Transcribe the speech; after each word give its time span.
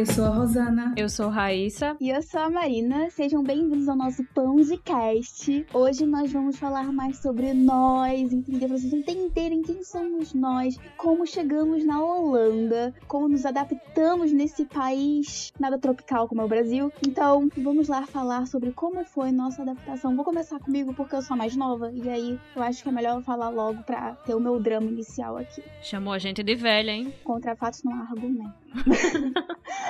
eu 0.00 0.06
sou 0.06 0.24
a 0.24 0.28
Rosana. 0.30 0.94
Eu 0.96 1.08
sou 1.10 1.28
Raíssa. 1.28 1.94
E 2.00 2.08
eu 2.08 2.22
sou 2.22 2.40
a 2.40 2.48
Marina. 2.48 3.10
Sejam 3.10 3.42
bem-vindos 3.42 3.86
ao 3.86 3.94
nosso 3.94 4.24
Pão 4.34 4.56
de 4.56 4.78
Cast. 4.78 5.66
Hoje 5.74 6.06
nós 6.06 6.32
vamos 6.32 6.58
falar 6.58 6.90
mais 6.90 7.18
sobre 7.18 7.52
nós, 7.52 8.32
entender 8.32 8.66
pra 8.66 8.78
vocês 8.78 8.94
entenderem 8.94 9.60
quem 9.60 9.84
somos 9.84 10.32
nós, 10.32 10.78
como 10.96 11.26
chegamos 11.26 11.84
na 11.84 12.02
Holanda, 12.02 12.94
como 13.06 13.28
nos 13.28 13.44
adaptamos 13.44 14.32
nesse 14.32 14.64
país 14.64 15.52
nada 15.60 15.78
tropical 15.78 16.26
como 16.26 16.40
é 16.40 16.44
o 16.46 16.48
Brasil. 16.48 16.90
Então, 17.06 17.50
vamos 17.58 17.88
lá 17.88 18.06
falar 18.06 18.46
sobre 18.46 18.72
como 18.72 19.04
foi 19.04 19.30
nossa 19.30 19.60
adaptação. 19.60 20.16
Vou 20.16 20.24
começar 20.24 20.58
comigo 20.60 20.94
porque 20.94 21.14
eu 21.14 21.20
sou 21.20 21.34
a 21.34 21.36
mais 21.36 21.54
nova 21.54 21.92
e 21.92 22.08
aí 22.08 22.40
eu 22.56 22.62
acho 22.62 22.82
que 22.82 22.88
é 22.88 22.92
melhor 22.92 23.18
eu 23.18 23.22
falar 23.22 23.50
logo 23.50 23.82
pra 23.82 24.12
ter 24.24 24.34
o 24.34 24.40
meu 24.40 24.58
drama 24.58 24.86
inicial 24.86 25.36
aqui. 25.36 25.62
Chamou 25.82 26.14
a 26.14 26.18
gente 26.18 26.42
de 26.42 26.54
velha, 26.54 26.90
hein? 26.90 27.12
Contra 27.22 27.54
fatos 27.54 27.82
não 27.84 27.92
há 27.92 28.04
argumento. 28.04 28.54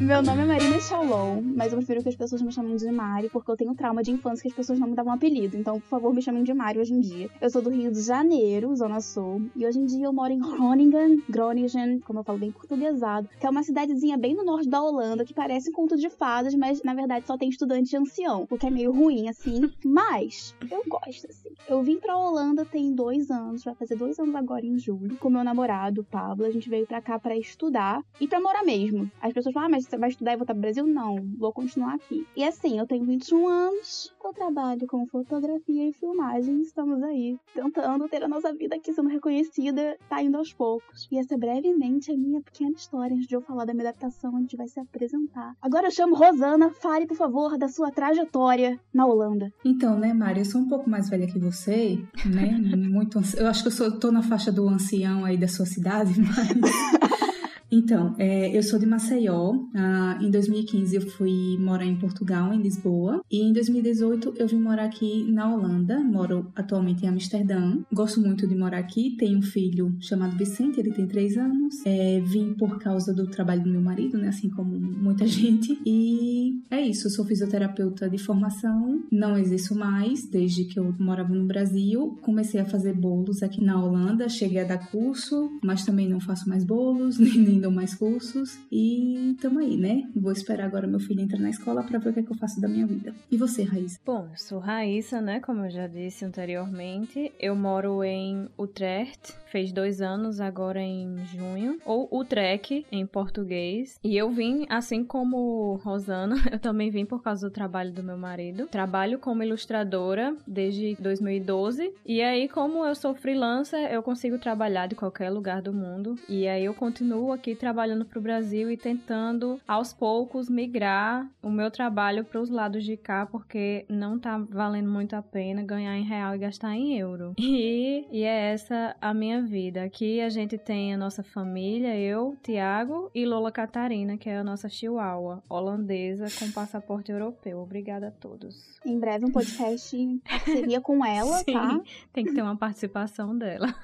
Meu 0.00 0.22
nome 0.22 0.40
é 0.40 0.46
Marina 0.46 0.80
Shalom, 0.80 1.42
mas 1.42 1.72
eu 1.72 1.76
prefiro 1.76 2.02
que 2.02 2.08
as 2.08 2.16
pessoas 2.16 2.40
me 2.40 2.50
chamem 2.50 2.74
de 2.74 2.90
Mari, 2.90 3.28
porque 3.28 3.50
eu 3.50 3.56
tenho 3.56 3.74
trauma 3.74 4.02
de 4.02 4.10
infância 4.10 4.40
que 4.40 4.48
as 4.48 4.54
pessoas 4.54 4.78
não 4.78 4.88
me 4.88 4.94
davam 4.94 5.12
apelido. 5.12 5.58
Então, 5.58 5.78
por 5.78 5.88
favor, 5.88 6.14
me 6.14 6.22
chamem 6.22 6.42
de 6.42 6.54
Mari 6.54 6.78
hoje 6.78 6.94
em 6.94 7.00
dia. 7.00 7.28
Eu 7.38 7.50
sou 7.50 7.60
do 7.60 7.68
Rio 7.68 7.92
de 7.92 8.00
Janeiro, 8.00 8.74
Zona 8.74 8.98
Sul, 9.00 9.42
e 9.54 9.66
hoje 9.66 9.78
em 9.78 9.84
dia 9.84 10.06
eu 10.06 10.12
moro 10.12 10.32
em 10.32 10.38
Groningen, 10.38 11.22
Groningen, 11.28 12.00
como 12.00 12.20
eu 12.20 12.24
falo 12.24 12.38
bem 12.38 12.50
portuguesado, 12.50 13.28
que 13.38 13.46
é 13.46 13.50
uma 13.50 13.62
cidadezinha 13.62 14.16
bem 14.16 14.34
no 14.34 14.42
norte 14.42 14.70
da 14.70 14.82
Holanda, 14.82 15.22
que 15.22 15.34
parece 15.34 15.68
um 15.68 15.74
conto 15.74 15.98
de 15.98 16.08
fadas, 16.08 16.54
mas 16.54 16.82
na 16.82 16.94
verdade 16.94 17.26
só 17.26 17.36
tem 17.36 17.50
estudante 17.50 17.94
ancião, 17.94 18.46
o 18.50 18.56
que 18.56 18.66
é 18.66 18.70
meio 18.70 18.92
ruim, 18.92 19.28
assim. 19.28 19.70
Mas 19.84 20.56
eu 20.70 20.82
gosto, 20.88 21.26
assim. 21.28 21.50
Eu 21.68 21.82
vim 21.82 22.00
pra 22.00 22.16
Holanda 22.16 22.64
tem 22.64 22.94
dois 22.94 23.30
anos, 23.30 23.62
vai 23.62 23.74
fazer 23.74 23.96
dois 23.96 24.18
anos 24.18 24.34
agora 24.34 24.64
em 24.64 24.78
julho, 24.78 25.18
com 25.18 25.28
meu 25.28 25.44
namorado, 25.44 26.02
Pablo. 26.10 26.46
A 26.46 26.50
gente 26.50 26.70
veio 26.70 26.86
pra 26.86 27.02
cá 27.02 27.18
pra 27.18 27.36
estudar 27.36 28.02
e 28.18 28.26
pra 28.26 28.40
morar 28.40 28.64
mesmo. 28.64 29.10
As 29.20 29.34
pessoas 29.34 29.52
falam, 29.52 29.68
ah, 29.68 29.70
mas 29.70 29.89
você 29.90 29.96
vai 29.96 30.08
estudar 30.08 30.32
e 30.32 30.36
voltar 30.36 30.54
pro 30.54 30.60
Brasil? 30.60 30.86
Não, 30.86 31.16
vou 31.36 31.52
continuar 31.52 31.94
aqui. 31.94 32.26
E 32.36 32.44
assim, 32.44 32.78
eu 32.78 32.86
tenho 32.86 33.04
21 33.04 33.48
anos, 33.48 34.14
eu 34.24 34.32
trabalho 34.32 34.86
com 34.86 35.04
fotografia 35.06 35.88
e 35.88 35.92
filmagem, 35.92 36.60
estamos 36.60 37.02
aí 37.02 37.36
tentando 37.52 38.08
ter 38.08 38.22
a 38.22 38.28
nossa 38.28 38.52
vida 38.54 38.76
aqui 38.76 38.92
sendo 38.92 39.08
reconhecida, 39.08 39.96
tá 40.08 40.22
indo 40.22 40.36
aos 40.36 40.52
poucos. 40.52 41.08
E 41.10 41.18
essa 41.18 41.34
é 41.34 41.38
brevemente 41.38 42.12
a 42.12 42.16
minha 42.16 42.40
pequena 42.40 42.70
história 42.76 43.14
antes 43.16 43.26
de 43.26 43.34
eu 43.34 43.40
falar 43.40 43.64
da 43.64 43.74
minha 43.74 43.88
adaptação, 43.88 44.36
a 44.36 44.40
gente 44.40 44.56
vai 44.56 44.68
se 44.68 44.78
apresentar. 44.78 45.56
Agora 45.60 45.88
eu 45.88 45.90
chamo 45.90 46.14
Rosana, 46.14 46.70
fale 46.70 47.06
por 47.06 47.16
favor 47.16 47.58
da 47.58 47.68
sua 47.68 47.90
trajetória 47.90 48.78
na 48.94 49.06
Holanda. 49.06 49.52
Então, 49.64 49.98
né, 49.98 50.12
Mari, 50.12 50.40
eu 50.40 50.44
sou 50.44 50.60
um 50.60 50.68
pouco 50.68 50.88
mais 50.88 51.08
velha 51.08 51.26
que 51.26 51.38
você, 51.38 51.98
né? 52.24 52.56
Muito, 52.90 53.20
eu 53.36 53.48
acho 53.48 53.62
que 53.62 53.68
eu 53.68 53.72
sou, 53.72 53.98
tô 53.98 54.12
na 54.12 54.22
faixa 54.22 54.52
do 54.52 54.68
ancião 54.68 55.24
aí 55.24 55.36
da 55.36 55.48
sua 55.48 55.66
cidade, 55.66 56.14
mas 56.20 57.20
Então, 57.70 58.14
é, 58.18 58.56
eu 58.56 58.62
sou 58.62 58.78
de 58.78 58.86
Maceió. 58.86 59.54
Ah, 59.74 60.18
em 60.20 60.30
2015 60.30 60.96
eu 60.96 61.02
fui 61.02 61.56
morar 61.58 61.84
em 61.84 61.96
Portugal, 61.96 62.52
em 62.52 62.60
Lisboa. 62.60 63.22
E 63.30 63.42
em 63.42 63.52
2018 63.52 64.34
eu 64.36 64.48
vim 64.48 64.58
morar 64.58 64.84
aqui 64.84 65.24
na 65.30 65.54
Holanda. 65.54 66.00
Moro 66.00 66.50
atualmente 66.56 67.04
em 67.04 67.08
Amsterdã. 67.08 67.78
Gosto 67.92 68.20
muito 68.20 68.46
de 68.46 68.54
morar 68.56 68.78
aqui. 68.78 69.16
Tenho 69.16 69.38
um 69.38 69.42
filho 69.42 69.96
chamado 70.00 70.36
Vicente, 70.36 70.80
ele 70.80 70.92
tem 70.92 71.06
3 71.06 71.36
anos. 71.36 71.74
É, 71.86 72.20
vim 72.20 72.54
por 72.54 72.78
causa 72.78 73.14
do 73.14 73.26
trabalho 73.28 73.62
do 73.62 73.70
meu 73.70 73.80
marido, 73.80 74.18
né? 74.18 74.28
Assim 74.28 74.50
como 74.50 74.78
muita 74.78 75.26
gente. 75.28 75.78
E 75.86 76.60
é 76.70 76.80
isso, 76.80 77.06
eu 77.06 77.10
sou 77.10 77.24
fisioterapeuta 77.24 78.08
de 78.08 78.18
formação. 78.18 79.02
Não 79.12 79.38
exerço 79.38 79.74
mais 79.76 80.28
desde 80.28 80.64
que 80.64 80.78
eu 80.78 80.94
morava 80.98 81.32
no 81.32 81.46
Brasil. 81.46 82.18
Comecei 82.22 82.60
a 82.60 82.64
fazer 82.64 82.94
bolos 82.94 83.42
aqui 83.42 83.62
na 83.62 83.82
Holanda. 83.82 84.28
Cheguei 84.28 84.60
a 84.60 84.64
dar 84.64 84.90
curso, 84.90 85.50
mas 85.62 85.84
também 85.84 86.08
não 86.08 86.20
faço 86.20 86.48
mais 86.48 86.64
bolos, 86.64 87.18
nem 87.20 87.59
dou 87.60 87.70
mais 87.70 87.94
cursos 87.94 88.58
e 88.70 89.36
tamo 89.40 89.60
aí, 89.60 89.76
né? 89.76 90.08
Vou 90.14 90.32
esperar 90.32 90.66
agora 90.66 90.86
meu 90.86 91.00
filho 91.00 91.20
entrar 91.20 91.38
na 91.38 91.50
escola 91.50 91.82
para 91.82 91.98
ver 91.98 92.10
o 92.10 92.12
que, 92.12 92.20
é 92.20 92.22
que 92.22 92.32
eu 92.32 92.36
faço 92.36 92.60
da 92.60 92.68
minha 92.68 92.86
vida. 92.86 93.14
E 93.30 93.36
você, 93.36 93.62
Raíssa? 93.62 93.98
Bom, 94.04 94.28
eu 94.30 94.36
sou 94.36 94.58
Raíssa, 94.58 95.20
né? 95.20 95.40
Como 95.40 95.64
eu 95.64 95.70
já 95.70 95.86
disse 95.86 96.24
anteriormente. 96.24 97.32
Eu 97.38 97.54
moro 97.54 98.02
em 98.04 98.48
Utrecht, 98.58 99.34
fez 99.46 99.72
dois 99.72 100.00
anos 100.00 100.40
agora 100.40 100.80
em 100.80 101.16
junho, 101.26 101.78
ou 101.84 102.08
Utrecht 102.12 102.86
em 102.90 103.06
português. 103.06 103.98
E 104.02 104.16
eu 104.16 104.30
vim, 104.30 104.66
assim 104.68 105.04
como 105.04 105.74
Rosana, 105.82 106.36
eu 106.50 106.58
também 106.58 106.90
vim 106.90 107.04
por 107.04 107.22
causa 107.22 107.48
do 107.48 107.52
trabalho 107.52 107.92
do 107.92 108.02
meu 108.02 108.16
marido. 108.16 108.66
Trabalho 108.66 109.18
como 109.18 109.42
ilustradora 109.42 110.36
desde 110.46 110.96
2012. 111.00 111.92
E 112.06 112.22
aí, 112.22 112.48
como 112.48 112.84
eu 112.84 112.94
sou 112.94 113.14
freelancer, 113.14 113.92
eu 113.92 114.02
consigo 114.02 114.38
trabalhar 114.38 114.86
de 114.86 114.94
qualquer 114.94 115.30
lugar 115.30 115.62
do 115.62 115.72
mundo. 115.72 116.16
E 116.28 116.46
aí 116.48 116.64
eu 116.64 116.74
continuo 116.74 117.32
aqui 117.32 117.49
aqui 117.50 117.54
trabalhando 117.56 118.04
para 118.04 118.18
o 118.18 118.22
Brasil 118.22 118.70
e 118.70 118.76
tentando 118.76 119.60
aos 119.66 119.92
poucos 119.92 120.48
migrar 120.48 121.28
o 121.42 121.50
meu 121.50 121.70
trabalho 121.70 122.24
para 122.24 122.40
os 122.40 122.48
lados 122.48 122.84
de 122.84 122.96
cá, 122.96 123.26
porque 123.26 123.84
não 123.88 124.18
tá 124.18 124.38
valendo 124.38 124.88
muito 124.88 125.14
a 125.14 125.22
pena 125.22 125.62
ganhar 125.62 125.96
em 125.96 126.04
real 126.04 126.34
e 126.34 126.38
gastar 126.38 126.74
em 126.74 126.98
euro. 126.98 127.34
E, 127.60 128.06
e 128.12 128.22
é 128.22 128.52
essa 128.52 128.96
a 129.00 129.12
minha 129.12 129.42
vida. 129.42 129.82
Aqui 129.82 130.20
a 130.20 130.28
gente 130.28 130.56
tem 130.56 130.94
a 130.94 130.96
nossa 130.96 131.22
família, 131.22 131.98
eu, 131.98 132.36
Tiago 132.42 133.10
e 133.14 133.26
Lola 133.26 133.50
Catarina, 133.50 134.16
que 134.16 134.30
é 134.30 134.38
a 134.38 134.44
nossa 134.44 134.68
chihuahua 134.68 135.42
holandesa 135.48 136.26
com 136.38 136.50
passaporte 136.52 137.10
europeu. 137.10 137.58
Obrigada 137.58 138.08
a 138.08 138.10
todos. 138.10 138.78
Em 138.86 138.98
breve 138.98 139.26
um 139.26 139.32
podcast 139.32 139.96
em 139.96 140.18
parceria 140.24 140.80
com 140.80 141.04
ela, 141.04 141.38
Sim, 141.38 141.52
tá? 141.52 141.80
Tem 142.12 142.24
que 142.24 142.32
ter 142.32 142.42
uma 142.42 142.56
participação 142.56 143.36
dela. 143.36 143.74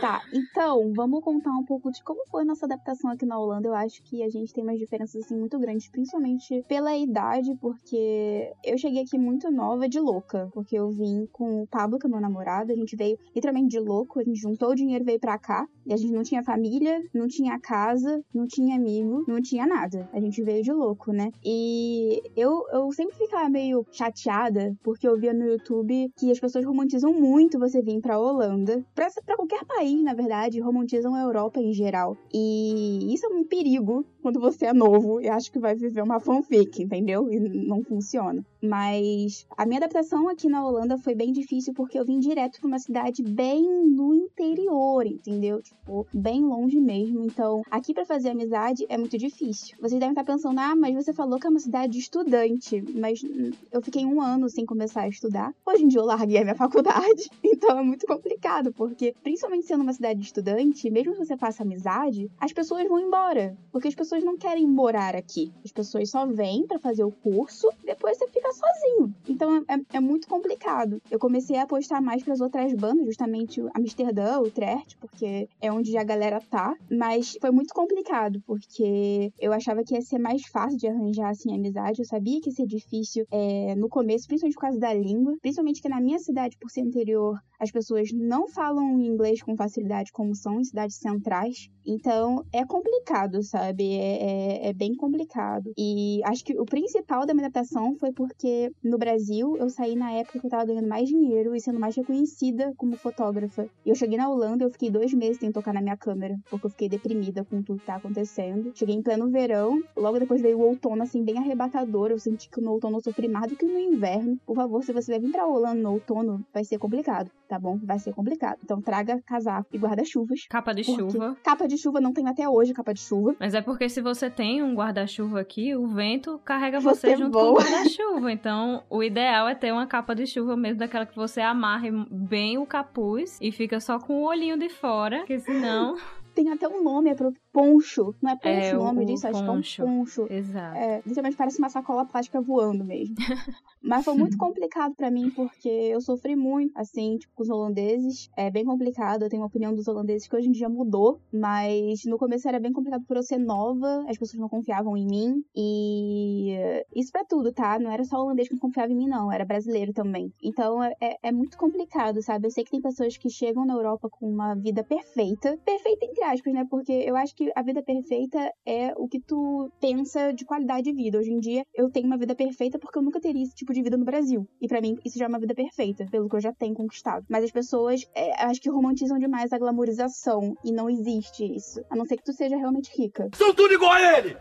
Tá, 0.00 0.22
então 0.32 0.92
vamos 0.94 1.22
contar 1.22 1.52
um 1.52 1.64
pouco 1.64 1.90
de 1.90 2.02
como 2.02 2.26
foi 2.26 2.42
a 2.42 2.44
nossa 2.44 2.66
adaptação 2.66 2.93
aqui 3.10 3.26
na 3.26 3.38
Holanda. 3.38 3.68
Eu 3.68 3.74
acho 3.74 4.02
que 4.02 4.22
a 4.22 4.28
gente 4.28 4.52
tem 4.52 4.62
umas 4.62 4.78
diferenças 4.78 5.24
assim 5.24 5.36
muito 5.36 5.58
grandes, 5.58 5.88
principalmente 5.88 6.62
pela 6.68 6.96
idade, 6.96 7.54
porque 7.60 8.52
eu 8.64 8.78
cheguei 8.78 9.02
aqui 9.02 9.18
muito 9.18 9.50
nova 9.50 9.88
de 9.88 10.00
louca, 10.00 10.48
porque 10.52 10.76
eu 10.76 10.90
vim 10.90 11.26
com 11.32 11.62
o 11.62 11.66
Pablo, 11.66 11.98
que 11.98 12.06
é 12.06 12.10
meu 12.10 12.20
namorado, 12.20 12.72
a 12.72 12.76
gente 12.76 12.96
veio 12.96 13.18
literalmente 13.34 13.68
de 13.68 13.80
louco, 13.80 14.20
a 14.20 14.24
gente 14.24 14.40
juntou 14.40 14.70
o 14.70 14.74
dinheiro 14.74 15.04
e 15.04 15.06
veio 15.06 15.20
pra 15.20 15.38
cá, 15.38 15.66
e 15.86 15.92
a 15.92 15.96
gente 15.96 16.12
não 16.12 16.22
tinha 16.22 16.42
família, 16.42 17.02
não 17.12 17.28
tinha 17.28 17.58
casa, 17.60 18.22
não 18.34 18.46
tinha 18.46 18.76
amigo, 18.76 19.24
não 19.28 19.40
tinha 19.40 19.66
nada. 19.66 20.08
A 20.12 20.20
gente 20.20 20.42
veio 20.42 20.62
de 20.62 20.72
louco, 20.72 21.12
né? 21.12 21.30
E 21.44 22.22
eu, 22.36 22.64
eu 22.72 22.90
sempre 22.92 23.16
ficava 23.16 23.48
meio 23.48 23.86
chateada, 23.92 24.74
porque 24.82 25.06
eu 25.06 25.18
via 25.18 25.32
no 25.32 25.44
YouTube 25.44 26.10
que 26.16 26.30
as 26.30 26.40
pessoas 26.40 26.64
romantizam 26.64 27.12
muito 27.12 27.58
você 27.58 27.82
vir 27.82 28.00
pra 28.00 28.18
Holanda, 28.18 28.84
pra, 28.94 29.08
pra 29.24 29.36
qualquer 29.36 29.64
país, 29.64 30.02
na 30.02 30.14
verdade, 30.14 30.60
romantizam 30.60 31.14
a 31.14 31.22
Europa 31.22 31.60
em 31.60 31.72
geral. 31.72 32.16
E 32.32 32.83
isso 32.84 33.26
é 33.26 33.28
um 33.28 33.44
perigo 33.44 34.04
quando 34.22 34.40
você 34.40 34.66
é 34.66 34.72
novo 34.72 35.20
e 35.20 35.28
acha 35.28 35.50
que 35.50 35.58
vai 35.58 35.74
viver 35.74 36.02
uma 36.02 36.20
fanfic, 36.20 36.82
entendeu? 36.82 37.30
E 37.30 37.38
não 37.38 37.82
funciona. 37.82 38.44
Mas 38.62 39.46
a 39.56 39.66
minha 39.66 39.78
adaptação 39.78 40.28
aqui 40.28 40.48
na 40.48 40.66
Holanda 40.66 40.96
foi 40.96 41.14
bem 41.14 41.32
difícil 41.32 41.74
porque 41.74 41.98
eu 41.98 42.04
vim 42.04 42.18
direto 42.18 42.58
pra 42.58 42.66
uma 42.66 42.78
cidade 42.78 43.22
bem 43.22 43.62
no 43.86 44.14
interior, 44.14 45.06
entendeu? 45.06 45.60
Tipo, 45.62 46.06
bem 46.14 46.42
longe 46.42 46.80
mesmo. 46.80 47.24
Então, 47.24 47.62
aqui 47.70 47.92
para 47.92 48.06
fazer 48.06 48.30
amizade 48.30 48.86
é 48.88 48.96
muito 48.96 49.18
difícil. 49.18 49.76
Vocês 49.78 50.00
devem 50.00 50.10
estar 50.10 50.24
pensando, 50.24 50.58
ah, 50.58 50.74
mas 50.74 50.94
você 50.94 51.12
falou 51.12 51.38
que 51.38 51.46
é 51.46 51.50
uma 51.50 51.60
cidade 51.60 51.92
de 51.92 51.98
estudante. 51.98 52.82
Mas 52.94 53.22
eu 53.70 53.82
fiquei 53.82 54.06
um 54.06 54.22
ano 54.22 54.48
sem 54.48 54.64
começar 54.64 55.02
a 55.02 55.08
estudar. 55.08 55.54
Hoje 55.66 55.84
em 55.84 55.88
dia 55.88 56.00
eu 56.00 56.06
larguei 56.06 56.38
a 56.38 56.42
minha 56.42 56.54
faculdade. 56.56 57.30
Então 57.42 57.78
é 57.78 57.82
muito 57.82 58.06
complicado, 58.06 58.72
porque 58.72 59.14
principalmente 59.22 59.66
sendo 59.66 59.82
uma 59.82 59.92
cidade 59.92 60.20
de 60.20 60.26
estudante, 60.26 60.90
mesmo 60.90 61.12
que 61.12 61.18
você 61.18 61.36
faça 61.36 61.62
amizade, 61.62 62.30
as 62.38 62.52
pessoas 62.52 62.73
vão 62.88 62.98
embora. 62.98 63.56
Porque 63.70 63.88
as 63.88 63.94
pessoas 63.94 64.24
não 64.24 64.36
querem 64.36 64.66
morar 64.66 65.14
aqui. 65.14 65.52
As 65.64 65.72
pessoas 65.72 66.10
só 66.10 66.26
vêm 66.26 66.66
para 66.66 66.78
fazer 66.78 67.04
o 67.04 67.10
curso, 67.10 67.68
depois 67.84 68.18
você 68.18 68.28
fica 68.28 68.50
sozinho. 68.52 69.14
Então 69.28 69.64
é, 69.68 69.96
é, 69.96 70.00
muito 70.00 70.28
complicado. 70.28 71.00
Eu 71.10 71.18
comecei 71.18 71.56
a 71.56 71.62
apostar 71.62 72.02
mais 72.02 72.22
para 72.22 72.34
as 72.34 72.40
outras 72.40 72.72
bandas, 72.74 73.06
justamente 73.06 73.62
Amsterdã, 73.74 74.40
Utrecht, 74.40 74.96
porque 74.98 75.48
é 75.60 75.72
onde 75.72 75.96
a 75.96 76.04
galera 76.04 76.40
tá. 76.40 76.74
Mas 76.90 77.36
foi 77.40 77.50
muito 77.50 77.72
complicado, 77.72 78.42
porque 78.46 79.32
eu 79.38 79.52
achava 79.52 79.84
que 79.84 79.94
ia 79.94 80.02
ser 80.02 80.18
mais 80.18 80.46
fácil 80.46 80.78
de 80.78 80.88
arranjar 80.88 81.30
assim 81.30 81.54
amizade. 81.54 82.00
Eu 82.00 82.06
sabia 82.06 82.40
que 82.40 82.50
ia 82.50 82.54
ser 82.54 82.66
difícil 82.66 83.26
é, 83.30 83.74
no 83.74 83.88
começo, 83.88 84.26
principalmente 84.26 84.54
por 84.54 84.62
causa 84.62 84.78
da 84.78 84.92
língua. 84.92 85.36
Principalmente 85.40 85.80
que 85.80 85.88
na 85.88 86.00
minha 86.00 86.18
cidade, 86.18 86.56
por 86.58 86.70
ser 86.70 86.80
interior, 86.80 87.38
as 87.64 87.70
pessoas 87.70 88.12
não 88.12 88.46
falam 88.46 89.00
inglês 89.00 89.42
com 89.42 89.56
facilidade 89.56 90.12
como 90.12 90.34
são 90.34 90.60
em 90.60 90.64
cidades 90.64 90.96
centrais. 90.96 91.70
Então 91.86 92.44
é 92.52 92.64
complicado, 92.64 93.42
sabe? 93.42 93.94
É, 93.94 94.66
é, 94.66 94.68
é, 94.68 94.72
bem 94.72 94.94
complicado. 94.94 95.72
E 95.76 96.20
acho 96.24 96.44
que 96.44 96.58
o 96.58 96.64
principal 96.64 97.26
da 97.26 97.34
minha 97.34 97.46
adaptação 97.46 97.96
foi 97.98 98.12
porque 98.12 98.70
no 98.82 98.98
Brasil 98.98 99.56
eu 99.58 99.68
saí 99.68 99.94
na 99.94 100.12
época 100.12 100.40
que 100.40 100.46
eu 100.46 100.50
tava 100.50 100.64
ganhando 100.64 100.88
mais 100.88 101.08
dinheiro 101.08 101.54
e 101.54 101.60
sendo 101.60 101.80
mais 101.80 101.96
reconhecida 101.96 102.72
como 102.76 102.96
fotógrafa. 102.96 103.66
E 103.84 103.90
eu 103.90 103.94
cheguei 103.94 104.16
na 104.16 104.28
Holanda, 104.28 104.64
eu 104.64 104.70
fiquei 104.70 104.90
dois 104.90 105.12
meses 105.12 105.38
sem 105.38 105.52
tocar 105.52 105.74
na 105.74 105.82
minha 105.82 105.96
câmera, 105.96 106.36
porque 106.50 106.66
eu 106.66 106.70
fiquei 106.70 106.88
deprimida 106.88 107.44
com 107.44 107.62
tudo 107.62 107.80
que 107.80 107.86
tá 107.86 107.96
acontecendo. 107.96 108.72
Cheguei 108.74 108.94
em 108.94 109.02
pleno 109.02 109.30
verão, 109.30 109.82
logo 109.96 110.18
depois 110.18 110.40
veio 110.40 110.58
o 110.58 110.62
outono, 110.62 111.02
assim, 111.02 111.22
bem 111.22 111.38
arrebatador. 111.38 112.10
Eu 112.10 112.18
senti 112.18 112.48
que 112.48 112.60
no 112.60 112.72
outono 112.72 112.98
eu 112.98 113.02
sofri 113.02 113.28
mais 113.28 113.50
do 113.50 113.56
que 113.56 113.66
no 113.66 113.78
inverno. 113.78 114.38
Por 114.46 114.54
favor, 114.54 114.82
se 114.82 114.92
você 114.92 115.12
vai 115.12 115.20
vir 115.20 115.32
pra 115.32 115.46
Holanda 115.46 115.80
no 115.80 115.92
outono, 115.92 116.44
vai 116.52 116.64
ser 116.64 116.78
complicado, 116.78 117.30
tá 117.48 117.53
bom? 117.58 117.78
Vai 117.82 117.98
ser 117.98 118.12
complicado. 118.12 118.58
Então 118.62 118.80
traga 118.80 119.20
casaco 119.26 119.68
e 119.72 119.78
guarda-chuvas. 119.78 120.46
Capa 120.48 120.72
de 120.72 120.84
chuva. 120.84 121.36
Capa 121.42 121.66
de 121.66 121.78
chuva, 121.78 122.00
não 122.00 122.12
tenho 122.12 122.28
até 122.28 122.48
hoje 122.48 122.72
capa 122.72 122.92
de 122.92 123.00
chuva. 123.00 123.34
Mas 123.38 123.54
é 123.54 123.62
porque 123.62 123.88
se 123.88 124.00
você 124.00 124.30
tem 124.30 124.62
um 124.62 124.74
guarda-chuva 124.74 125.40
aqui, 125.40 125.74
o 125.74 125.86
vento 125.86 126.40
carrega 126.44 126.80
você, 126.80 127.08
você 127.08 127.16
junto 127.16 127.32
voa. 127.32 127.44
com 127.44 127.52
o 127.52 127.62
guarda-chuva. 127.62 128.32
Então, 128.44 128.82
o 128.90 129.02
ideal 129.02 129.48
é 129.48 129.54
ter 129.54 129.72
uma 129.72 129.86
capa 129.86 130.14
de 130.14 130.26
chuva 130.26 130.56
mesmo, 130.56 130.78
daquela 130.78 131.06
que 131.06 131.14
você 131.14 131.40
amarre 131.40 131.90
bem 132.10 132.58
o 132.58 132.66
capuz 132.66 133.38
e 133.40 133.52
fica 133.52 133.80
só 133.80 133.98
com 133.98 134.22
o 134.22 134.26
olhinho 134.26 134.58
de 134.58 134.68
fora, 134.68 135.18
porque 135.18 135.38
senão 135.38 135.96
tem 136.34 136.50
até 136.50 136.68
um 136.68 136.82
nome, 136.82 137.10
poncho. 137.54 138.12
Não 138.20 138.32
é 138.32 138.36
poncho 138.36 138.66
é, 138.66 138.76
o 138.76 138.82
nome 138.82 139.04
disso? 139.04 139.28
Acho 139.28 139.42
que 139.42 139.48
é 139.48 139.84
um 139.84 139.98
poncho. 139.98 140.26
Exato. 140.28 140.76
É, 140.76 141.00
literalmente 141.06 141.36
parece 141.36 141.58
uma 141.60 141.68
sacola 141.68 142.04
plástica 142.04 142.40
voando 142.40 142.84
mesmo. 142.84 143.14
Mas 143.80 144.04
foi 144.04 144.14
muito 144.14 144.36
complicado 144.36 144.94
para 144.96 145.10
mim, 145.10 145.30
porque 145.30 145.68
eu 145.68 146.00
sofri 146.00 146.34
muito, 146.34 146.72
assim, 146.76 147.16
tipo, 147.18 147.32
com 147.34 147.42
os 147.42 147.50
holandeses. 147.50 148.28
É 148.36 148.50
bem 148.50 148.64
complicado. 148.64 149.22
Eu 149.22 149.28
tenho 149.28 149.42
uma 149.42 149.46
opinião 149.46 149.74
dos 149.74 149.86
holandeses 149.86 150.26
que 150.26 150.34
hoje 150.34 150.48
em 150.48 150.52
dia 150.52 150.68
mudou. 150.68 151.20
Mas 151.32 152.04
no 152.06 152.18
começo 152.18 152.48
era 152.48 152.58
bem 152.58 152.72
complicado 152.72 153.04
por 153.06 153.16
eu 153.16 153.22
ser 153.22 153.38
nova. 153.38 154.04
As 154.08 154.18
pessoas 154.18 154.40
não 154.40 154.48
confiavam 154.48 154.96
em 154.96 155.06
mim. 155.06 155.44
E 155.54 156.56
isso 156.94 157.12
pra 157.12 157.24
tudo, 157.24 157.52
tá? 157.52 157.78
Não 157.78 157.90
era 157.90 158.02
só 158.04 158.16
holandês 158.16 158.48
que 158.48 158.54
não 158.54 158.60
confiava 158.60 158.90
em 158.90 158.96
mim, 158.96 159.06
não. 159.06 159.30
Era 159.30 159.44
brasileiro 159.44 159.92
também. 159.92 160.32
Então 160.42 160.82
é, 160.82 160.92
é, 161.00 161.18
é 161.22 161.32
muito 161.32 161.56
complicado, 161.56 162.20
sabe? 162.22 162.46
Eu 162.46 162.50
sei 162.50 162.64
que 162.64 162.70
tem 162.70 162.80
pessoas 162.80 163.16
que 163.16 163.28
chegam 163.28 163.64
na 163.64 163.74
Europa 163.74 164.08
com 164.10 164.28
uma 164.28 164.54
vida 164.54 164.82
perfeita. 164.82 165.58
Perfeita 165.64 166.06
entre 166.06 166.24
aspas, 166.24 166.52
né? 166.52 166.66
Porque 166.68 166.92
eu 166.92 167.14
acho 167.16 167.34
que 167.36 167.43
a 167.54 167.62
vida 167.62 167.82
perfeita 167.82 168.38
é 168.66 168.92
o 168.96 169.08
que 169.08 169.20
tu 169.20 169.70
pensa 169.80 170.32
de 170.32 170.44
qualidade 170.44 170.84
de 170.84 170.92
vida. 170.92 171.18
Hoje 171.18 171.32
em 171.32 171.38
dia, 171.38 171.64
eu 171.74 171.90
tenho 171.90 172.06
uma 172.06 172.16
vida 172.16 172.34
perfeita 172.34 172.78
porque 172.78 172.98
eu 172.98 173.02
nunca 173.02 173.20
teria 173.20 173.42
esse 173.42 173.54
tipo 173.54 173.72
de 173.72 173.82
vida 173.82 173.96
no 173.96 174.04
Brasil. 174.04 174.46
E 174.60 174.68
para 174.68 174.80
mim, 174.80 174.96
isso 175.04 175.18
já 175.18 175.24
é 175.24 175.28
uma 175.28 175.38
vida 175.38 175.54
perfeita, 175.54 176.06
pelo 176.10 176.28
que 176.28 176.36
eu 176.36 176.40
já 176.40 176.52
tenho 176.52 176.74
conquistado. 176.74 177.24
Mas 177.28 177.44
as 177.44 177.50
pessoas, 177.50 178.04
é, 178.14 178.44
acho 178.44 178.60
que 178.60 178.70
romantizam 178.70 179.18
demais 179.18 179.52
a 179.52 179.58
glamorização. 179.58 180.54
E 180.64 180.72
não 180.72 180.88
existe 180.88 181.44
isso. 181.44 181.80
A 181.90 181.96
não 181.96 182.04
ser 182.04 182.16
que 182.16 182.24
tu 182.24 182.32
seja 182.32 182.56
realmente 182.56 182.90
rica. 182.96 183.28
São 183.34 183.54
tudo 183.54 183.74
igual 183.74 183.92
a 183.92 184.18
ele! 184.18 184.36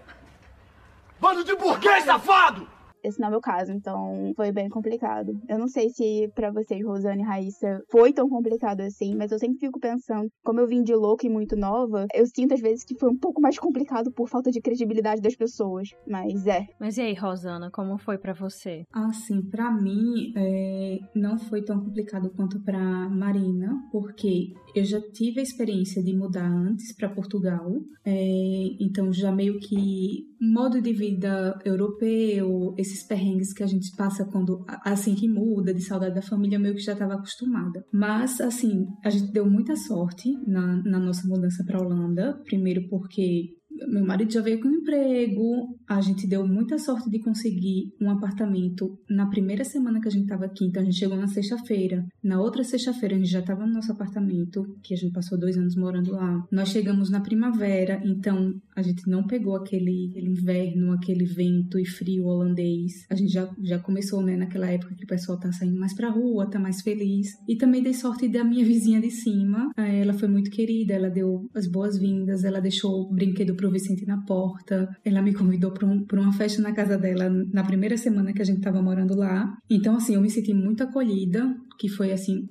Bando 1.19 1.43
de 1.43 1.55
burguês 1.55 2.03
safado! 2.03 2.67
Esse 3.03 3.19
não 3.19 3.27
é 3.27 3.29
o 3.29 3.31
meu 3.31 3.41
caso, 3.41 3.71
então 3.71 4.31
foi 4.35 4.51
bem 4.51 4.69
complicado. 4.69 5.33
Eu 5.47 5.59
não 5.59 5.67
sei 5.67 5.89
se 5.89 6.29
para 6.33 6.51
vocês, 6.51 6.83
Rosane 6.83 7.21
e 7.21 7.25
Raíssa, 7.25 7.81
foi 7.91 8.13
tão 8.13 8.29
complicado 8.29 8.81
assim, 8.81 9.15
mas 9.15 9.31
eu 9.31 9.39
sempre 9.39 9.59
fico 9.59 9.79
pensando, 9.79 10.29
como 10.43 10.59
eu 10.59 10.67
vim 10.67 10.81
de 10.81 10.95
louco 10.95 11.25
e 11.25 11.29
muito 11.29 11.55
nova, 11.55 12.05
eu 12.13 12.25
sinto 12.25 12.53
às 12.53 12.61
vezes 12.61 12.83
que 12.85 12.97
foi 12.97 13.09
um 13.09 13.17
pouco 13.17 13.41
mais 13.41 13.57
complicado 13.57 14.11
por 14.11 14.29
falta 14.29 14.51
de 14.51 14.61
credibilidade 14.61 15.21
das 15.21 15.35
pessoas, 15.35 15.89
mas 16.07 16.45
é. 16.47 16.65
Mas 16.79 16.97
e 16.97 17.01
aí, 17.01 17.13
Rosana, 17.13 17.69
como 17.71 17.97
foi 17.97 18.17
para 18.17 18.33
você? 18.33 18.83
Assim, 18.91 19.41
para 19.41 19.71
mim, 19.71 20.33
é, 20.35 20.99
não 21.15 21.37
foi 21.37 21.61
tão 21.61 21.79
complicado 21.79 22.31
quanto 22.35 22.59
para 22.63 23.09
Marina, 23.09 23.73
porque 23.91 24.53
eu 24.75 24.85
já 24.85 25.01
tive 25.11 25.39
a 25.39 25.43
experiência 25.43 26.03
de 26.03 26.15
mudar 26.15 26.47
antes 26.47 26.95
para 26.95 27.09
Portugal, 27.09 27.71
é, 28.05 28.65
então 28.79 29.11
já 29.11 29.31
meio 29.31 29.59
que 29.59 30.27
modo 30.39 30.81
de 30.81 30.93
vida 30.93 31.57
europeu, 31.63 32.75
esses 32.93 33.05
perrengues 33.05 33.53
que 33.53 33.63
a 33.63 33.67
gente 33.67 33.95
passa 33.95 34.25
quando 34.25 34.63
assim 34.83 35.15
que 35.15 35.27
muda, 35.27 35.73
de 35.73 35.81
saudade 35.81 36.15
da 36.15 36.21
família, 36.21 36.59
meio 36.59 36.75
que 36.75 36.81
já 36.81 36.93
estava 36.93 37.15
acostumada. 37.15 37.83
Mas 37.91 38.39
assim, 38.39 38.85
a 39.03 39.09
gente 39.09 39.31
deu 39.31 39.49
muita 39.49 39.75
sorte 39.75 40.31
na, 40.45 40.81
na 40.83 40.99
nossa 40.99 41.27
mudança 41.27 41.63
para 41.65 41.81
Holanda, 41.81 42.39
primeiro 42.45 42.87
porque 42.89 43.55
meu 43.87 44.05
marido 44.05 44.31
já 44.31 44.41
veio 44.41 44.61
com 44.61 44.67
um 44.67 44.75
emprego, 44.75 45.77
a 45.87 45.99
gente 45.99 46.27
deu 46.27 46.47
muita 46.47 46.77
sorte 46.77 47.09
de 47.09 47.19
conseguir 47.19 47.91
um 47.99 48.09
apartamento 48.09 48.99
na 49.09 49.27
primeira 49.27 49.63
semana 49.63 49.99
que 49.99 50.07
a 50.07 50.11
gente 50.11 50.23
estava 50.23 50.45
aqui, 50.45 50.65
então 50.65 50.81
a 50.81 50.85
gente 50.85 50.97
chegou 50.97 51.17
na 51.17 51.27
sexta-feira. 51.27 52.05
Na 52.23 52.39
outra 52.39 52.63
sexta-feira 52.63 53.15
a 53.15 53.17
gente 53.17 53.31
já 53.31 53.39
estava 53.39 53.65
no 53.65 53.73
nosso 53.73 53.91
apartamento, 53.91 54.63
que 54.83 54.93
a 54.93 54.97
gente 54.97 55.11
passou 55.11 55.39
dois 55.39 55.57
anos 55.57 55.75
morando 55.75 56.11
lá. 56.11 56.45
Nós 56.51 56.69
chegamos 56.69 57.09
na 57.09 57.21
primavera, 57.21 58.01
então 58.05 58.53
a 58.75 58.81
gente 58.81 59.09
não 59.09 59.25
pegou 59.25 59.55
aquele, 59.55 60.09
aquele 60.11 60.29
inverno, 60.29 60.91
aquele 60.93 61.25
vento 61.25 61.79
e 61.79 61.85
frio 61.85 62.25
holandês. 62.25 63.05
A 63.09 63.15
gente 63.15 63.31
já, 63.31 63.49
já 63.61 63.79
começou, 63.79 64.21
né, 64.21 64.35
naquela 64.35 64.69
época 64.69 64.95
que 64.95 65.03
o 65.03 65.07
pessoal 65.07 65.39
tá 65.39 65.51
saindo 65.51 65.79
mais 65.79 65.93
pra 65.93 66.09
rua, 66.09 66.49
tá 66.49 66.59
mais 66.59 66.81
feliz. 66.81 67.27
E 67.47 67.55
também 67.55 67.83
dei 67.83 67.93
sorte 67.93 68.27
da 68.27 68.43
minha 68.43 68.65
vizinha 68.65 69.01
de 69.01 69.11
cima. 69.11 69.71
Ela 69.77 70.13
foi 70.13 70.27
muito 70.27 70.49
querida, 70.51 70.93
ela 70.93 71.09
deu 71.09 71.49
as 71.53 71.67
boas-vindas, 71.67 72.43
ela 72.43 72.59
deixou 72.59 73.01
o 73.01 73.13
brinquedo 73.13 73.55
pro 73.55 73.71
Vicente 73.71 74.05
na 74.05 74.21
porta. 74.21 74.89
Ela 75.03 75.21
me 75.21 75.33
convidou 75.33 75.71
para 75.71 75.87
um, 75.87 76.05
uma 76.13 76.33
festa 76.33 76.61
na 76.61 76.73
casa 76.73 76.97
dela 76.97 77.29
na 77.51 77.63
primeira 77.63 77.97
semana 77.97 78.33
que 78.33 78.41
a 78.41 78.45
gente 78.45 78.57
estava 78.57 78.81
morando 78.81 79.15
lá. 79.15 79.57
Então, 79.69 79.95
assim, 79.95 80.15
eu 80.15 80.21
me 80.21 80.29
senti 80.29 80.53
muito 80.53 80.83
acolhida, 80.83 81.55
que 81.77 81.89
foi, 81.89 82.11
assim, 82.11 82.47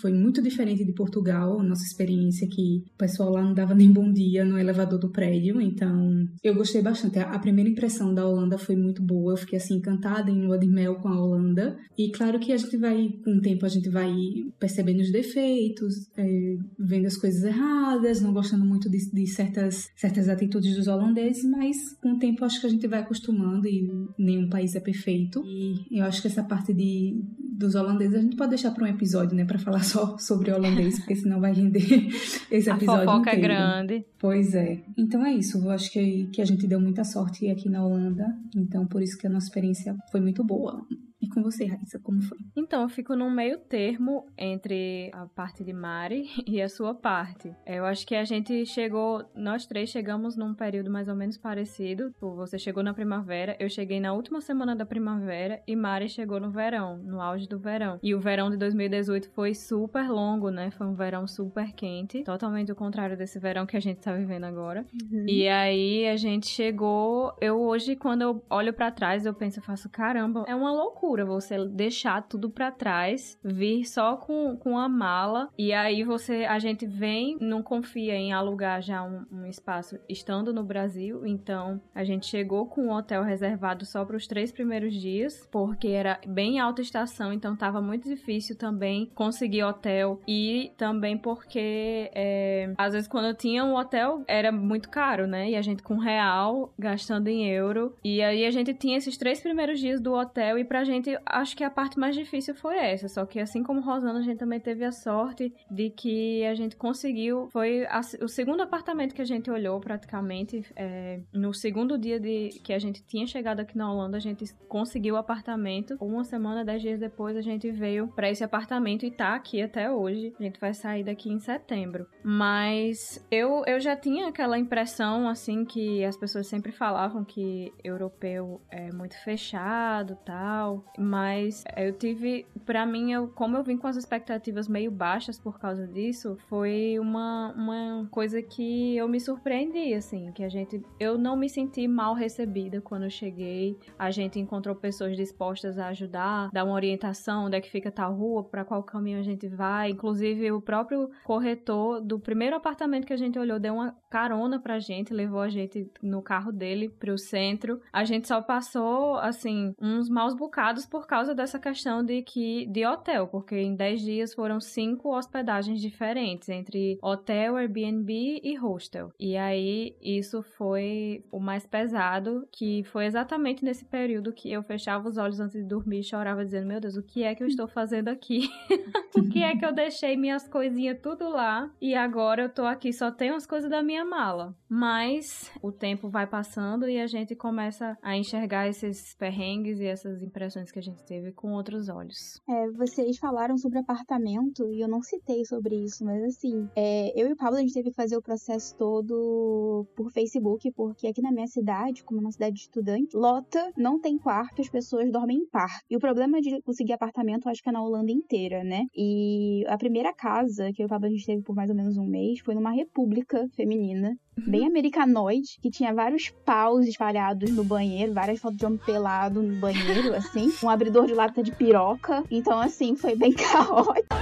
foi 0.00 0.12
muito 0.12 0.42
diferente 0.42 0.84
de 0.84 0.92
Portugal, 0.92 1.62
nossa 1.62 1.84
experiência 1.84 2.48
que 2.48 2.84
o 2.94 2.98
pessoal 2.98 3.30
lá 3.30 3.42
não 3.42 3.54
dava 3.54 3.74
nem 3.74 3.90
bom 3.90 4.12
dia 4.12 4.44
no 4.44 4.58
elevador 4.58 4.98
do 4.98 5.10
prédio. 5.10 5.60
Então, 5.60 6.26
eu 6.42 6.54
gostei 6.54 6.82
bastante. 6.82 7.18
A 7.18 7.38
primeira 7.38 7.70
impressão 7.70 8.14
da 8.14 8.26
Holanda 8.26 8.58
foi 8.58 8.76
muito 8.76 9.02
boa. 9.02 9.32
Eu 9.32 9.36
fiquei, 9.36 9.58
assim, 9.58 9.76
encantada 9.76 10.30
em 10.30 10.46
lua 10.46 10.58
de 10.58 10.66
mel 10.66 10.96
com 10.96 11.08
a 11.08 11.20
Holanda. 11.20 11.76
E 11.96 12.10
claro 12.10 12.38
que 12.38 12.52
a 12.52 12.56
gente 12.56 12.76
vai, 12.76 13.08
com 13.24 13.36
o 13.36 13.40
tempo, 13.40 13.64
a 13.64 13.68
gente 13.68 13.88
vai 13.88 14.12
percebendo 14.58 15.00
os 15.00 15.10
defeitos, 15.10 16.08
é, 16.16 16.56
vendo 16.78 17.06
as 17.06 17.16
coisas 17.16 17.42
erradas, 17.42 18.20
não 18.20 18.32
gostando 18.32 18.64
muito 18.64 18.90
de, 18.90 18.98
de 19.10 19.26
certas, 19.26 19.88
certas 19.96 20.28
atitudes 20.28 20.76
dos 20.76 20.86
holandeses, 20.86 21.44
mas 21.44 21.76
com 22.00 22.12
o 22.12 22.18
tempo 22.18 22.44
acho 22.44 22.60
que 22.60 22.66
a 22.66 22.70
gente 22.70 22.86
vai 22.86 23.00
acostumando 23.00 23.66
e 23.66 23.88
nenhum 24.18 24.48
país 24.48 24.74
é 24.74 24.80
perfeito. 24.80 25.42
E 25.44 25.98
eu 25.98 26.04
acho 26.04 26.20
que 26.20 26.28
essa 26.28 26.42
parte 26.42 26.72
de, 26.72 27.20
dos 27.38 27.74
holandeses 27.74 28.16
a 28.16 28.22
gente 28.22 28.36
pode 28.36 28.50
deixar 28.50 28.65
para 28.70 28.84
um 28.84 28.86
episódio, 28.86 29.36
né, 29.36 29.44
para 29.44 29.58
falar 29.58 29.82
só 29.84 30.16
sobre 30.18 30.52
holandês, 30.52 30.98
porque 30.98 31.16
senão 31.16 31.40
vai 31.40 31.52
render 31.52 32.08
esse 32.50 32.70
episódio 32.70 33.10
a 33.10 33.12
fofoca 33.12 33.30
inteiro. 33.30 33.38
é 33.38 33.56
grande. 33.56 34.06
Pois 34.18 34.54
é. 34.54 34.82
Então 34.96 35.24
é 35.24 35.32
isso. 35.32 35.58
Eu 35.58 35.70
acho 35.70 35.90
que, 35.90 36.26
que 36.32 36.40
a 36.40 36.44
gente 36.44 36.66
deu 36.66 36.80
muita 36.80 37.04
sorte 37.04 37.50
aqui 37.50 37.68
na 37.68 37.84
Holanda. 37.84 38.26
Então 38.54 38.86
por 38.86 39.02
isso 39.02 39.16
que 39.18 39.26
a 39.26 39.30
nossa 39.30 39.46
experiência 39.46 39.96
foi 40.10 40.20
muito 40.20 40.44
boa. 40.44 40.84
E 41.20 41.28
com 41.28 41.42
você, 41.42 41.64
Raíssa, 41.64 41.98
como 41.98 42.20
foi? 42.22 42.38
Então, 42.54 42.82
eu 42.82 42.88
fico 42.88 43.16
num 43.16 43.30
meio 43.30 43.58
termo 43.58 44.26
entre 44.36 45.10
a 45.14 45.26
parte 45.26 45.64
de 45.64 45.72
Mari 45.72 46.28
e 46.46 46.60
a 46.60 46.68
sua 46.68 46.94
parte. 46.94 47.54
Eu 47.66 47.86
acho 47.86 48.06
que 48.06 48.14
a 48.14 48.24
gente 48.24 48.66
chegou, 48.66 49.24
nós 49.34 49.66
três 49.66 49.88
chegamos 49.88 50.36
num 50.36 50.54
período 50.54 50.90
mais 50.90 51.08
ou 51.08 51.14
menos 51.14 51.38
parecido. 51.38 52.14
Você 52.20 52.58
chegou 52.58 52.82
na 52.82 52.92
primavera, 52.92 53.56
eu 53.58 53.68
cheguei 53.68 53.98
na 53.98 54.12
última 54.12 54.40
semana 54.40 54.76
da 54.76 54.84
primavera 54.84 55.62
e 55.66 55.74
Mari 55.74 56.08
chegou 56.08 56.38
no 56.38 56.50
verão, 56.50 56.98
no 56.98 57.20
auge 57.20 57.48
do 57.48 57.58
verão. 57.58 57.98
E 58.02 58.14
o 58.14 58.20
verão 58.20 58.50
de 58.50 58.56
2018 58.58 59.30
foi 59.30 59.54
super 59.54 60.10
longo, 60.10 60.50
né? 60.50 60.70
Foi 60.70 60.86
um 60.86 60.94
verão 60.94 61.26
super 61.26 61.72
quente, 61.72 62.24
totalmente 62.24 62.70
o 62.70 62.76
contrário 62.76 63.16
desse 63.16 63.38
verão 63.38 63.64
que 63.64 63.76
a 63.76 63.80
gente 63.80 64.00
tá 64.00 64.12
vivendo 64.12 64.44
agora. 64.44 64.84
Uhum. 65.10 65.24
E 65.26 65.48
aí 65.48 66.06
a 66.06 66.16
gente 66.16 66.46
chegou, 66.46 67.34
eu 67.40 67.58
hoje 67.58 67.96
quando 67.96 68.22
eu 68.22 68.44
olho 68.50 68.74
para 68.74 68.90
trás, 68.90 69.24
eu 69.24 69.32
penso, 69.32 69.60
eu 69.60 69.64
faço 69.64 69.88
caramba, 69.88 70.44
é 70.46 70.54
uma 70.54 70.70
loucura 70.70 71.05
loucura 71.06 71.24
você 71.24 71.64
deixar 71.68 72.20
tudo 72.22 72.50
para 72.50 72.72
trás, 72.72 73.38
vir 73.44 73.84
só 73.84 74.16
com, 74.16 74.56
com 74.56 74.76
a 74.76 74.88
mala 74.88 75.48
e 75.56 75.72
aí 75.72 76.02
você 76.02 76.44
a 76.44 76.58
gente 76.58 76.84
vem, 76.84 77.36
não 77.40 77.62
confia 77.62 78.14
em 78.14 78.32
alugar 78.32 78.82
já 78.82 79.04
um, 79.04 79.24
um 79.30 79.46
espaço 79.46 79.98
estando 80.08 80.52
no 80.52 80.64
Brasil, 80.64 81.24
então 81.24 81.80
a 81.94 82.02
gente 82.02 82.26
chegou 82.26 82.66
com 82.66 82.86
um 82.86 82.92
hotel 82.92 83.22
reservado 83.22 83.84
só 83.84 84.04
para 84.04 84.16
os 84.16 84.26
três 84.26 84.50
primeiros 84.50 84.94
dias, 84.94 85.46
porque 85.50 85.88
era 85.88 86.20
bem 86.26 86.58
alta 86.58 86.82
estação, 86.82 87.32
então 87.32 87.56
tava 87.56 87.80
muito 87.80 88.08
difícil 88.08 88.56
também 88.56 89.10
conseguir 89.14 89.62
hotel 89.62 90.20
e 90.26 90.72
também 90.76 91.16
porque 91.16 92.10
é, 92.14 92.72
às 92.76 92.92
vezes 92.92 93.08
quando 93.08 93.28
eu 93.28 93.34
tinha 93.34 93.64
um 93.64 93.76
hotel 93.76 94.24
era 94.26 94.50
muito 94.50 94.88
caro, 94.88 95.26
né? 95.26 95.50
E 95.50 95.56
a 95.56 95.62
gente 95.62 95.82
com 95.82 95.96
real 95.98 96.72
gastando 96.76 97.28
em 97.28 97.48
euro 97.48 97.94
e 98.02 98.20
aí 98.22 98.44
a 98.44 98.50
gente 98.50 98.74
tinha 98.74 98.98
esses 98.98 99.16
três 99.16 99.40
primeiros 99.40 99.78
dias 99.78 100.00
do 100.00 100.12
hotel 100.12 100.58
e 100.58 100.64
pra 100.64 100.82
gente 100.82 100.95
gente, 100.96 101.18
acho 101.24 101.56
que 101.56 101.64
a 101.64 101.70
parte 101.70 101.98
mais 101.98 102.14
difícil 102.14 102.54
foi 102.54 102.76
essa. 102.76 103.08
Só 103.08 103.24
que 103.24 103.38
assim 103.38 103.62
como 103.62 103.80
Rosana, 103.80 104.18
a 104.18 104.22
gente 104.22 104.38
também 104.38 104.60
teve 104.60 104.84
a 104.84 104.92
sorte 104.92 105.52
de 105.70 105.90
que 105.90 106.44
a 106.44 106.54
gente 106.54 106.76
conseguiu. 106.76 107.48
Foi 107.50 107.86
a, 107.86 108.00
o 108.22 108.28
segundo 108.28 108.62
apartamento 108.62 109.14
que 109.14 109.22
a 109.22 109.26
gente 109.26 109.50
olhou 109.50 109.78
praticamente. 109.80 110.64
É, 110.74 111.20
no 111.32 111.52
segundo 111.52 111.98
dia 111.98 112.18
de 112.18 112.48
que 112.64 112.72
a 112.72 112.78
gente 112.78 113.02
tinha 113.04 113.26
chegado 113.26 113.60
aqui 113.60 113.76
na 113.76 113.90
Holanda, 113.90 114.16
a 114.16 114.20
gente 114.20 114.44
conseguiu 114.68 115.14
o 115.14 115.18
apartamento. 115.18 115.96
Uma 116.00 116.24
semana, 116.24 116.64
dez 116.64 116.82
dias 116.82 116.98
depois, 116.98 117.36
a 117.36 117.40
gente 117.40 117.70
veio 117.70 118.08
para 118.08 118.30
esse 118.30 118.42
apartamento 118.42 119.04
e 119.04 119.10
tá 119.10 119.34
aqui 119.34 119.62
até 119.62 119.90
hoje. 119.90 120.32
A 120.38 120.42
gente 120.42 120.60
vai 120.60 120.74
sair 120.74 121.04
daqui 121.04 121.30
em 121.30 121.38
setembro. 121.38 122.06
Mas 122.22 123.24
eu, 123.30 123.62
eu 123.66 123.78
já 123.80 123.96
tinha 123.96 124.28
aquela 124.28 124.58
impressão, 124.58 125.28
assim, 125.28 125.64
que 125.64 126.04
as 126.04 126.16
pessoas 126.16 126.46
sempre 126.46 126.72
falavam 126.72 127.24
que 127.24 127.72
europeu 127.84 128.60
é 128.70 128.92
muito 128.92 129.16
fechado 129.22 130.16
tal. 130.24 130.84
Mas 130.98 131.64
eu 131.76 131.92
tive, 131.92 132.46
para 132.64 132.86
mim, 132.86 133.12
eu, 133.12 133.28
como 133.28 133.56
eu 133.56 133.62
vim 133.62 133.76
com 133.76 133.86
as 133.86 133.96
expectativas 133.96 134.68
meio 134.68 134.90
baixas 134.90 135.38
por 135.38 135.58
causa 135.58 135.86
disso, 135.86 136.36
foi 136.48 136.98
uma, 136.98 137.52
uma 137.56 138.08
coisa 138.10 138.40
que 138.42 138.96
eu 138.96 139.08
me 139.08 139.20
surpreendi, 139.20 139.94
assim, 139.94 140.32
que 140.32 140.42
a 140.42 140.48
gente, 140.48 140.82
eu 140.98 141.18
não 141.18 141.36
me 141.36 141.48
senti 141.48 141.86
mal 141.86 142.14
recebida 142.14 142.80
quando 142.80 143.04
eu 143.04 143.10
cheguei. 143.10 143.78
A 143.98 144.10
gente 144.10 144.38
encontrou 144.38 144.74
pessoas 144.74 145.16
dispostas 145.16 145.78
a 145.78 145.88
ajudar, 145.88 146.50
dar 146.52 146.64
uma 146.64 146.74
orientação, 146.74 147.46
onde 147.46 147.56
é 147.56 147.60
que 147.60 147.70
fica 147.70 147.90
tal 147.90 148.14
rua, 148.14 148.44
para 148.44 148.64
qual 148.64 148.82
caminho 148.82 149.18
a 149.18 149.22
gente 149.22 149.48
vai. 149.48 149.90
Inclusive, 149.90 150.50
o 150.52 150.60
próprio 150.60 151.10
corretor 151.24 152.00
do 152.00 152.18
primeiro 152.18 152.56
apartamento 152.56 153.06
que 153.06 153.12
a 153.12 153.18
gente 153.18 153.38
olhou 153.38 153.58
deu 153.58 153.74
uma 153.74 153.96
carona 154.10 154.58
pra 154.58 154.78
gente, 154.78 155.12
levou 155.12 155.40
a 155.40 155.48
gente 155.48 155.90
no 156.02 156.22
carro 156.22 156.52
dele 156.52 156.88
pro 156.88 157.18
centro. 157.18 157.80
A 157.92 158.04
gente 158.04 158.26
só 158.28 158.40
passou, 158.40 159.16
assim, 159.16 159.74
uns 159.80 160.08
maus 160.08 160.34
bocados 160.34 160.75
por 160.84 161.06
causa 161.06 161.34
dessa 161.34 161.58
questão 161.58 162.04
de 162.04 162.22
que 162.22 162.66
de 162.66 162.84
hotel, 162.84 163.28
porque 163.28 163.56
em 163.56 163.74
10 163.74 164.00
dias 164.00 164.34
foram 164.34 164.60
cinco 164.60 165.16
hospedagens 165.16 165.80
diferentes 165.80 166.48
entre 166.48 166.98
hotel, 167.02 167.56
Airbnb 167.56 168.40
e 168.42 168.56
hostel. 168.56 169.12
E 169.18 169.36
aí 169.36 169.96
isso 170.02 170.42
foi 170.42 171.24
o 171.30 171.38
mais 171.38 171.66
pesado, 171.66 172.46
que 172.52 172.82
foi 172.84 173.06
exatamente 173.06 173.64
nesse 173.64 173.84
período 173.84 174.32
que 174.32 174.50
eu 174.50 174.62
fechava 174.62 175.08
os 175.08 175.16
olhos 175.16 175.40
antes 175.40 175.54
de 175.54 175.66
dormir 175.66 176.00
e 176.00 176.04
chorava 176.04 176.44
dizendo: 176.44 176.66
"Meu 176.66 176.80
Deus, 176.80 176.96
o 176.96 177.02
que 177.02 177.22
é 177.22 177.34
que 177.34 177.42
eu 177.42 177.46
estou 177.46 177.68
fazendo 177.68 178.08
aqui? 178.08 178.48
o 179.16 179.28
que 179.28 179.42
é 179.42 179.56
que 179.56 179.64
eu 179.64 179.72
deixei 179.72 180.16
minhas 180.16 180.48
coisinhas 180.48 180.98
tudo 181.00 181.28
lá 181.28 181.70
e 181.80 181.94
agora 181.94 182.42
eu 182.42 182.48
tô 182.48 182.64
aqui 182.64 182.92
só 182.92 183.10
tenho 183.10 183.34
as 183.34 183.46
coisas 183.46 183.70
da 183.70 183.82
minha 183.82 184.04
mala?" 184.04 184.54
Mas 184.68 185.50
o 185.62 185.70
tempo 185.70 186.08
vai 186.08 186.26
passando 186.26 186.88
e 186.88 187.00
a 187.00 187.06
gente 187.06 187.34
começa 187.36 187.96
a 188.02 188.16
enxergar 188.16 188.68
esses 188.68 189.14
perrengues 189.14 189.78
e 189.78 189.86
essas 189.86 190.22
impressões 190.22 190.65
que 190.72 190.78
a 190.78 190.82
gente 190.82 191.04
teve 191.04 191.32
com 191.32 191.52
outros 191.52 191.88
olhos. 191.88 192.40
É, 192.48 192.70
vocês 192.70 193.18
falaram 193.18 193.56
sobre 193.58 193.78
apartamento 193.78 194.70
e 194.72 194.80
eu 194.80 194.88
não 194.88 195.02
citei 195.02 195.44
sobre 195.44 195.76
isso, 195.76 196.04
mas 196.04 196.22
assim, 196.24 196.68
é, 196.74 197.12
eu 197.20 197.28
e 197.28 197.32
o 197.32 197.36
Pablo 197.36 197.58
a 197.58 197.60
gente 197.60 197.74
teve 197.74 197.90
que 197.90 197.96
fazer 197.96 198.16
o 198.16 198.22
processo 198.22 198.76
todo 198.76 199.86
por 199.96 200.10
Facebook, 200.10 200.70
porque 200.72 201.06
aqui 201.06 201.22
na 201.22 201.32
minha 201.32 201.46
cidade, 201.46 202.04
como 202.04 202.20
é 202.20 202.24
uma 202.24 202.32
cidade 202.32 202.54
de 202.54 202.62
estudante, 202.62 203.16
lota, 203.16 203.72
não 203.76 204.00
tem 204.00 204.18
quarto, 204.18 204.60
as 204.60 204.68
pessoas 204.68 205.10
dormem 205.10 205.38
em 205.38 205.46
par. 205.46 205.80
E 205.90 205.96
o 205.96 206.00
problema 206.00 206.40
de 206.40 206.60
conseguir 206.62 206.92
apartamento, 206.92 207.46
eu 207.46 207.52
acho 207.52 207.62
que 207.62 207.68
é 207.68 207.72
na 207.72 207.82
Holanda 207.82 208.10
inteira, 208.10 208.64
né? 208.64 208.84
E 208.94 209.64
a 209.68 209.76
primeira 209.76 210.12
casa 210.12 210.72
que 210.72 210.82
eu 210.82 210.84
e 210.84 210.86
o 210.86 210.88
Pablo 210.88 211.06
a 211.06 211.10
gente 211.10 211.26
teve 211.26 211.42
por 211.42 211.54
mais 211.54 211.70
ou 211.70 211.76
menos 211.76 211.96
um 211.96 212.06
mês 212.06 212.40
foi 212.40 212.54
numa 212.54 212.72
república 212.72 213.48
feminina 213.54 214.16
bem 214.36 214.66
americanoide, 214.66 215.58
que 215.62 215.70
tinha 215.70 215.94
vários 215.94 216.30
paus 216.44 216.86
espalhados 216.86 217.50
no 217.50 217.64
banheiro, 217.64 218.12
várias 218.12 218.40
fotos 218.40 218.58
de 218.58 218.66
homem 218.66 218.78
pelado 218.84 219.42
no 219.42 219.58
banheiro, 219.60 220.14
assim, 220.14 220.52
um 220.62 220.68
abridor 220.68 221.06
de 221.06 221.14
lata 221.14 221.42
de 221.42 221.52
piroca. 221.52 222.22
Então, 222.30 222.60
assim, 222.60 222.94
foi 222.96 223.16
bem 223.16 223.32
caótico. 223.34 224.14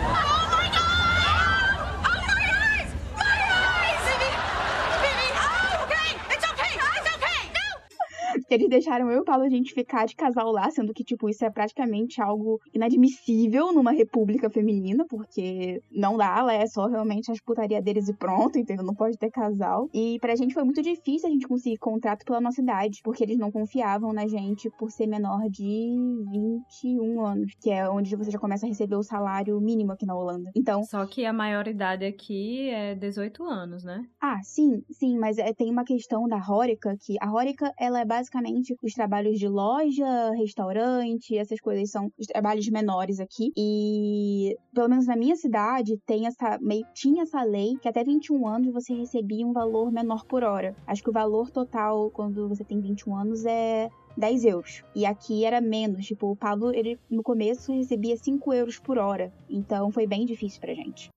Eles 8.51 8.69
deixaram 8.69 9.11
eu 9.11 9.19
e 9.19 9.21
o 9.21 9.25
Paulo 9.25 9.45
a 9.45 9.49
gente 9.49 9.73
ficar 9.73 10.07
de 10.07 10.15
casal 10.15 10.51
lá, 10.51 10.71
sendo 10.71 10.93
que, 10.93 11.05
tipo, 11.05 11.29
isso 11.29 11.45
é 11.45 11.51
praticamente 11.51 12.21
algo 12.21 12.61
inadmissível 12.73 13.73
numa 13.73 13.93
república 13.93 14.51
feminina, 14.51 15.05
porque 15.09 15.83
não 15.91 16.17
dá, 16.17 16.39
ela 16.39 16.55
é 16.55 16.67
só 16.67 16.87
realmente 16.87 17.31
as 17.31 17.41
putaria 17.41 17.81
deles 17.81 18.09
e 18.09 18.15
pronto, 18.15 18.59
entendeu? 18.59 18.85
Não 18.85 18.95
pode 18.95 19.17
ter 19.19 19.31
casal. 19.31 19.89
E 19.93 20.19
pra 20.21 20.37
gente 20.37 20.55
foi 20.55 20.65
muito 20.65 20.83
difícil 20.83 21.29
a 21.29 21.33
gente 21.33 21.49
conseguir 21.49 21.79
contrato 21.79 22.25
pela 22.25 22.41
nossa 22.41 22.61
idade, 22.61 23.01
porque 23.03 23.25
eles 23.25 23.39
não 23.39 23.51
confiavam 23.51 24.13
na 24.13 24.27
gente 24.27 24.71
por 24.79 24.91
ser 24.91 25.07
menor 25.07 25.49
de 25.49 25.97
21 26.31 27.25
anos, 27.25 27.53
que 27.61 27.71
é 27.71 27.89
onde 27.89 28.15
você 28.17 28.31
já 28.31 28.39
começa 28.39 28.67
a 28.67 28.69
receber 28.69 28.97
o 28.97 29.03
salário 29.03 29.61
mínimo 29.61 29.93
aqui 29.93 30.07
na 30.07 30.17
Holanda. 30.17 30.51
Então. 30.55 30.83
Só 30.85 31.07
que 31.07 31.25
a 31.25 31.33
maioridade 31.33 32.05
aqui 32.05 32.69
é 32.71 32.95
18 32.95 33.45
anos, 33.45 33.85
né? 33.85 34.05
Ah, 34.21 34.41
sim, 34.43 34.83
sim, 34.91 35.19
mas 35.19 35.39
é, 35.39 35.53
tem 35.53 35.71
uma 35.71 35.85
questão 35.85 36.27
da 36.29 36.39
Rórica, 36.39 36.97
que 37.01 37.17
a 37.21 37.27
Rórica, 37.27 37.73
ela 37.79 38.01
é 38.01 38.05
basicamente 38.05 38.34
os 38.83 38.93
trabalhos 38.93 39.39
de 39.39 39.49
loja, 39.49 40.31
restaurante, 40.33 41.37
essas 41.37 41.61
coisas 41.61 41.91
são 41.91 42.11
os 42.19 42.27
trabalhos 42.27 42.69
menores 42.69 43.21
aqui. 43.21 43.53
E 43.57 44.57
pelo 44.73 44.89
menos 44.89 45.07
na 45.07 45.17
minha 45.17 45.37
cidade 45.37 45.99
tem 46.07 46.27
essa 46.27 46.59
meio 46.61 46.85
tinha 46.95 47.23
essa 47.23 47.43
lei 47.43 47.77
que 47.81 47.89
até 47.89 48.03
21 48.03 48.47
anos 48.47 48.73
você 48.73 48.95
recebia 48.95 49.47
um 49.47 49.53
valor 49.53 49.93
menor 49.93 50.25
por 50.25 50.43
hora. 50.43 50.75
Acho 50.87 51.03
que 51.03 51.11
o 51.11 51.13
valor 51.13 51.51
total 51.51 52.11
quando 52.11 52.49
você 52.49 52.65
tem 52.65 52.81
21 52.81 53.17
anos 53.17 53.45
é 53.45 53.89
10 54.17 54.45
euros. 54.45 54.83
E 54.95 55.05
aqui 55.05 55.45
era 55.45 55.61
menos. 55.61 56.07
Tipo, 56.07 56.31
o 56.31 56.37
Pablo, 56.37 56.73
ele 56.73 56.99
no 57.11 57.23
começo 57.23 57.73
recebia 57.73 58.17
5 58.17 58.53
euros 58.53 58.79
por 58.79 58.99
hora. 58.99 59.33
Então 59.49 59.91
foi 59.91 60.07
bem 60.07 60.25
difícil 60.25 60.61
pra 60.61 60.75
gente. 60.75 61.11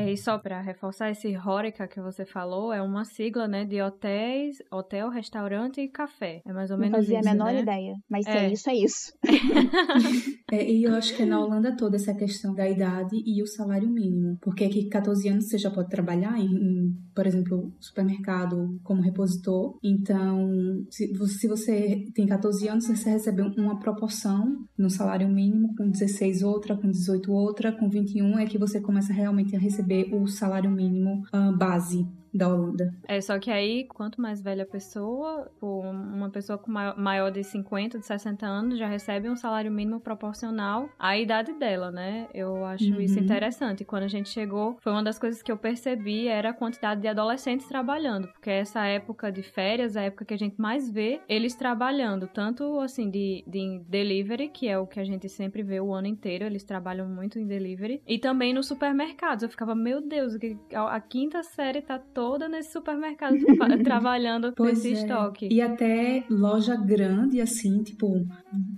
É, 0.00 0.12
e 0.12 0.16
só 0.16 0.38
para 0.38 0.60
reforçar, 0.60 1.10
esse 1.10 1.36
Horeca 1.36 1.86
que 1.86 2.00
você 2.00 2.24
falou 2.24 2.72
é 2.72 2.82
uma 2.82 3.04
sigla, 3.04 3.46
né, 3.46 3.64
de 3.64 3.80
hotéis, 3.80 4.56
hotel, 4.70 5.08
restaurante 5.08 5.80
e 5.80 5.88
café. 5.88 6.42
É 6.46 6.52
mais 6.52 6.70
ou 6.70 6.78
menos 6.78 7.02
isso, 7.02 7.12
Não 7.12 7.16
fazia 7.16 7.30
a 7.30 7.34
menor 7.34 7.52
né? 7.52 7.60
ideia, 7.62 7.94
mas 8.08 8.26
é. 8.26 8.46
é 8.46 8.52
isso, 8.52 8.70
é 8.70 8.74
isso. 8.74 9.12
é, 10.52 10.70
e 10.70 10.84
eu 10.84 10.94
acho 10.94 11.14
que 11.14 11.22
é 11.22 11.26
na 11.26 11.40
Holanda 11.40 11.76
toda 11.76 11.96
essa 11.96 12.14
questão 12.14 12.54
da 12.54 12.68
idade 12.68 13.16
e 13.24 13.42
o 13.42 13.46
salário 13.46 13.88
mínimo. 13.88 14.38
Porque 14.40 14.64
aqui 14.64 14.88
14 14.88 15.28
anos 15.28 15.48
você 15.48 15.58
já 15.58 15.70
pode 15.70 15.88
trabalhar 15.88 16.38
em, 16.38 16.46
em 16.46 16.96
por 17.14 17.26
exemplo, 17.26 17.72
supermercado 17.78 18.78
como 18.82 19.02
repositor. 19.02 19.78
Então, 19.82 20.48
se, 20.90 21.12
se 21.26 21.48
você 21.48 22.04
tem 22.14 22.26
14 22.26 22.68
anos, 22.68 22.86
você 22.86 23.10
recebe 23.10 23.42
uma 23.42 23.78
proporção 23.78 24.64
no 24.76 24.88
salário 24.88 25.28
mínimo, 25.28 25.74
com 25.76 25.90
16 25.90 26.42
outra, 26.42 26.76
com 26.76 26.90
18 26.90 27.30
outra, 27.32 27.72
com 27.72 27.88
21 27.88 28.38
é 28.38 28.46
que 28.46 28.58
você 28.58 28.80
começa 28.80 29.12
realmente 29.12 29.54
a 29.54 29.58
receber 29.58 29.89
receber 29.90 30.14
o 30.14 30.26
salário 30.28 30.70
mínimo 30.70 31.24
uh, 31.34 31.56
base 31.56 32.06
da 32.32 32.48
Holanda. 32.48 32.94
É, 33.06 33.20
só 33.20 33.38
que 33.38 33.50
aí, 33.50 33.84
quanto 33.84 34.20
mais 34.20 34.40
velha 34.40 34.62
a 34.62 34.66
pessoa, 34.66 35.50
uma 35.60 36.30
pessoa 36.30 36.58
com 36.58 36.70
maior 36.70 37.30
de 37.30 37.42
50, 37.42 37.98
de 37.98 38.06
60 38.06 38.46
anos, 38.46 38.78
já 38.78 38.86
recebe 38.86 39.28
um 39.28 39.36
salário 39.36 39.70
mínimo 39.70 40.00
proporcional 40.00 40.88
à 40.98 41.18
idade 41.18 41.52
dela, 41.54 41.90
né? 41.90 42.28
Eu 42.32 42.64
acho 42.64 42.84
uhum. 42.84 43.00
isso 43.00 43.18
interessante. 43.18 43.84
Quando 43.84 44.04
a 44.04 44.08
gente 44.08 44.28
chegou, 44.28 44.76
foi 44.80 44.92
uma 44.92 45.02
das 45.02 45.18
coisas 45.18 45.42
que 45.42 45.50
eu 45.50 45.56
percebi 45.56 46.28
era 46.28 46.50
a 46.50 46.54
quantidade 46.54 47.00
de 47.00 47.08
adolescentes 47.08 47.66
trabalhando, 47.66 48.28
porque 48.28 48.50
essa 48.50 48.84
época 48.86 49.30
de 49.32 49.42
férias, 49.42 49.96
a 49.96 50.02
época 50.02 50.24
que 50.24 50.34
a 50.34 50.38
gente 50.38 50.60
mais 50.60 50.90
vê 50.90 51.20
eles 51.28 51.54
trabalhando, 51.54 52.26
tanto 52.28 52.78
assim 52.80 53.10
de, 53.10 53.44
de 53.46 53.80
delivery, 53.88 54.48
que 54.48 54.68
é 54.68 54.78
o 54.78 54.86
que 54.86 55.00
a 55.00 55.04
gente 55.04 55.28
sempre 55.28 55.62
vê 55.62 55.80
o 55.80 55.92
ano 55.92 56.06
inteiro, 56.06 56.44
eles 56.44 56.62
trabalham 56.62 57.08
muito 57.08 57.38
em 57.38 57.46
delivery, 57.46 58.02
e 58.06 58.18
também 58.18 58.54
nos 58.54 58.66
supermercados. 58.66 59.42
Eu 59.42 59.48
ficava, 59.48 59.74
meu 59.74 60.00
Deus, 60.00 60.34
a 60.74 61.00
quinta 61.00 61.42
série 61.42 61.82
tá 61.82 61.98
toda 61.98 62.19
toda 62.20 62.50
nesse 62.50 62.70
supermercado 62.72 63.34
trabalhando 63.82 64.52
pois 64.54 64.74
nesse 64.74 64.88
é. 64.88 64.92
estoque. 64.92 65.48
E 65.50 65.62
até 65.62 66.22
loja 66.28 66.76
grande, 66.76 67.40
assim, 67.40 67.82
tipo, 67.82 68.26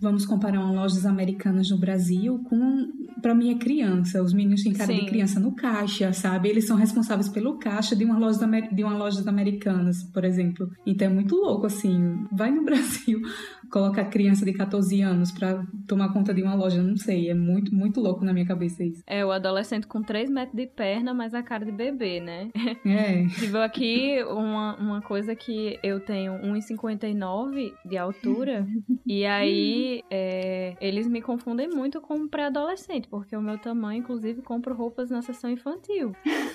vamos 0.01 0.25
comparar 0.25 0.61
uma 0.61 0.71
lojas 0.71 1.05
americanas 1.05 1.69
no 1.69 1.77
Brasil 1.77 2.39
com, 2.49 2.87
pra 3.21 3.35
mim, 3.35 3.51
é 3.51 3.59
criança. 3.59 4.23
Os 4.23 4.33
meninos 4.33 4.63
têm 4.63 4.73
cara 4.73 4.93
Sim. 4.93 5.01
de 5.01 5.07
criança 5.07 5.41
no 5.41 5.57
caixa, 5.57 6.13
sabe? 6.13 6.51
Eles 6.51 6.69
são 6.69 6.77
responsáveis 6.77 7.29
pelo 7.29 7.59
caixa 7.59 7.97
de 7.97 8.05
uma 8.05 8.17
loja 8.17 8.39
de 8.73 8.85
uma 8.85 8.97
lojas 8.97 9.27
americanas, 9.27 10.05
por 10.05 10.25
exemplo. 10.25 10.71
Então 10.87 11.09
é 11.09 11.11
muito 11.11 11.35
louco, 11.35 11.67
assim. 11.67 12.25
Vai 12.31 12.53
no 12.53 12.63
Brasil, 12.65 13.21
coloca 13.73 14.03
a 14.03 14.05
criança 14.05 14.45
de 14.45 14.53
14 14.53 15.01
anos 15.01 15.33
pra 15.33 15.65
tomar 15.89 16.13
conta 16.13 16.35
de 16.35 16.43
uma 16.43 16.55
loja, 16.55 16.83
não 16.83 16.97
sei. 16.97 17.31
É 17.31 17.35
muito, 17.35 17.75
muito 17.75 18.01
louco 18.01 18.23
na 18.25 18.33
minha 18.33 18.47
cabeça 18.47 18.85
isso. 18.85 19.03
É, 19.07 19.25
o 19.25 19.33
adolescente 19.33 19.87
com 19.87 20.03
3 20.03 20.29
metros 20.29 20.55
de 20.55 20.67
perna, 20.67 21.15
mas 21.15 21.33
a 21.33 21.43
cara 21.43 21.65
de 21.65 21.73
bebê, 21.73 22.21
né? 22.21 22.51
É. 22.85 23.25
Tive 23.41 23.59
aqui 23.59 24.23
uma, 24.25 24.77
uma 24.77 25.01
coisa 25.01 25.35
que 25.35 25.79
eu 25.83 25.99
tenho 26.01 26.35
1,59 26.35 27.73
de 27.87 27.97
altura, 27.97 28.67
e 29.07 29.25
aí 29.25 30.03
é, 30.11 30.77
eles 30.79 31.09
me 31.09 31.23
confundem 31.23 31.69
muito 31.71 32.01
com 32.01 32.15
um 32.15 32.29
pré-adolescente, 32.29 33.09
porque 33.09 33.35
o 33.35 33.41
meu 33.41 33.57
tamanho, 33.57 34.01
inclusive, 34.01 34.43
compro 34.43 34.75
roupas 34.75 35.09
na 35.09 35.23
seção 35.23 35.51
infantil. 35.51 36.13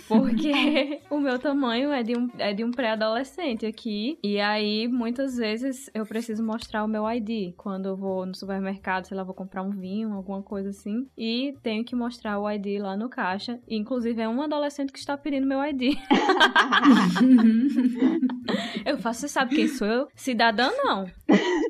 Porque 0.08 1.02
o 1.10 1.20
meu 1.20 1.40
tamanho 1.40 1.92
é 1.92 2.04
de 2.04 2.16
um, 2.16 2.30
é 2.38 2.54
de 2.54 2.64
um 2.64 2.70
pré-adolescente 2.70 3.66
aqui, 3.66 4.20
e 4.24 4.40
aí 4.40 4.88
muitas 4.88 5.38
vezes 5.38 5.90
eu 5.96 6.06
preciso 6.06 6.44
mostrar 6.44 6.84
o 6.84 6.88
meu 6.88 7.07
ID 7.10 7.54
quando 7.56 7.88
eu 7.88 7.96
vou 7.96 8.26
no 8.26 8.36
supermercado, 8.36 9.06
sei 9.06 9.18
lá, 9.18 9.24
vou 9.24 9.34
comprar 9.34 9.62
um 9.62 9.72
vinho, 9.72 10.14
alguma 10.14 10.42
coisa 10.42 10.70
assim, 10.70 11.08
e 11.18 11.56
tenho 11.62 11.84
que 11.84 11.96
mostrar 11.96 12.40
o 12.40 12.50
ID 12.50 12.82
lá 12.82 12.96
no 12.96 13.10
caixa. 13.10 13.60
E, 13.68 13.76
inclusive, 13.76 14.22
é 14.22 14.28
um 14.28 14.42
adolescente 14.42 14.92
que 14.92 15.00
está 15.00 15.18
pedindo 15.18 15.48
meu 15.48 15.64
ID. 15.64 15.98
eu 18.86 18.98
faço, 18.98 19.22
você 19.22 19.28
sabe 19.28 19.56
quem 19.56 19.68
sou 19.68 19.88
eu? 19.88 20.08
Cidadã 20.16 20.70
não. 20.84 21.06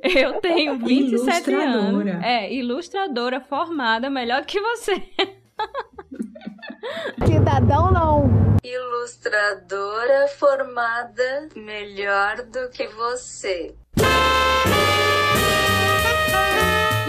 Eu 0.04 0.40
tenho 0.40 0.78
27 0.78 1.54
anos. 1.54 2.08
É, 2.24 2.54
ilustradora 2.54 3.42
formada, 3.42 4.10
melhor 4.10 4.46
que 4.46 4.60
você. 4.60 5.04
Cidadão 7.26 7.92
não. 7.92 8.30
Ilustradora 8.64 10.28
formada 10.28 11.50
melhor 11.56 12.44
do 12.44 12.70
que 12.70 12.88
você. 12.88 13.76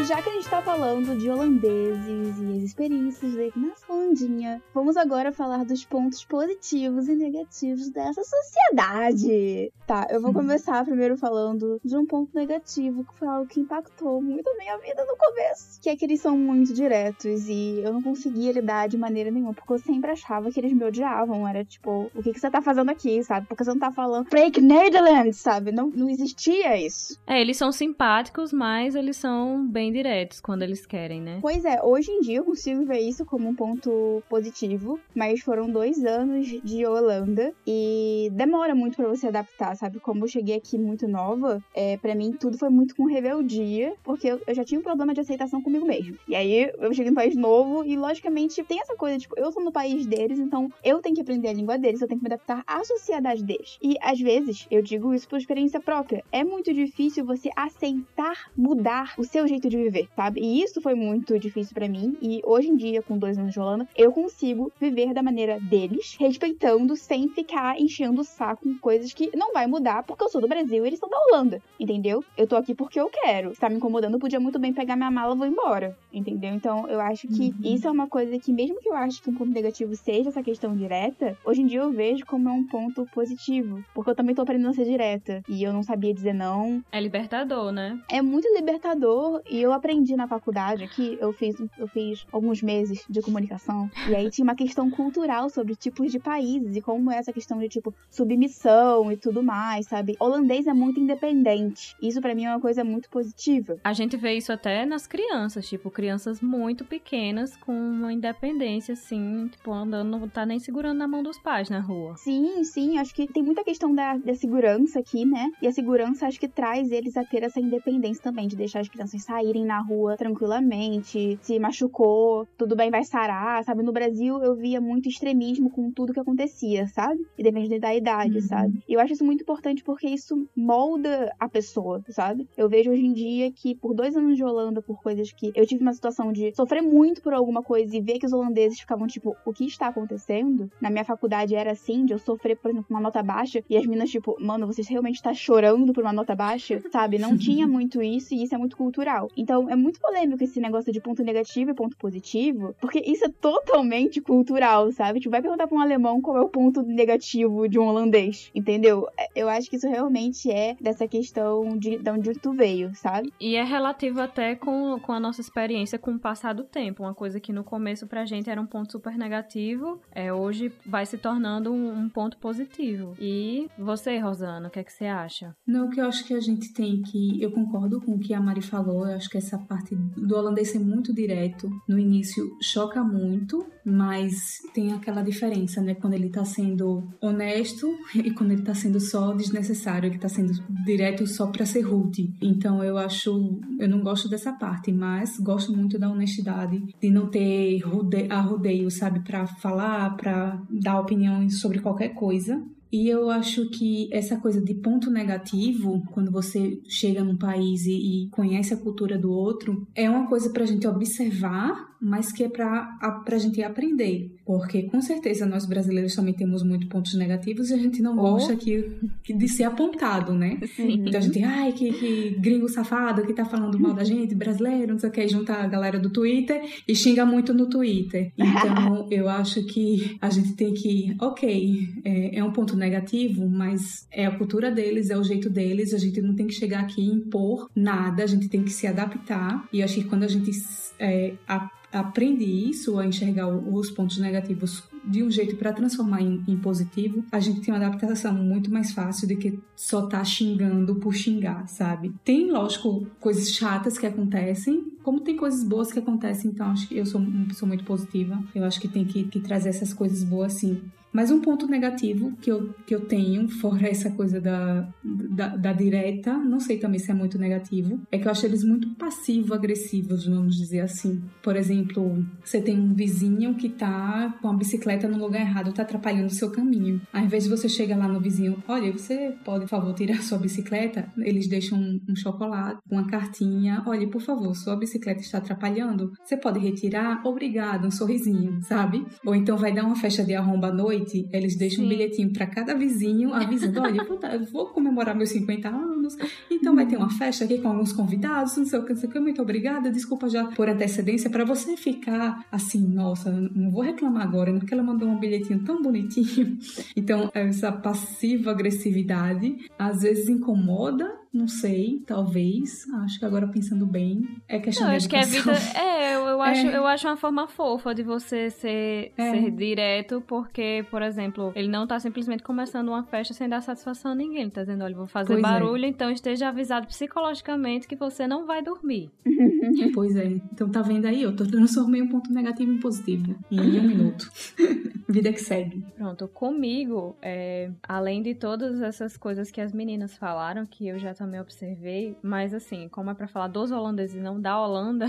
Já 0.04 0.22
que 0.22 0.28
a 0.28 0.32
gente 0.32 0.48
tá 0.48 0.62
falando 0.62 1.18
de 1.18 1.28
holandeses 1.28 2.38
e 2.38 2.56
as 2.56 2.62
experiências 2.62 3.32
dele 3.34 3.52
na 3.56 3.72
Holandinha, 3.88 4.62
vamos 4.72 4.96
agora 4.96 5.32
falar 5.32 5.64
dos 5.64 5.84
pontos 5.84 6.24
positivos 6.24 7.08
e 7.08 7.14
negativos 7.14 7.90
dessa 7.90 8.22
sociedade. 8.22 9.72
Tá, 9.86 10.06
eu 10.10 10.20
vou 10.20 10.32
começar 10.32 10.84
primeiro 10.84 11.16
falando 11.16 11.80
de 11.84 11.96
um 11.96 12.06
ponto 12.06 12.34
negativo, 12.34 13.04
que 13.04 13.18
foi 13.18 13.28
algo 13.28 13.46
que 13.46 13.60
impactou 13.60 14.20
muito 14.22 14.48
a 14.48 14.56
minha 14.56 14.78
vida 14.78 15.04
no 15.04 15.16
começo. 15.16 15.80
Que 15.82 15.90
é 15.90 15.96
que 15.96 16.04
eles 16.04 16.20
são 16.20 16.36
muito 16.36 16.72
diretos 16.72 17.48
e 17.48 17.80
eu 17.82 17.92
não 17.92 18.02
conseguia 18.02 18.52
lidar 18.52 18.88
de 18.88 18.96
maneira 18.96 19.30
nenhuma, 19.30 19.54
porque 19.54 19.72
eu 19.72 19.78
sempre 19.78 20.10
achava 20.10 20.50
que 20.50 20.60
eles 20.60 20.72
me 20.72 20.84
odiavam. 20.84 21.46
Era 21.46 21.64
tipo, 21.64 22.10
o 22.14 22.22
que, 22.22 22.32
que 22.32 22.40
você 22.40 22.50
tá 22.50 22.62
fazendo 22.62 22.90
aqui, 22.90 23.22
sabe? 23.22 23.46
Porque 23.46 23.64
você 23.64 23.70
não 23.70 23.78
tá 23.78 23.90
falando 23.90 24.28
Break 24.28 24.60
Netherlands, 24.60 25.38
sabe? 25.38 25.72
Não, 25.72 25.88
não 25.88 26.08
existia 26.08 26.76
isso. 26.76 27.18
É, 27.26 27.40
eles 27.40 27.56
são 27.56 27.72
simpáticos, 27.72 28.52
mas 28.52 28.94
eles 28.94 29.16
são 29.16 29.66
bem 29.66 29.87
diretos 29.92 30.40
quando 30.40 30.62
eles 30.62 30.86
querem, 30.86 31.20
né? 31.20 31.38
Pois 31.40 31.64
é, 31.64 31.82
hoje 31.82 32.10
em 32.10 32.20
dia 32.20 32.38
eu 32.38 32.44
consigo 32.44 32.84
ver 32.84 33.00
isso 33.00 33.24
como 33.24 33.48
um 33.48 33.54
ponto 33.54 34.22
positivo, 34.28 34.98
mas 35.14 35.40
foram 35.40 35.70
dois 35.70 36.04
anos 36.04 36.46
de 36.62 36.86
Holanda 36.86 37.52
e 37.66 38.30
demora 38.32 38.74
muito 38.74 38.96
para 38.96 39.08
você 39.08 39.28
adaptar, 39.28 39.76
sabe? 39.76 40.00
Como 40.00 40.24
eu 40.24 40.28
cheguei 40.28 40.56
aqui 40.56 40.78
muito 40.78 41.06
nova, 41.06 41.62
é, 41.74 41.96
para 41.96 42.14
mim 42.14 42.32
tudo 42.32 42.58
foi 42.58 42.68
muito 42.68 42.94
com 42.94 43.04
rebeldia, 43.04 43.94
porque 44.02 44.28
eu, 44.28 44.40
eu, 44.46 44.54
já 44.54 44.64
tinha 44.64 44.80
um 44.80 44.82
problema 44.82 45.14
de 45.14 45.20
aceitação 45.20 45.62
comigo 45.62 45.86
mesmo. 45.86 46.16
E 46.26 46.34
aí 46.34 46.70
eu 46.78 46.92
cheguei 46.92 47.10
num 47.10 47.14
país 47.14 47.36
novo 47.36 47.84
e, 47.84 47.96
logicamente, 47.96 48.62
tem 48.64 48.80
essa 48.80 48.96
coisa, 48.96 49.18
tipo, 49.18 49.34
eu 49.38 49.50
sou 49.52 49.62
no 49.62 49.72
país 49.72 50.06
deles, 50.06 50.38
então 50.38 50.70
eu 50.84 51.00
tenho 51.00 51.14
que 51.14 51.20
aprender 51.20 51.48
a 51.48 51.52
língua 51.52 51.78
deles, 51.78 52.00
eu 52.00 52.08
tenho 52.08 52.20
que 52.20 52.28
me 52.28 52.34
adaptar 52.34 52.62
à 52.66 52.84
sociedade 52.84 53.42
deles. 53.42 53.78
E 53.82 53.96
às 54.00 54.20
vezes, 54.20 54.66
eu 54.70 54.82
digo 54.82 55.14
isso 55.14 55.28
por 55.28 55.38
experiência 55.38 55.80
própria, 55.80 56.24
é 56.30 56.44
muito 56.44 56.72
difícil 56.72 57.24
você 57.24 57.50
aceitar 57.56 58.50
mudar 58.56 59.14
o 59.16 59.24
seu 59.24 59.46
jeito 59.46 59.68
de 59.68 59.77
viver 59.84 60.08
sabe? 60.18 60.40
E 60.40 60.62
isso 60.62 60.80
foi 60.80 60.94
muito 60.94 61.38
difícil 61.38 61.72
para 61.74 61.88
mim. 61.88 62.16
E 62.20 62.40
hoje 62.44 62.68
em 62.68 62.76
dia, 62.76 63.02
com 63.02 63.16
dois 63.16 63.38
anos 63.38 63.52
de 63.52 63.60
Holanda, 63.60 63.88
eu 63.96 64.10
consigo 64.10 64.72
viver 64.80 65.14
da 65.14 65.22
maneira 65.22 65.60
deles, 65.60 66.16
respeitando, 66.18 66.96
sem 66.96 67.28
ficar 67.28 67.80
enchendo 67.80 68.20
o 68.20 68.24
saco 68.24 68.64
com 68.64 68.78
coisas 68.78 69.12
que 69.12 69.30
não 69.36 69.52
vai 69.52 69.66
mudar, 69.66 70.02
porque 70.02 70.24
eu 70.24 70.28
sou 70.28 70.40
do 70.40 70.48
Brasil 70.48 70.84
e 70.84 70.88
eles 70.88 70.98
são 70.98 71.08
da 71.08 71.16
Holanda, 71.16 71.62
entendeu? 71.78 72.24
Eu 72.36 72.46
tô 72.46 72.56
aqui 72.56 72.74
porque 72.74 72.98
eu 72.98 73.08
quero. 73.08 73.54
Se 73.54 73.60
tá 73.60 73.68
me 73.68 73.76
incomodando, 73.76 74.14
eu 74.14 74.20
podia 74.20 74.40
muito 74.40 74.58
bem 74.58 74.72
pegar 74.72 74.96
minha 74.96 75.10
mala 75.10 75.34
e 75.34 75.38
vou 75.38 75.46
embora, 75.46 75.96
entendeu? 76.12 76.52
Então, 76.52 76.88
eu 76.88 77.00
acho 77.00 77.28
que 77.28 77.50
uhum. 77.50 77.74
isso 77.74 77.86
é 77.86 77.90
uma 77.90 78.08
coisa 78.08 78.36
que, 78.38 78.52
mesmo 78.52 78.80
que 78.80 78.88
eu 78.88 78.94
acho 78.94 79.22
que 79.22 79.30
um 79.30 79.34
ponto 79.34 79.52
negativo 79.52 79.94
seja 79.94 80.30
essa 80.30 80.42
questão 80.42 80.76
direta, 80.76 81.36
hoje 81.44 81.62
em 81.62 81.66
dia 81.66 81.80
eu 81.80 81.92
vejo 81.92 82.26
como 82.26 82.48
é 82.48 82.52
um 82.52 82.66
ponto 82.66 83.06
positivo, 83.14 83.84
porque 83.94 84.10
eu 84.10 84.14
também 84.14 84.34
tô 84.34 84.42
aprendendo 84.42 84.70
a 84.70 84.74
ser 84.74 84.84
direta 84.84 85.42
e 85.48 85.62
eu 85.62 85.72
não 85.72 85.82
sabia 85.82 86.12
dizer 86.12 86.34
não. 86.34 86.82
É 86.90 87.00
libertador, 87.00 87.70
né? 87.70 87.98
É 88.10 88.20
muito 88.20 88.48
libertador 88.54 89.40
e 89.48 89.60
eu 89.60 89.67
aprendi 89.72 90.16
na 90.16 90.26
faculdade 90.26 90.84
aqui, 90.84 91.16
eu 91.20 91.32
fiz, 91.32 91.54
eu 91.78 91.86
fiz 91.88 92.26
alguns 92.32 92.62
meses 92.62 93.04
de 93.08 93.20
comunicação, 93.20 93.90
e 94.08 94.14
aí 94.14 94.30
tinha 94.30 94.44
uma 94.44 94.54
questão 94.54 94.90
cultural 94.90 95.48
sobre 95.50 95.74
tipos 95.74 96.10
de 96.10 96.18
países 96.18 96.76
e 96.76 96.80
como 96.80 97.10
é 97.10 97.16
essa 97.16 97.32
questão 97.32 97.58
de, 97.58 97.68
tipo, 97.68 97.94
submissão 98.10 99.10
e 99.10 99.16
tudo 99.16 99.42
mais, 99.42 99.86
sabe? 99.86 100.16
O 100.20 100.24
holandês 100.24 100.66
é 100.66 100.72
muito 100.72 101.00
independente. 101.00 101.96
Isso 102.00 102.20
para 102.20 102.34
mim 102.34 102.44
é 102.44 102.50
uma 102.50 102.60
coisa 102.60 102.84
muito 102.84 103.08
positiva. 103.10 103.78
A 103.84 103.92
gente 103.92 104.16
vê 104.16 104.34
isso 104.34 104.52
até 104.52 104.84
nas 104.84 105.06
crianças, 105.06 105.66
tipo, 105.66 105.90
crianças 105.90 106.40
muito 106.40 106.84
pequenas 106.84 107.56
com 107.56 107.72
uma 107.72 108.12
independência, 108.12 108.92
assim, 108.92 109.48
tipo, 109.48 109.72
andando, 109.72 110.18
não 110.18 110.28
tá 110.28 110.44
nem 110.44 110.58
segurando 110.58 110.98
na 110.98 111.08
mão 111.08 111.22
dos 111.22 111.38
pais 111.38 111.68
na 111.68 111.80
rua. 111.80 112.16
Sim, 112.16 112.62
sim, 112.64 112.98
acho 112.98 113.14
que 113.14 113.26
tem 113.26 113.42
muita 113.42 113.64
questão 113.64 113.94
da, 113.94 114.16
da 114.16 114.34
segurança 114.34 115.00
aqui, 115.00 115.24
né? 115.24 115.50
E 115.62 115.66
a 115.66 115.72
segurança 115.72 116.26
acho 116.26 116.38
que 116.38 116.48
traz 116.48 116.90
eles 116.90 117.16
a 117.16 117.24
ter 117.24 117.42
essa 117.42 117.60
independência 117.60 118.22
também, 118.22 118.48
de 118.48 118.56
deixar 118.56 118.80
as 118.80 118.88
crianças 118.88 119.22
saírem 119.22 119.57
na 119.64 119.80
rua 119.80 120.16
tranquilamente, 120.16 121.38
se 121.42 121.58
machucou, 121.58 122.46
tudo 122.56 122.76
bem, 122.76 122.90
vai 122.90 123.04
sarar, 123.04 123.62
sabe? 123.64 123.82
No 123.82 123.92
Brasil 123.92 124.42
eu 124.42 124.54
via 124.54 124.80
muito 124.80 125.08
extremismo 125.08 125.70
com 125.70 125.90
tudo 125.90 126.12
que 126.12 126.20
acontecia, 126.20 126.86
sabe? 126.88 127.20
E 127.36 127.42
depende 127.42 127.78
da 127.78 127.94
idade, 127.94 128.36
uhum. 128.36 128.42
sabe? 128.42 128.82
E 128.88 128.94
eu 128.94 129.00
acho 129.00 129.12
isso 129.12 129.24
muito 129.24 129.42
importante 129.42 129.82
porque 129.82 130.08
isso 130.08 130.48
molda 130.56 131.32
a 131.38 131.48
pessoa, 131.48 132.02
sabe? 132.08 132.48
Eu 132.56 132.68
vejo 132.68 132.90
hoje 132.90 133.04
em 133.04 133.12
dia 133.12 133.50
que 133.52 133.74
por 133.74 133.94
dois 133.94 134.16
anos 134.16 134.36
de 134.36 134.44
Holanda, 134.44 134.82
por 134.82 135.00
coisas 135.02 135.32
que 135.32 135.52
eu 135.54 135.66
tive 135.66 135.82
uma 135.82 135.92
situação 135.92 136.32
de 136.32 136.54
sofrer 136.54 136.82
muito 136.82 137.22
por 137.22 137.32
alguma 137.32 137.62
coisa 137.62 137.96
e 137.96 138.00
ver 138.00 138.18
que 138.18 138.26
os 138.26 138.32
holandeses 138.32 138.80
ficavam 138.80 139.06
tipo, 139.06 139.36
o 139.44 139.52
que 139.52 139.64
está 139.64 139.88
acontecendo? 139.88 140.70
Na 140.80 140.90
minha 140.90 141.04
faculdade 141.04 141.54
era 141.54 141.72
assim, 141.72 142.04
de 142.04 142.12
eu 142.12 142.18
sofrer, 142.18 142.56
por 142.56 142.70
exemplo, 142.70 142.86
uma 142.90 143.00
nota 143.00 143.22
baixa 143.22 143.62
e 143.68 143.76
as 143.76 143.86
minas, 143.86 144.10
tipo, 144.10 144.36
mano, 144.40 144.66
você 144.66 144.82
realmente 144.82 145.16
está 145.16 145.32
chorando 145.32 145.92
por 145.92 146.02
uma 146.02 146.12
nota 146.12 146.34
baixa, 146.34 146.82
sabe? 146.90 147.18
Não 147.18 147.36
tinha 147.38 147.66
muito 147.66 148.02
isso 148.02 148.34
e 148.34 148.42
isso 148.42 148.54
é 148.54 148.58
muito 148.58 148.76
cultural. 148.76 149.28
Então 149.36 149.47
é 149.52 149.76
muito 149.76 149.98
muito 149.98 150.00
polêmico 150.00 150.44
esse 150.44 150.60
negócio 150.60 150.92
de 150.92 151.00
ponto 151.00 151.22
negativo 151.22 151.70
e 151.70 151.74
ponto 151.74 151.96
positivo, 151.96 152.74
porque 152.80 153.00
isso 153.00 153.24
é 153.24 153.28
totalmente 153.28 154.20
cultural, 154.20 154.92
sabe? 154.92 155.18
Tipo, 155.18 155.32
vai 155.32 155.42
perguntar 155.42 155.66
pra 155.66 155.76
um 155.76 155.80
alemão 155.80 156.20
qual 156.20 156.36
é 156.36 156.40
o 156.40 156.48
ponto 156.48 156.82
negativo 156.82 157.68
de 157.68 157.78
um 157.78 157.86
holandês, 157.86 158.50
entendeu? 158.54 159.08
É, 159.18 159.26
eu 159.34 159.48
acho 159.48 159.68
que 159.68 159.76
isso 159.76 159.88
realmente 159.88 160.50
é 160.50 160.76
dessa 160.80 161.08
questão 161.08 161.76
de, 161.76 161.98
de 161.98 162.10
onde 162.10 162.34
tu 162.34 162.52
veio, 162.52 162.94
sabe? 162.94 163.32
E 163.40 163.56
é 163.56 163.64
relativo 163.64 164.20
até 164.20 164.54
com, 164.54 164.98
com 165.00 165.12
a 165.12 165.20
nossa 165.20 165.40
experiência 165.40 165.98
com 165.98 166.12
o 166.12 166.18
passar 166.18 166.54
do 166.54 166.64
tempo. 166.64 167.02
Uma 167.02 167.14
coisa 167.14 167.40
que 167.40 167.52
no 167.52 167.64
começo 167.64 168.06
pra 168.06 168.26
gente 168.26 168.50
era 168.50 168.60
um 168.60 168.66
ponto 168.66 168.92
super 168.92 169.16
negativo, 169.16 170.00
é 170.12 170.32
hoje 170.32 170.70
vai 170.86 171.06
se 171.06 171.18
tornando 171.18 171.72
um, 171.72 171.98
um 171.98 172.08
ponto 172.08 172.36
positivo. 172.38 173.14
E 173.18 173.68
você, 173.78 174.18
Rosana, 174.18 174.68
o 174.68 174.70
que 174.70 174.80
é 174.80 174.84
que 174.84 174.92
você 174.92 175.06
acha? 175.06 175.56
Não, 175.66 175.86
o 175.86 175.90
que 175.90 176.00
eu 176.00 176.06
acho 176.06 176.24
que 176.24 176.34
a 176.34 176.40
gente 176.40 176.72
tem 176.74 177.00
que. 177.02 177.42
Eu 177.42 177.50
concordo 177.50 178.00
com 178.00 178.12
o 178.12 178.18
que 178.18 178.34
a 178.34 178.40
Mari 178.40 178.62
falou, 178.62 179.08
eu 179.08 179.16
acho 179.16 179.30
que 179.30 179.37
essa 179.38 179.58
parte 179.58 179.94
do 179.94 180.34
holandês 180.34 180.70
ser 180.70 180.78
muito 180.78 181.12
direto, 181.12 181.70
no 181.88 181.98
início 181.98 182.56
choca 182.60 183.02
muito, 183.02 183.64
mas 183.84 184.58
tem 184.74 184.92
aquela 184.92 185.22
diferença, 185.22 185.80
né? 185.80 185.94
Quando 185.94 186.14
ele 186.14 186.28
tá 186.28 186.44
sendo 186.44 187.08
honesto 187.20 187.88
e 188.14 188.30
quando 188.32 188.52
ele 188.52 188.62
tá 188.62 188.74
sendo 188.74 189.00
só 189.00 189.32
desnecessário, 189.32 190.08
ele 190.08 190.18
tá 190.18 190.28
sendo 190.28 190.52
direto 190.84 191.26
só 191.26 191.46
para 191.46 191.64
ser 191.64 191.82
rude. 191.82 192.32
Então 192.42 192.84
eu 192.84 192.98
acho, 192.98 193.60
eu 193.78 193.88
não 193.88 194.02
gosto 194.02 194.28
dessa 194.28 194.52
parte, 194.52 194.92
mas 194.92 195.38
gosto 195.38 195.74
muito 195.74 195.98
da 195.98 196.10
honestidade, 196.10 196.82
de 197.00 197.10
não 197.10 197.28
ter 197.28 197.78
rude, 197.80 198.26
a 198.28 198.40
rodeio, 198.40 198.90
sabe, 198.90 199.20
para 199.20 199.46
falar, 199.46 200.16
para 200.16 200.60
dar 200.70 201.00
opiniões 201.00 201.60
sobre 201.60 201.78
qualquer 201.78 202.10
coisa. 202.10 202.62
E 202.90 203.08
eu 203.08 203.30
acho 203.30 203.68
que 203.70 204.08
essa 204.12 204.36
coisa 204.36 204.60
de 204.60 204.74
ponto 204.74 205.10
negativo, 205.10 206.02
quando 206.12 206.30
você 206.30 206.80
chega 206.88 207.22
num 207.22 207.36
país 207.36 207.84
e, 207.84 208.24
e 208.24 208.28
conhece 208.30 208.72
a 208.72 208.78
cultura 208.78 209.18
do 209.18 209.30
outro, 209.30 209.86
é 209.94 210.08
uma 210.08 210.26
coisa 210.26 210.50
para 210.50 210.64
a 210.64 210.66
gente 210.66 210.86
observar 210.86 211.96
mas 212.00 212.32
que 212.32 212.44
é 212.44 212.48
para 212.48 212.98
a 213.26 213.38
gente 213.38 213.62
aprender. 213.62 214.30
Porque 214.44 214.84
com 214.84 215.00
certeza 215.00 215.44
nós 215.44 215.66
brasileiros 215.66 216.14
também 216.14 216.34
temos 216.34 216.62
muitos 216.62 216.88
pontos 216.88 217.14
negativos 217.14 217.70
e 217.70 217.74
a 217.74 217.76
gente 217.76 218.00
não 218.00 218.12
oh. 218.12 218.22
gosta 218.22 218.56
que, 218.56 218.90
que, 219.22 219.34
de 219.34 219.48
ser 219.48 219.64
apontado, 219.64 220.34
né? 220.34 220.58
Sim. 220.74 221.04
Então 221.06 221.18
a 221.18 221.22
gente, 221.22 221.42
ai, 221.42 221.72
que, 221.72 221.92
que 221.92 222.36
gringo 222.38 222.68
safado 222.68 223.26
que 223.26 223.34
tá 223.34 223.44
falando 223.44 223.78
mal 223.78 223.94
da 223.94 224.04
gente, 224.04 224.34
brasileiro, 224.34 224.92
não 224.92 224.98
sei 224.98 225.10
o 225.10 225.12
que, 225.12 225.28
junta 225.28 225.54
a 225.54 225.66
galera 225.66 225.98
do 225.98 226.10
Twitter 226.10 226.62
e 226.86 226.94
xinga 226.94 227.26
muito 227.26 227.52
no 227.52 227.68
Twitter. 227.68 228.32
Então 228.38 229.06
eu 229.10 229.28
acho 229.28 229.64
que 229.66 230.16
a 230.20 230.30
gente 230.30 230.54
tem 230.54 230.72
que, 230.72 231.14
ok, 231.20 231.88
é, 232.04 232.38
é 232.38 232.44
um 232.44 232.52
ponto 232.52 232.76
negativo, 232.76 233.48
mas 233.48 234.06
é 234.10 234.26
a 234.26 234.36
cultura 234.36 234.70
deles, 234.70 235.10
é 235.10 235.18
o 235.18 235.24
jeito 235.24 235.50
deles, 235.50 235.92
a 235.92 235.98
gente 235.98 236.20
não 236.22 236.34
tem 236.34 236.46
que 236.46 236.54
chegar 236.54 236.80
aqui 236.80 237.02
e 237.02 237.12
impor 237.12 237.68
nada, 237.74 238.22
a 238.22 238.26
gente 238.26 238.48
tem 238.48 238.62
que 238.62 238.70
se 238.70 238.86
adaptar. 238.86 239.68
E 239.72 239.82
acho 239.82 239.96
que 239.96 240.04
quando 240.04 240.24
a 240.24 240.28
gente 240.28 240.50
é, 240.98 241.34
a, 241.46 241.70
aprende 241.92 242.44
isso, 242.44 242.98
a 242.98 243.06
enxergar 243.06 243.48
os 243.48 243.90
pontos 243.90 244.18
negativos 244.18 244.84
de 245.04 245.22
um 245.22 245.30
jeito 245.30 245.56
para 245.56 245.72
transformar 245.72 246.20
em, 246.20 246.42
em, 246.46 246.56
positivo, 246.56 247.24
a 247.32 247.40
gente 247.40 247.60
tem 247.60 247.72
uma 247.72 247.84
adaptação 247.84 248.34
muito 248.34 248.70
mais 248.70 248.92
fácil 248.92 249.26
do 249.26 249.36
que 249.36 249.58
só 249.74 250.06
tá 250.06 250.22
xingando 250.24 250.96
por 250.96 251.14
xingar, 251.14 251.66
sabe? 251.66 252.12
Tem, 252.24 252.50
lógico, 252.50 253.06
coisas 253.18 253.52
chatas 253.52 253.96
que 253.96 254.06
acontecem, 254.06 254.92
como 255.02 255.20
tem 255.20 255.36
coisas 255.36 255.64
boas 255.64 255.90
que 255.90 255.98
acontecem, 255.98 256.50
então 256.50 256.70
acho 256.70 256.86
que 256.88 256.96
eu 256.98 257.06
sou 257.06 257.20
uma 257.20 257.46
pessoa 257.46 257.66
muito 257.66 257.84
positiva. 257.84 258.42
Eu 258.54 258.64
acho 258.64 258.80
que 258.80 258.88
tem 258.88 259.04
que, 259.04 259.24
que 259.24 259.40
trazer 259.40 259.70
essas 259.70 259.94
coisas 259.94 260.22
boas 260.22 260.54
sim. 260.54 260.82
Mas 261.12 261.30
um 261.30 261.40
ponto 261.40 261.66
negativo 261.66 262.32
que 262.40 262.50
eu, 262.50 262.74
que 262.86 262.94
eu 262.94 263.00
tenho, 263.00 263.48
fora 263.48 263.88
essa 263.88 264.10
coisa 264.10 264.40
da, 264.40 264.88
da, 265.02 265.56
da 265.56 265.72
direta, 265.72 266.32
não 266.36 266.60
sei 266.60 266.78
também 266.78 266.98
se 266.98 267.10
é 267.10 267.14
muito 267.14 267.38
negativo, 267.38 268.00
é 268.10 268.18
que 268.18 268.26
eu 268.26 268.30
acho 268.30 268.46
eles 268.46 268.64
muito 268.64 268.94
passivo-agressivos, 268.96 270.26
vamos 270.26 270.56
dizer 270.56 270.80
assim. 270.80 271.22
Por 271.42 271.56
exemplo, 271.56 272.24
você 272.44 272.60
tem 272.60 272.78
um 272.78 272.94
vizinho 272.94 273.54
que 273.54 273.68
tá 273.68 274.36
com 274.40 274.48
a 274.48 274.54
bicicleta 274.54 275.08
no 275.08 275.18
lugar 275.18 275.40
errado, 275.40 275.72
tá 275.72 275.82
atrapalhando 275.82 276.26
o 276.26 276.30
seu 276.30 276.50
caminho. 276.50 277.00
Ao 277.12 277.22
invés 277.22 277.44
de 277.44 277.50
você 277.50 277.68
chegar 277.68 277.96
lá 277.96 278.08
no 278.08 278.20
vizinho, 278.20 278.62
olha, 278.68 278.92
você 278.92 279.34
pode, 279.44 279.64
por 279.64 279.70
favor, 279.70 279.94
tirar 279.94 280.22
sua 280.22 280.38
bicicleta, 280.38 281.10
eles 281.18 281.48
deixam 281.48 281.78
um, 281.78 282.00
um 282.08 282.16
chocolate, 282.16 282.80
uma 282.90 283.06
cartinha, 283.06 283.82
olha, 283.86 284.08
por 284.08 284.20
favor, 284.20 284.54
sua 284.54 284.76
bicicleta 284.76 285.20
está 285.20 285.38
atrapalhando, 285.38 286.12
você 286.24 286.36
pode 286.36 286.58
retirar? 286.58 287.22
Obrigado, 287.24 287.86
um 287.86 287.90
sorrisinho, 287.90 288.60
sabe? 288.62 289.04
Ou 289.24 289.34
então 289.34 289.56
vai 289.56 289.72
dar 289.72 289.84
uma 289.84 289.96
festa 289.96 290.24
de 290.24 290.34
arromba 290.34 290.68
à 290.68 290.72
noite, 290.72 290.97
eles 291.32 291.56
deixam 291.56 291.80
Sim. 291.80 291.86
um 291.86 291.88
bilhetinho 291.88 292.32
para 292.32 292.46
cada 292.46 292.74
vizinho 292.74 293.32
avisando, 293.32 293.80
olha, 293.80 294.04
vou, 294.04 294.18
dar, 294.18 294.38
vou, 294.38 294.66
comemorar 294.66 295.16
meus 295.16 295.30
50 295.30 295.68
anos, 295.68 296.16
então 296.50 296.74
vai 296.74 296.86
ter 296.86 296.96
uma 296.96 297.10
festa 297.10 297.44
aqui 297.44 297.58
com 297.58 297.68
alguns 297.68 297.92
convidados, 297.92 298.56
não 298.56 298.64
sei 298.64 298.78
o 298.78 298.84
que, 298.84 298.92
não 298.92 299.00
sei 299.00 299.08
o 299.08 299.12
que, 299.12 299.20
muito 299.20 299.42
obrigada, 299.42 299.90
desculpa 299.90 300.28
já 300.28 300.44
por 300.46 300.68
antecedência, 300.68 301.30
para 301.30 301.44
você 301.44 301.76
ficar 301.76 302.44
assim, 302.50 302.86
nossa, 302.86 303.30
não 303.30 303.70
vou 303.70 303.82
reclamar 303.82 304.22
agora, 304.22 304.52
porque 304.52 304.72
ela 304.72 304.82
mandou 304.82 305.08
um 305.08 305.18
bilhetinho 305.18 305.62
tão 305.64 305.82
bonitinho. 305.82 306.58
Então, 306.96 307.30
essa 307.32 307.70
passiva 307.70 308.50
agressividade 308.50 309.56
às 309.78 310.02
vezes 310.02 310.28
incomoda 310.28 311.08
não 311.32 311.46
sei, 311.46 312.02
talvez. 312.06 312.86
Acho 313.04 313.18
que 313.18 313.24
agora 313.24 313.46
pensando 313.48 313.86
bem, 313.86 314.26
é 314.48 314.58
questão 314.58 314.86
não, 314.86 314.90
de 314.92 314.96
acho 314.96 315.06
educação. 315.06 315.42
que 315.42 315.50
a 315.50 315.54
vida. 315.54 315.68
É, 315.78 316.16
eu, 316.16 316.26
eu, 316.26 316.42
acho, 316.42 316.66
é. 316.66 316.76
eu 316.76 316.86
acho 316.86 317.06
uma 317.06 317.16
forma 317.16 317.46
fofa 317.46 317.94
de 317.94 318.02
você 318.02 318.50
ser, 318.50 319.12
é. 319.16 319.30
ser 319.32 319.50
direto, 319.50 320.22
porque, 320.26 320.84
por 320.90 321.02
exemplo, 321.02 321.52
ele 321.54 321.68
não 321.68 321.86
tá 321.86 321.98
simplesmente 322.00 322.42
começando 322.42 322.88
uma 322.88 323.04
festa 323.04 323.34
sem 323.34 323.48
dar 323.48 323.60
satisfação 323.60 324.12
a 324.12 324.14
ninguém. 324.14 324.42
Ele 324.42 324.50
tá 324.50 324.62
dizendo, 324.62 324.84
olha, 324.84 324.94
vou 324.94 325.06
fazer 325.06 325.34
pois 325.34 325.38
é. 325.38 325.42
barulho, 325.42 325.84
é. 325.84 325.88
então 325.88 326.10
esteja 326.10 326.48
avisado 326.48 326.86
psicologicamente 326.86 327.86
que 327.86 327.96
você 327.96 328.26
não 328.26 328.46
vai 328.46 328.62
dormir. 328.62 329.10
pois 329.94 330.16
é. 330.16 330.26
Então 330.52 330.68
tá 330.68 330.82
vendo 330.82 331.06
aí? 331.06 331.22
Eu 331.22 331.34
transformei 331.34 332.02
um 332.02 332.08
ponto 332.08 332.32
negativo 332.32 332.72
em 332.72 332.78
positivo 332.78 333.36
em 333.50 333.80
um 333.80 333.82
minuto. 333.88 334.30
Vida 335.08 335.32
que 335.32 335.40
segue. 335.40 335.82
Pronto, 335.96 336.28
comigo, 336.28 337.16
é, 337.22 337.70
além 337.82 338.22
de 338.22 338.34
todas 338.34 338.82
essas 338.82 339.16
coisas 339.16 339.50
que 339.50 339.60
as 339.60 339.72
meninas 339.72 340.16
falaram, 340.16 340.66
que 340.66 340.86
eu 340.86 340.98
já 340.98 341.14
também 341.14 341.40
observei, 341.40 342.14
mas 342.22 342.52
assim, 342.52 342.88
como 342.88 343.10
é 343.10 343.14
para 343.14 343.26
falar 343.26 343.48
dos 343.48 343.70
holandeses 343.70 344.16
e 344.16 344.20
não 344.20 344.38
da 344.38 344.60
Holanda 344.60 345.06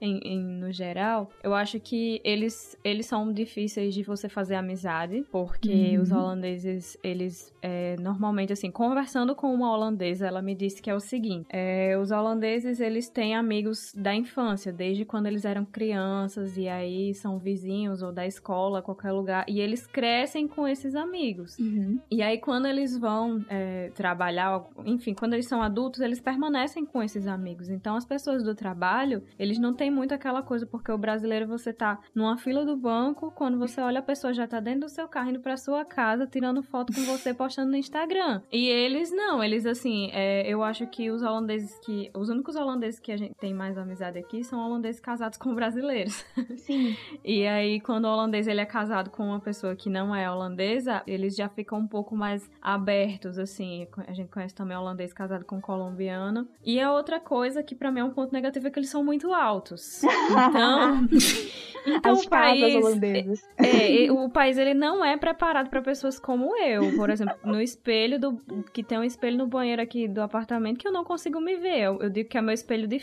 em, 0.00 0.18
em, 0.24 0.40
no 0.40 0.72
geral, 0.72 1.30
eu 1.42 1.54
acho 1.54 1.78
que 1.78 2.20
eles, 2.24 2.78
eles 2.82 3.04
são 3.04 3.30
difíceis 3.30 3.94
de 3.94 4.02
você 4.02 4.26
fazer 4.28 4.54
amizade, 4.54 5.24
porque 5.30 5.96
uhum. 5.96 6.02
os 6.02 6.12
holandeses, 6.12 6.96
eles 7.02 7.54
é, 7.68 7.96
normalmente, 7.98 8.52
assim, 8.52 8.70
conversando 8.70 9.34
com 9.34 9.52
uma 9.52 9.72
holandesa, 9.72 10.26
ela 10.26 10.40
me 10.40 10.54
disse 10.54 10.80
que 10.80 10.88
é 10.88 10.94
o 10.94 11.00
seguinte: 11.00 11.46
é, 11.50 11.98
os 11.98 12.12
holandeses, 12.12 12.78
eles 12.78 13.08
têm 13.08 13.34
amigos 13.34 13.55
da 13.94 14.14
infância, 14.14 14.72
desde 14.72 15.04
quando 15.04 15.26
eles 15.26 15.44
eram 15.44 15.64
crianças, 15.64 16.56
e 16.56 16.68
aí 16.68 17.14
são 17.14 17.38
vizinhos 17.38 18.02
ou 18.02 18.12
da 18.12 18.26
escola, 18.26 18.82
qualquer 18.82 19.12
lugar, 19.12 19.44
e 19.48 19.60
eles 19.60 19.86
crescem 19.86 20.46
com 20.48 20.66
esses 20.66 20.94
amigos. 20.94 21.58
Uhum. 21.58 22.00
E 22.10 22.22
aí, 22.22 22.38
quando 22.38 22.66
eles 22.66 22.96
vão 22.96 23.44
é, 23.48 23.90
trabalhar, 23.94 24.64
enfim, 24.84 25.14
quando 25.14 25.34
eles 25.34 25.46
são 25.46 25.62
adultos, 25.62 26.00
eles 26.00 26.20
permanecem 26.20 26.84
com 26.84 27.02
esses 27.02 27.26
amigos. 27.26 27.68
Então, 27.68 27.96
as 27.96 28.04
pessoas 28.04 28.42
do 28.42 28.54
trabalho, 28.54 29.22
eles 29.38 29.58
não 29.58 29.74
têm 29.74 29.90
muito 29.90 30.12
aquela 30.12 30.42
coisa, 30.42 30.66
porque 30.66 30.90
o 30.90 30.98
brasileiro, 30.98 31.46
você 31.46 31.72
tá 31.72 31.98
numa 32.14 32.36
fila 32.36 32.64
do 32.64 32.76
banco, 32.76 33.30
quando 33.32 33.58
você 33.58 33.80
olha, 33.80 34.00
a 34.00 34.02
pessoa 34.02 34.32
já 34.32 34.46
tá 34.46 34.60
dentro 34.60 34.80
do 34.80 34.88
seu 34.88 35.08
carro, 35.08 35.30
indo 35.30 35.40
pra 35.40 35.56
sua 35.56 35.84
casa, 35.84 36.26
tirando 36.26 36.62
foto 36.62 36.92
com 36.92 37.00
você, 37.02 37.32
postando 37.34 37.70
no 37.70 37.76
Instagram. 37.76 38.42
E 38.52 38.68
eles 38.68 39.10
não, 39.10 39.42
eles 39.42 39.66
assim, 39.66 40.10
é, 40.12 40.48
eu 40.48 40.62
acho 40.62 40.86
que 40.86 41.10
os 41.10 41.22
holandeses 41.22 41.78
que. 41.80 42.10
Os 42.14 42.28
únicos 42.28 42.56
holandeses 42.56 43.00
que 43.00 43.12
a 43.12 43.16
gente 43.16 43.34
tem 43.46 43.54
mais 43.54 43.78
amizade 43.78 44.18
aqui 44.18 44.42
são 44.42 44.58
holandeses 44.58 45.00
casados 45.00 45.38
com 45.38 45.54
brasileiros. 45.54 46.24
Sim. 46.58 46.96
e 47.24 47.46
aí, 47.46 47.80
quando 47.80 48.06
o 48.06 48.08
holandês 48.08 48.48
ele 48.48 48.60
é 48.60 48.66
casado 48.66 49.08
com 49.08 49.22
uma 49.22 49.38
pessoa 49.38 49.76
que 49.76 49.88
não 49.88 50.12
é 50.12 50.28
holandesa, 50.28 51.00
eles 51.06 51.36
já 51.36 51.48
ficam 51.48 51.78
um 51.78 51.86
pouco 51.86 52.16
mais 52.16 52.50
abertos, 52.60 53.38
assim. 53.38 53.86
A 54.08 54.12
gente 54.12 54.28
conhece 54.28 54.52
também 54.52 54.76
holandês 54.76 55.12
casado 55.12 55.44
com 55.44 55.60
colombiano. 55.60 56.48
E 56.64 56.80
a 56.80 56.92
outra 56.92 57.20
coisa 57.20 57.62
que 57.62 57.76
para 57.76 57.92
mim 57.92 58.00
é 58.00 58.04
um 58.04 58.10
ponto 58.10 58.32
negativo 58.32 58.66
é 58.66 58.70
que 58.70 58.80
eles 58.80 58.90
são 58.90 59.04
muito 59.04 59.32
altos. 59.32 60.02
Então, 60.02 61.06
então 61.86 62.12
As 62.14 62.24
o 62.24 62.28
país 62.28 62.74
holandesas. 62.74 63.44
É, 63.56 64.10
o 64.10 64.28
país 64.28 64.58
ele 64.58 64.74
não 64.74 65.04
é 65.04 65.16
preparado 65.16 65.70
para 65.70 65.80
pessoas 65.80 66.18
como 66.18 66.56
eu, 66.56 66.96
por 66.96 67.10
exemplo, 67.10 67.36
no 67.44 67.60
espelho 67.60 68.18
do 68.18 68.64
que 68.72 68.82
tem 68.82 68.98
um 68.98 69.04
espelho 69.04 69.38
no 69.38 69.46
banheiro 69.46 69.80
aqui 69.80 70.08
do 70.08 70.20
apartamento 70.20 70.78
que 70.78 70.88
eu 70.88 70.92
não 70.92 71.04
consigo 71.04 71.40
me 71.40 71.54
ver. 71.54 71.78
Eu, 71.78 72.02
eu 72.02 72.10
digo 72.10 72.28
que 72.28 72.36
é 72.36 72.42
meu 72.42 72.52
espelho 72.52 72.88
de 72.88 72.98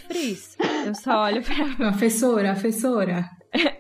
Eu 0.85 0.95
só 0.95 1.23
olho 1.23 1.41
para 1.43 1.91
Professora, 1.91 2.51
professora. 2.53 3.29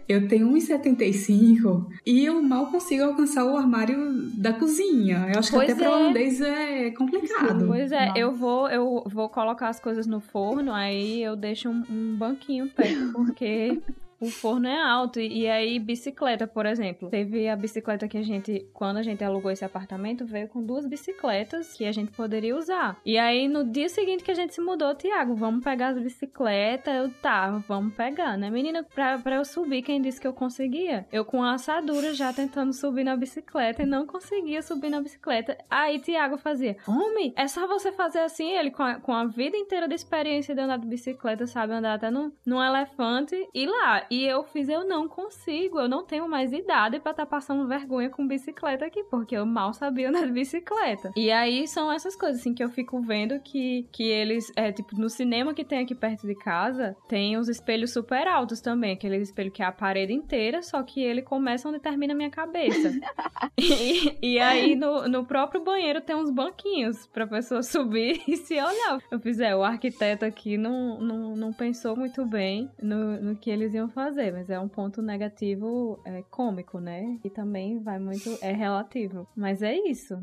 Eu 0.07 0.27
tenho 0.27 0.49
1,75 0.51 1.87
e 2.05 2.25
eu 2.25 2.41
mal 2.43 2.67
consigo 2.67 3.03
alcançar 3.03 3.43
o 3.45 3.57
armário 3.57 3.97
da 4.37 4.53
cozinha. 4.53 5.29
Eu 5.33 5.39
acho 5.39 5.49
que 5.49 5.55
pois 5.55 5.71
até 5.71 5.83
é. 5.83 5.87
para 5.87 5.97
holandês 5.97 6.41
é 6.41 6.91
complicado. 6.91 7.65
Pois 7.65 7.91
é, 7.91 8.07
Nossa. 8.07 8.19
eu 8.19 8.33
vou 8.33 8.69
eu 8.69 9.03
vou 9.07 9.29
colocar 9.29 9.69
as 9.69 9.79
coisas 9.79 10.05
no 10.05 10.19
forno, 10.19 10.71
aí 10.71 11.23
eu 11.23 11.35
deixo 11.35 11.69
um, 11.69 11.83
um 11.89 12.15
banquinho 12.15 12.67
perto, 12.67 13.13
porque 13.13 13.81
o 14.23 14.29
forno 14.29 14.67
é 14.67 14.81
alto. 14.81 15.19
E, 15.19 15.47
aí, 15.47 15.77
bicicleta, 15.79 16.47
por 16.47 16.65
exemplo. 16.65 17.09
Teve 17.09 17.47
a 17.49 17.55
bicicleta 17.55 18.07
que 18.07 18.17
a 18.17 18.23
gente, 18.23 18.67
quando 18.73 18.97
a 18.97 19.03
gente 19.03 19.23
alugou 19.23 19.51
esse 19.51 19.65
apartamento, 19.65 20.25
veio 20.25 20.47
com 20.47 20.63
duas 20.63 20.85
bicicletas 20.85 21.73
que 21.73 21.85
a 21.85 21.91
gente 21.91 22.11
poderia 22.11 22.55
usar. 22.55 22.99
E 23.05 23.17
aí, 23.17 23.47
no 23.47 23.63
dia 23.63 23.89
seguinte 23.89 24.23
que 24.23 24.31
a 24.31 24.35
gente 24.35 24.53
se 24.53 24.61
mudou, 24.61 24.95
Tiago, 24.95 25.35
vamos 25.35 25.63
pegar 25.63 25.89
as 25.89 25.99
bicicletas. 25.99 26.93
Eu, 26.95 27.09
tá, 27.21 27.49
vamos 27.67 27.93
pegar, 27.93 28.37
né? 28.37 28.49
Menina, 28.49 28.83
pra, 28.83 29.17
pra 29.17 29.35
eu 29.35 29.45
subir, 29.45 29.81
quem 29.81 30.01
disse 30.01 30.21
que 30.21 30.27
eu 30.27 30.33
conseguia? 30.33 31.05
Eu 31.11 31.25
com 31.25 31.43
a 31.43 31.53
assadura 31.53 32.13
já 32.13 32.31
tentando 32.31 32.73
subir 32.73 33.03
na 33.03 33.15
bicicleta 33.15 33.83
e 33.83 33.85
não 33.85 34.05
conseguia 34.05 34.61
subir 34.61 34.89
na 34.89 35.01
bicicleta. 35.01 35.57
Aí, 35.69 35.99
Tiago 35.99 36.37
fazia, 36.37 36.77
homem, 36.87 37.33
é 37.35 37.47
só 37.47 37.67
você 37.67 37.91
fazer 37.91 38.19
assim. 38.19 38.51
Ele, 38.51 38.71
com 38.71 38.83
a, 38.83 38.95
com 38.95 39.13
a 39.13 39.25
vida 39.25 39.57
inteira 39.57 39.87
de 39.87 39.95
experiência 39.95 40.55
de 40.55 40.61
andar 40.61 40.77
de 40.77 40.87
bicicleta, 40.87 41.45
sabe 41.45 41.73
andar 41.73 41.95
até 41.95 42.09
num, 42.09 42.31
elefante. 42.63 43.35
E 43.53 43.65
lá, 43.65 44.05
e 44.13 44.27
eu 44.27 44.43
fiz, 44.43 44.69
eu 44.69 44.87
não 44.87 45.07
consigo, 45.07 45.79
eu 45.79 45.89
não 45.89 46.05
tenho 46.05 46.29
mais 46.29 46.53
idade 46.53 46.99
para 46.99 47.11
estar 47.11 47.25
tá 47.25 47.29
passando 47.29 47.67
vergonha 47.67 48.11
com 48.11 48.27
bicicleta 48.27 48.85
aqui, 48.85 49.03
porque 49.05 49.35
eu 49.35 49.43
mal 49.43 49.73
sabia 49.73 50.09
andar 50.09 50.27
de 50.27 50.31
bicicleta. 50.31 51.11
E 51.15 51.31
aí 51.31 51.67
são 51.67 51.91
essas 51.91 52.15
coisas, 52.15 52.39
assim, 52.39 52.53
que 52.53 52.63
eu 52.63 52.69
fico 52.69 53.01
vendo 53.01 53.39
que, 53.39 53.87
que 53.91 54.03
eles, 54.03 54.51
é, 54.55 54.71
tipo, 54.71 54.95
no 54.99 55.09
cinema 55.09 55.51
que 55.55 55.65
tem 55.65 55.79
aqui 55.79 55.95
perto 55.95 56.27
de 56.27 56.35
casa, 56.35 56.95
tem 57.09 57.37
os 57.37 57.49
espelhos 57.49 57.91
super 57.91 58.27
altos 58.27 58.61
também, 58.61 58.93
aquele 58.93 59.17
espelho 59.17 59.49
que 59.49 59.63
é 59.63 59.65
a 59.65 59.71
parede 59.71 60.13
inteira, 60.13 60.61
só 60.61 60.83
que 60.83 61.01
ele 61.01 61.23
começa 61.23 61.67
onde 61.67 61.79
termina 61.79 62.13
a 62.13 62.15
minha 62.15 62.29
cabeça. 62.29 62.91
e, 63.57 64.15
e 64.21 64.39
aí 64.39 64.75
no, 64.75 65.07
no 65.07 65.25
próprio 65.25 65.63
banheiro 65.63 66.01
tem 66.01 66.15
uns 66.15 66.29
banquinhos 66.29 67.07
pra 67.07 67.25
pessoa 67.25 67.63
subir 67.65 68.21
e 68.27 68.37
se 68.37 68.53
olhar. 68.53 68.99
Eu 69.09 69.19
fiz, 69.19 69.39
é, 69.39 69.55
o 69.55 69.63
arquiteto 69.63 70.23
aqui 70.23 70.55
não, 70.55 71.01
não, 71.01 71.35
não 71.35 71.51
pensou 71.51 71.95
muito 71.95 72.23
bem 72.27 72.69
no, 72.79 73.19
no 73.19 73.35
que 73.35 73.49
eles 73.49 73.73
iam 73.73 73.89
fazer 73.89 74.02
fazer, 74.03 74.33
mas 74.33 74.49
é 74.49 74.59
um 74.59 74.67
ponto 74.67 75.01
negativo 75.01 75.99
é, 76.03 76.21
cômico, 76.23 76.79
né? 76.79 77.17
E 77.23 77.29
também 77.29 77.79
vai 77.79 77.99
muito. 77.99 78.37
é 78.41 78.51
relativo. 78.51 79.27
Mas 79.35 79.61
é 79.61 79.73
isso. 79.75 80.21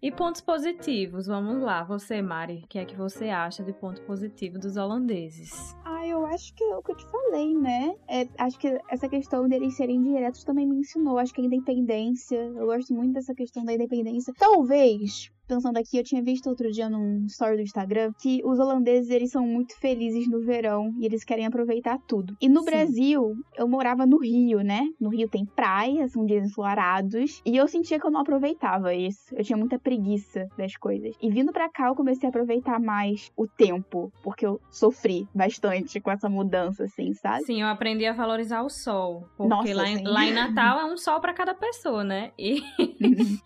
E 0.00 0.12
pontos 0.12 0.40
positivos, 0.40 1.26
vamos 1.26 1.60
lá. 1.60 1.82
Você, 1.82 2.22
Mari, 2.22 2.62
o 2.64 2.68
que 2.68 2.78
é 2.78 2.84
que 2.84 2.94
você 2.94 3.28
acha 3.28 3.64
de 3.64 3.72
ponto 3.72 4.00
positivo 4.02 4.56
dos 4.56 4.76
holandeses? 4.76 5.74
Ah, 5.84 6.06
eu 6.06 6.24
acho 6.26 6.54
que 6.54 6.62
é 6.62 6.76
o 6.76 6.82
que 6.82 6.92
eu 6.92 6.96
te 6.96 7.06
falei, 7.06 7.54
né? 7.54 7.92
É, 8.08 8.28
acho 8.38 8.56
que 8.56 8.68
essa 8.88 9.08
questão 9.08 9.48
deles 9.48 9.76
serem 9.76 10.00
diretos 10.04 10.44
também 10.44 10.64
me 10.64 10.76
ensinou. 10.76 11.18
Acho 11.18 11.34
que 11.34 11.40
a 11.40 11.44
independência, 11.44 12.36
eu 12.36 12.66
gosto 12.66 12.94
muito 12.94 13.14
dessa 13.14 13.34
questão 13.34 13.64
da 13.64 13.72
independência. 13.72 14.32
Talvez 14.38 15.32
pensando 15.46 15.78
aqui, 15.78 15.96
eu 15.98 16.04
tinha 16.04 16.22
visto 16.22 16.48
outro 16.48 16.70
dia 16.70 16.88
num 16.88 17.24
story 17.26 17.56
do 17.56 17.62
Instagram 17.62 18.12
que 18.20 18.40
os 18.44 18.58
holandeses 18.58 19.10
eles 19.10 19.30
são 19.30 19.46
muito 19.46 19.78
felizes 19.78 20.28
no 20.28 20.40
verão 20.40 20.92
e 20.98 21.06
eles 21.06 21.24
querem 21.24 21.46
aproveitar 21.46 21.98
tudo. 22.06 22.36
E 22.40 22.48
no 22.48 22.60
Sim. 22.60 22.66
Brasil, 22.66 23.34
eu 23.56 23.68
morava 23.68 24.06
no 24.06 24.18
Rio, 24.18 24.60
né? 24.60 24.82
No 25.00 25.08
Rio 25.08 25.28
tem 25.28 25.44
praias, 25.44 26.12
são 26.12 26.24
dias 26.24 26.44
ensolarados, 26.44 27.40
e 27.44 27.56
eu 27.56 27.66
sentia 27.68 27.98
que 27.98 28.06
eu 28.06 28.10
não 28.10 28.20
aproveitava 28.20 28.94
isso. 28.94 29.34
Eu 29.34 29.44
tinha 29.44 29.56
muita 29.56 29.78
preguiça 29.78 30.46
das 30.56 30.76
coisas. 30.76 31.14
E 31.20 31.30
vindo 31.30 31.52
para 31.52 31.68
cá, 31.68 31.88
eu 31.88 31.94
comecei 31.94 32.26
a 32.26 32.30
aproveitar 32.30 32.80
mais 32.80 33.30
o 33.36 33.46
tempo, 33.46 34.12
porque 34.22 34.46
eu 34.46 34.60
sofri 34.70 35.26
bastante 35.34 36.00
com 36.00 36.10
essa 36.10 36.28
mudança, 36.28 36.84
assim, 36.84 37.12
sabe? 37.14 37.44
Sim, 37.44 37.62
eu 37.62 37.68
aprendi 37.68 38.06
a 38.06 38.12
valorizar 38.12 38.62
o 38.62 38.68
sol. 38.68 39.28
Porque 39.36 39.48
Nossa, 39.48 39.74
lá, 39.74 39.88
em, 39.88 40.04
lá 40.04 40.26
em 40.26 40.32
Natal 40.34 40.80
é 40.80 40.84
um 40.84 40.96
sol 40.96 41.20
pra 41.20 41.32
cada 41.32 41.54
pessoa, 41.54 42.02
né? 42.04 42.32
E 42.38 42.62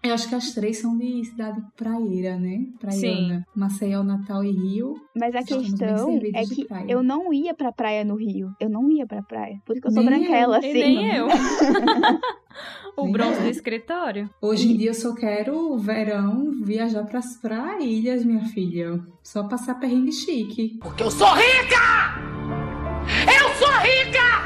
Eu 0.03 0.15
acho 0.15 0.29
que 0.29 0.35
as 0.35 0.53
três 0.53 0.79
são 0.79 0.97
de 0.97 1.25
cidade 1.25 1.61
praieira, 1.97 2.37
né? 2.39 2.65
Praiana. 2.79 3.47
Maceió, 3.55 4.03
Natal 4.03 4.45
e 4.45 4.51
Rio. 4.51 4.95
Mas 5.17 5.35
a 5.35 5.43
questão 5.43 6.19
é 6.35 6.43
de 6.43 6.55
que 6.55 6.65
praia. 6.67 6.87
eu 6.89 7.03
não 7.03 7.33
ia 7.33 7.53
pra 7.55 7.73
praia 7.73 8.05
no 8.05 8.15
Rio. 8.17 8.51
Eu 8.61 8.69
não 8.69 8.91
ia 8.91 9.07
pra 9.07 9.23
praia. 9.23 9.61
Por 9.65 9.73
isso 9.73 9.83
que 9.83 9.89
eu 9.89 9.93
sou 9.93 10.03
Nem 10.03 10.21
branquela, 10.21 10.59
eu, 10.59 10.63
E 10.63 10.69
assim. 10.71 10.79
nem 10.97 11.17
eu. 11.17 11.27
o 12.97 13.03
Nem 13.05 13.13
bronze 13.13 13.37
eu. 13.39 13.43
do 13.45 13.49
escritório. 13.51 14.31
Hoje 14.41 14.71
em 14.73 14.77
dia 14.77 14.91
eu 14.91 14.95
só 14.95 15.15
quero 15.15 15.77
verão 15.79 16.53
viajar 16.63 17.05
para 17.05 17.21
pra 17.41 17.81
ilhas, 17.81 18.25
minha 18.25 18.45
filha. 18.47 19.01
Só 19.23 19.45
passar 19.45 19.75
perrengue 19.81 20.13
chique. 20.13 20.79
Porque 20.81 21.03
eu 21.03 21.11
sou 21.11 21.29
rica! 21.35 22.21
Eu 23.27 23.49
sou 23.55 23.69
rica! 23.81 24.40